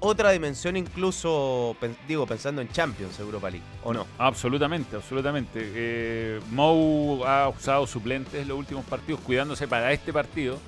[0.03, 1.77] otra dimensión incluso,
[2.09, 4.07] digo, pensando en Champions Europa League, ¿o no?
[4.19, 5.61] Absolutamente, absolutamente.
[5.63, 10.59] Eh, Mou ha usado suplentes en los últimos partidos, cuidándose para este partido.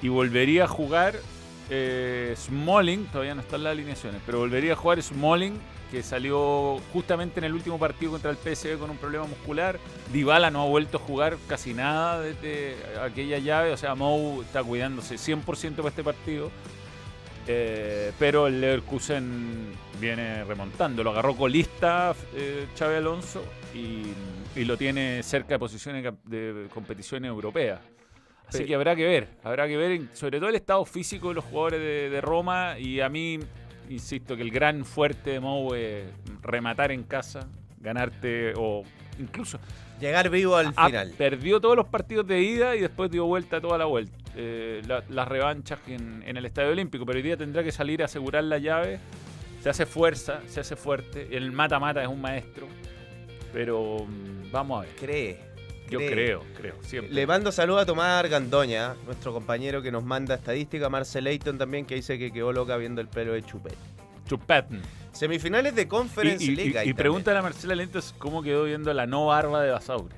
[0.00, 1.16] Y volvería a jugar
[1.70, 5.58] eh, Smalling, todavía no están las alineaciones, pero volvería a jugar Smalling,
[5.90, 9.78] que salió justamente en el último partido contra el PSV con un problema muscular.
[10.12, 14.62] Dybala no ha vuelto a jugar casi nada desde aquella llave, o sea, Mou está
[14.64, 16.50] cuidándose 100% para este partido.
[17.50, 21.02] Eh, pero el Leverkusen viene remontando.
[21.02, 23.42] Lo agarró colista eh, Xavi Alonso
[23.74, 24.02] y,
[24.60, 27.80] y lo tiene cerca de posiciones de competiciones europeas.
[28.46, 28.64] Así Sí.
[28.64, 31.80] que habrá que ver, habrá que ver sobre todo el estado físico de los jugadores
[31.80, 33.38] de, de Roma y a mí,
[33.90, 36.04] insisto, que el gran fuerte de Mou es
[36.42, 37.46] rematar en casa,
[37.78, 38.82] ganarte o
[39.18, 39.58] incluso
[40.00, 41.12] Llegar vivo al Ah, final.
[41.16, 44.16] Perdió todos los partidos de ida y después dio vuelta toda la vuelta.
[44.36, 48.02] Eh, la- las revanchas en, en el Estadio Olímpico, pero hoy día tendrá que salir
[48.02, 49.00] a asegurar la llave
[49.62, 51.36] Se hace fuerza, se hace fuerte.
[51.36, 52.68] El mata-mata es un maestro.
[53.52, 54.96] Pero mm, vamos a ver.
[54.96, 55.48] Cree.
[55.90, 56.10] Yo cree.
[56.10, 57.12] creo, creo, siempre.
[57.14, 61.86] Le mando saludos a Tomás Argandoña, nuestro compañero que nos manda estadística, Marcel Leighton también,
[61.86, 63.74] que dice que quedó loca viendo el pelo de Chupet.
[64.28, 64.80] Chupetn.
[65.18, 66.82] Semifinales de Y, Conference y, League.
[66.86, 70.14] y, y pregúntale a Marcela Lentos cómo quedó viendo la no barba de Basaure.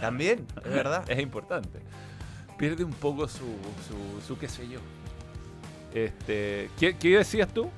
[0.00, 1.04] También, es verdad.
[1.10, 1.80] Es importante.
[2.58, 3.38] Pierde un poco su,
[3.86, 4.80] su, su qué sé yo.
[5.94, 7.70] Este, ¿qué, qué decías tú?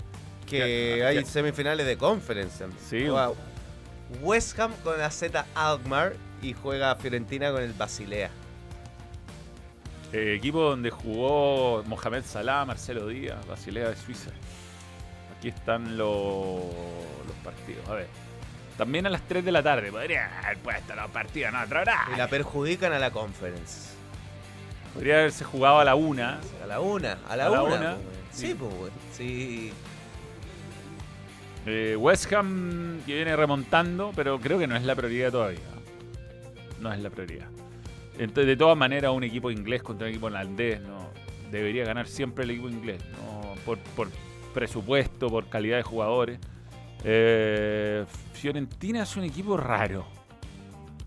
[0.46, 1.24] que Ya, hay ya.
[1.26, 2.64] semifinales de Conference.
[2.88, 3.32] Sí, Juega
[4.22, 8.30] West Ham con la Z Alkmaar y juega Fiorentina con el Basilea.
[10.12, 14.30] Eh, equipo donde jugó Mohamed Salah, Marcelo Díaz, Basilea de Suiza.
[15.36, 16.62] Aquí están los,
[17.26, 17.86] los partidos.
[17.88, 18.06] A ver.
[18.76, 19.90] También a las 3 de la tarde.
[19.90, 22.14] Podría haber puesto los partidos en otro horario.
[22.14, 23.90] Y la perjudican a la Conference.
[24.94, 26.22] Podría haberse jugado a la 1.
[26.24, 27.74] A la una, a la, A la una.
[27.74, 27.94] una.
[27.96, 28.18] pues, güey.
[28.32, 28.92] Sí, pues, güey.
[29.12, 29.72] Sí.
[31.66, 35.58] Eh, West Ham que viene remontando, pero creo que no es la prioridad todavía.
[36.80, 37.48] No es la prioridad.
[38.18, 41.08] Entonces, de todas maneras, un equipo inglés contra un equipo holandés no
[41.50, 43.54] debería ganar siempre el equipo inglés, ¿no?
[43.64, 44.08] por, por
[44.52, 46.38] presupuesto, por calidad de jugadores.
[47.04, 50.06] Eh, Fiorentina es un equipo raro,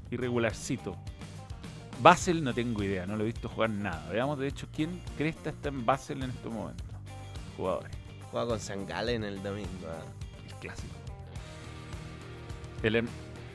[0.09, 0.95] irregularcito.
[2.01, 4.09] Basel no tengo idea, no lo he visto jugar nada.
[4.09, 6.87] Veamos, de hecho, quién cresta está en Basel en estos momentos.
[7.57, 7.91] Jugadores.
[8.31, 9.67] Juega con San Galen el domingo.
[9.87, 10.01] ah.
[10.47, 10.95] El clásico.
[12.81, 13.07] El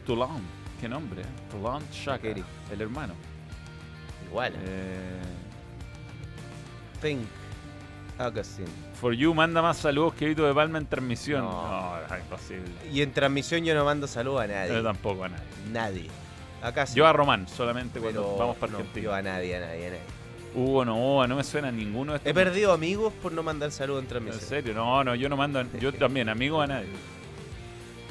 [0.06, 0.42] Toulon,
[0.80, 1.26] qué nombre, ¿eh?
[1.50, 2.44] Toulon Shaka, Shaqiri.
[2.70, 3.14] el hermano.
[4.30, 4.52] Igual.
[4.56, 5.22] Eh,
[7.00, 7.26] Think.
[8.18, 8.68] Augustine.
[8.98, 11.42] For You manda más saludos que Vito de Palma en transmisión.
[11.44, 11.68] No.
[11.68, 12.70] No, es imposible.
[12.90, 14.72] Y en transmisión yo no mando saludos a nadie.
[14.72, 15.44] Yo tampoco a nadie.
[15.70, 16.06] Nadie.
[16.62, 16.96] Acá sí.
[16.96, 19.04] Yo a Román, solamente cuando pero vamos para no, Argentina.
[19.04, 20.02] yo a nadie, a nadie, a nadie.
[20.54, 22.30] Hugo no, no me suena a ninguno de estos.
[22.30, 24.48] He perdido amigos por no mandar saludos en ¿En transmisión.
[24.48, 24.72] serio?
[24.72, 25.62] No, no, yo no mando.
[25.80, 26.88] Yo también, amigo a nadie.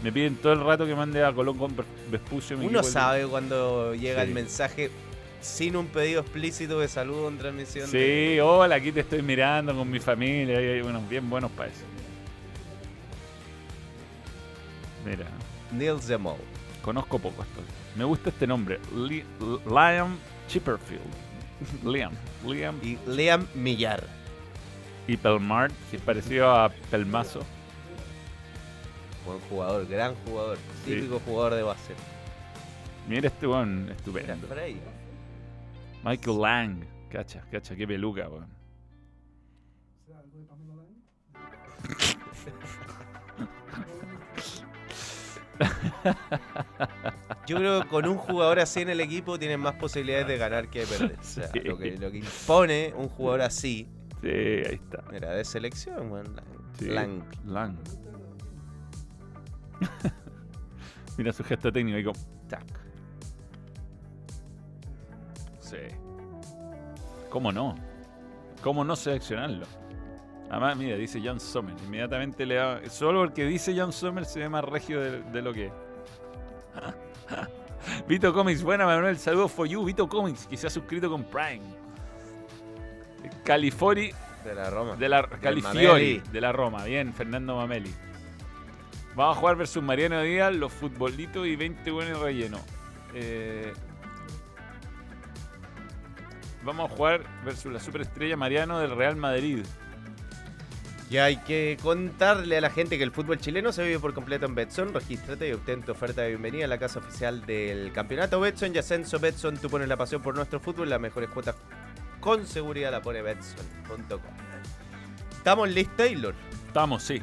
[0.04, 1.76] Me piden todo el rato que mande a Colón con
[2.12, 2.56] Vespucio.
[2.60, 4.28] mi Uno el- sabe cuando llega Sí.
[4.28, 4.92] el mensaje
[5.45, 7.88] sin un pedido explícito de saludo en transmisión.
[7.88, 10.57] Sí, de- hola, aquí te estoy mirando con mi familia.
[10.57, 11.84] Hay unos bien buenos para eso.
[15.05, 15.27] Mira,
[15.72, 16.38] Neil Zemol.
[16.81, 17.61] conozco poco esto.
[17.95, 19.23] Me gusta este nombre, Li-
[19.67, 20.17] Liam
[20.47, 21.01] Chipperfield.
[21.85, 22.11] Liam,
[22.45, 24.03] Liam Y Liam Millar.
[25.07, 27.41] y Pelmart, que es parecido a Pelmazo.
[29.26, 30.57] Buen jugador, gran jugador.
[30.84, 30.95] Sí.
[30.95, 31.93] Típico jugador de base.
[33.07, 34.47] Mira este weón, estupendo.
[36.06, 38.49] Michael Lang, cacha, cacha, qué peluca, weón.
[47.48, 50.69] Yo creo que con un jugador así en el equipo tienen más posibilidades de ganar
[50.69, 51.19] que de perder.
[51.19, 51.60] O sea, Sí.
[51.60, 53.88] lo, que, lo que impone un jugador así,
[54.22, 55.03] Sí, ahí está.
[55.11, 56.36] mira, de selección, weón.
[56.80, 57.23] Sí, Lang.
[57.45, 57.77] Lang.
[61.18, 62.19] Mira su gesto técnico y como.
[62.49, 62.64] Tac.
[65.66, 65.78] Sí.
[67.30, 67.76] ¿Cómo no?
[68.62, 69.66] ¿Cómo no seleccionarlo?
[70.50, 71.76] Además, mira, dice John Sommer.
[71.86, 72.80] Inmediatamente le da.
[72.90, 75.72] Solo porque dice John Sommer se ve más regio de, de lo que es.
[78.08, 79.84] Vito Comics, buena Manuel, saludos for you.
[79.84, 81.62] Vito Comics, que se ha suscrito con Prime.
[83.44, 84.12] Califori
[84.44, 84.96] De la Roma.
[84.96, 86.84] de la Califiori, de la Roma.
[86.86, 87.94] Bien, Fernando Mameli.
[89.16, 92.60] Vamos a jugar versus Mariano Díaz, los futbolitos y 20 buenos relleno.
[93.14, 93.74] Eh,
[96.66, 99.64] vamos a jugar versus la superestrella Mariano del Real Madrid.
[101.10, 104.48] Y hay que contarle a la gente que el fútbol chileno se vive por completo
[104.48, 104.92] en Betson.
[104.92, 108.80] Regístrate y obtén tu oferta de bienvenida a la casa oficial del campeonato Betson y
[108.80, 109.58] Ascenso Betson.
[109.58, 110.90] Tú pones la pasión por nuestro fútbol.
[110.90, 111.56] Las mejores cuotas
[112.20, 114.20] con seguridad la pone Betson.com.
[115.38, 116.34] Estamos listos, Taylor.
[116.66, 117.22] Estamos, sí.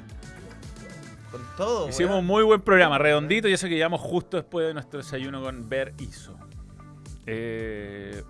[1.32, 1.88] Con todo.
[1.88, 5.42] Hicimos un muy buen programa, redondito, y eso que llegamos justo después de nuestro desayuno
[5.42, 6.38] con Ver Iso.
[7.26, 8.22] Eh,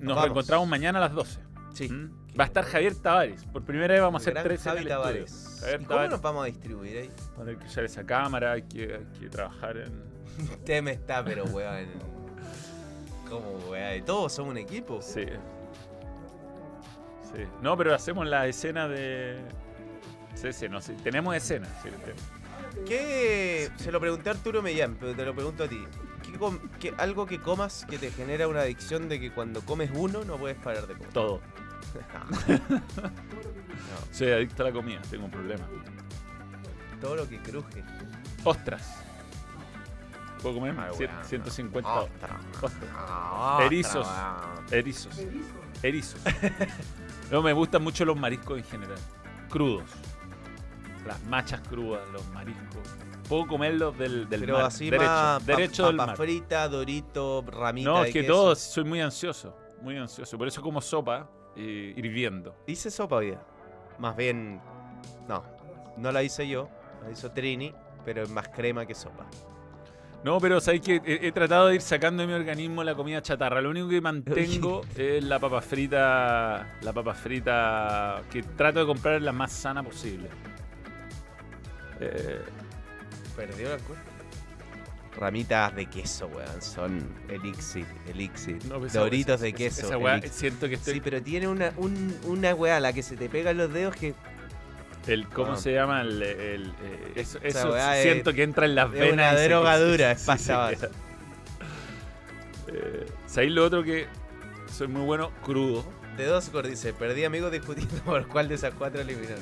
[0.00, 0.22] nos Vamos.
[0.24, 1.40] reencontramos mañana a las 12.
[1.74, 1.88] Sí.
[1.88, 2.10] ¿Mm?
[2.38, 3.44] Va a estar Javier Tavares.
[3.44, 5.30] Por primera vez vamos a hacer tres en Javi el Tavares.
[5.32, 5.60] estudio.
[5.60, 7.10] Javier ¿Y cómo nos vamos a distribuir ahí?
[7.38, 10.02] Va a tener que usar esa cámara, hay que, hay que trabajar en.
[10.50, 11.86] Usted me está, pero weón.
[13.28, 14.04] ¿Cómo weón?
[14.04, 15.00] Todos somos un equipo.
[15.02, 15.24] Sí.
[17.34, 17.44] Sí.
[17.62, 19.38] No, pero hacemos la escena de.
[20.34, 20.94] Sí, sí, no sé.
[20.94, 21.68] Tenemos escena.
[21.82, 21.88] Sí.
[22.86, 23.70] ¿Qué?
[23.76, 25.82] Se lo pregunté a Arturo Mellán, pero te lo pregunto a ti.
[26.40, 29.90] ¿Qué com- qué- algo que comas que te genera una adicción de que cuando comes
[29.92, 31.12] uno no puedes parar de comer?
[31.12, 31.40] Todo.
[32.60, 35.64] No, Soy adicto a la comida, tengo un problema.
[37.00, 37.82] todo lo que cruje.
[38.44, 39.02] Ostras.
[40.42, 40.74] ¿Puedo comer?
[40.74, 41.24] Weón.
[41.24, 42.30] 150 Ostras.
[42.62, 43.62] ostras.
[43.66, 44.08] Erizos.
[44.70, 45.18] Erizos.
[45.82, 46.20] Erizos.
[47.30, 48.98] No, me gustan mucho los mariscos en general.
[49.48, 49.90] crudos.
[51.06, 52.82] Las machas crudas, los mariscos.
[53.30, 54.64] Puedo comerlos del, del Pero mar.
[54.66, 55.38] así derecho, más.
[55.42, 56.16] pa- derecho del papa mar.
[56.18, 59.56] frita, dorito, ramita No, es que todo, soy muy ansioso.
[59.80, 60.36] Muy ansioso.
[60.36, 62.54] Por eso como sopa eh, hirviendo.
[62.66, 63.40] Hice sopa hoy día.
[63.98, 64.60] Más bien.
[65.28, 65.42] No.
[65.96, 66.68] No la hice yo.
[67.04, 67.72] La hizo Trini.
[68.04, 69.26] Pero es más crema que sopa.
[70.24, 73.22] No, pero sabéis que he, he tratado de ir sacando de mi organismo la comida
[73.22, 73.60] chatarra.
[73.62, 76.78] Lo único que mantengo es la papa frita.
[76.82, 80.28] La papa frita que trato de comprar la más sana posible.
[82.00, 82.40] Eh,
[83.46, 84.04] Perdió la cuenta.
[85.16, 86.62] Ramitas de queso, weón.
[86.62, 88.58] Son elixir, elixir.
[88.66, 89.86] no, Doritos esa- de queso.
[89.86, 90.94] Esa weá, siento que estoy.
[90.94, 93.96] Sí, pero tiene una, un- una weá a la que se te pegan los dedos
[93.96, 94.14] que
[95.06, 95.56] el, ¿Cómo Ah.
[95.56, 96.02] se llama?
[96.02, 99.12] El, el- eh, eso weá es- siento que entra en las es venas.
[99.12, 99.38] una es
[100.20, 100.70] sí, pasada.
[100.70, 100.90] se queda.
[102.68, 104.06] Eh, ¿Sabéis lo otro que
[104.72, 105.32] soy muy bueno?
[105.42, 105.84] Crudo.
[106.16, 109.38] De Doscor dice, perdí amigos discutiendo por cuál de esas cuatro eliminar.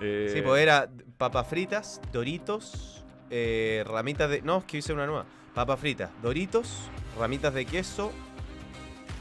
[0.00, 0.88] Eh, Sí, pues era
[1.18, 2.99] papas fritas, doritos,
[3.30, 4.42] eh, ramitas de...
[4.42, 5.24] No, es que hice una nueva.
[5.54, 6.68] Papas fritas, doritos,
[7.18, 8.12] ramitas de queso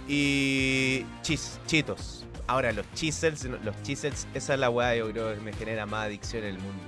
[0.08, 2.26] y chis, chitos.
[2.48, 6.06] Ahora, los chisels, los chisels, esa es la weá yo creo que me genera más
[6.06, 6.84] adicción en el mundo.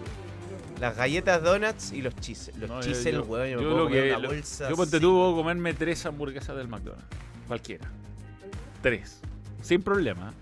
[0.80, 2.58] Las galletas donuts y los chisels.
[2.58, 4.76] Los No, chisels, yo- weón, yo, me yo puedo comer que- una lo- bolsa Yo
[4.76, 7.06] ponte puedo comerme tres hamburguesas del McDonald's.
[7.48, 7.88] Cualquiera.
[8.82, 9.22] Tres.
[9.62, 10.34] Sin problema.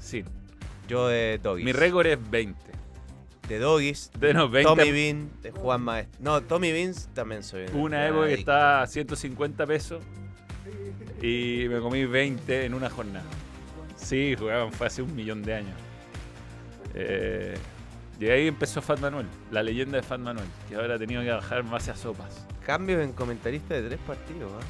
[0.00, 0.24] Sin.
[0.88, 1.64] Yo de Doggies.
[1.64, 2.65] Mi récord es 20.
[3.48, 4.10] De Doggies.
[4.18, 4.68] De no, 20.
[4.68, 6.18] Tommy Bean, de Juan Maestro.
[6.20, 7.66] No, Tommy Beans también soy.
[7.72, 10.02] Una una época que estaba a 150 pesos
[11.22, 13.24] y me comí 20 en una jornada.
[13.96, 15.74] Sí, jugaban, fue hace un millón de años.
[16.94, 17.56] Eh,
[18.18, 21.30] y ahí empezó Fat Manuel, la leyenda de Fat Manuel, que ahora ha tenido que
[21.30, 22.46] bajar en base a sopas.
[22.64, 24.50] Cambios en comentarista de tres partidos.
[24.52, 24.64] ¿ah?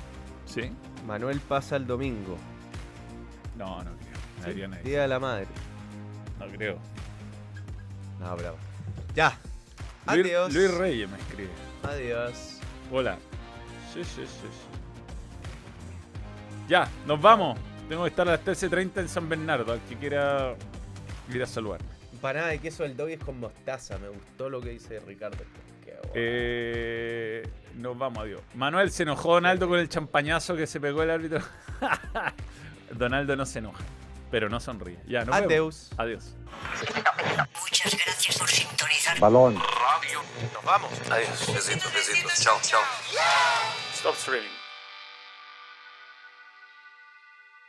[0.44, 0.70] ¿Sí?
[1.06, 2.36] Manuel pasa el domingo.
[3.56, 3.90] No, no
[4.44, 4.68] creo.
[4.68, 4.82] Nadie.
[4.82, 5.46] Día de la madre.
[6.38, 6.78] No creo.
[8.20, 8.56] No, bravo.
[9.16, 9.38] Ya.
[10.09, 10.55] Luis, Adiós.
[10.55, 11.51] Luis Reyes me escribe.
[11.82, 12.60] Adiós.
[12.93, 13.16] Hola.
[13.93, 14.68] Sí, sí, sí, sí.
[16.68, 17.59] Ya, nos vamos.
[17.88, 20.55] Tengo que estar a las 13.30 en San Bernardo, al que quiera
[21.32, 21.86] ir a saludarme.
[22.12, 23.97] Empanada de queso del Doggies con mostaza.
[23.98, 25.38] Me gustó lo que dice Ricardo.
[25.82, 26.10] Qué guay.
[26.14, 28.43] Eh, nos vamos, adiós.
[28.55, 31.40] Manuel se enojó Donaldo con el champañazo que se pegó el árbitro.
[32.93, 33.82] Donaldo no se enoja,
[34.30, 34.98] pero no sonríe.
[35.06, 35.46] Ya, nos vemos.
[35.46, 35.90] Adeus.
[35.96, 36.34] Adiós.
[37.60, 39.18] Muchas gracias por sintonizar.
[39.18, 39.54] Balón.
[39.54, 40.90] Nos vamos.
[41.10, 41.54] Adiós.
[41.54, 42.40] Besitos, besitos.
[42.40, 42.82] Chao, chao.
[43.94, 44.65] Stop streaming.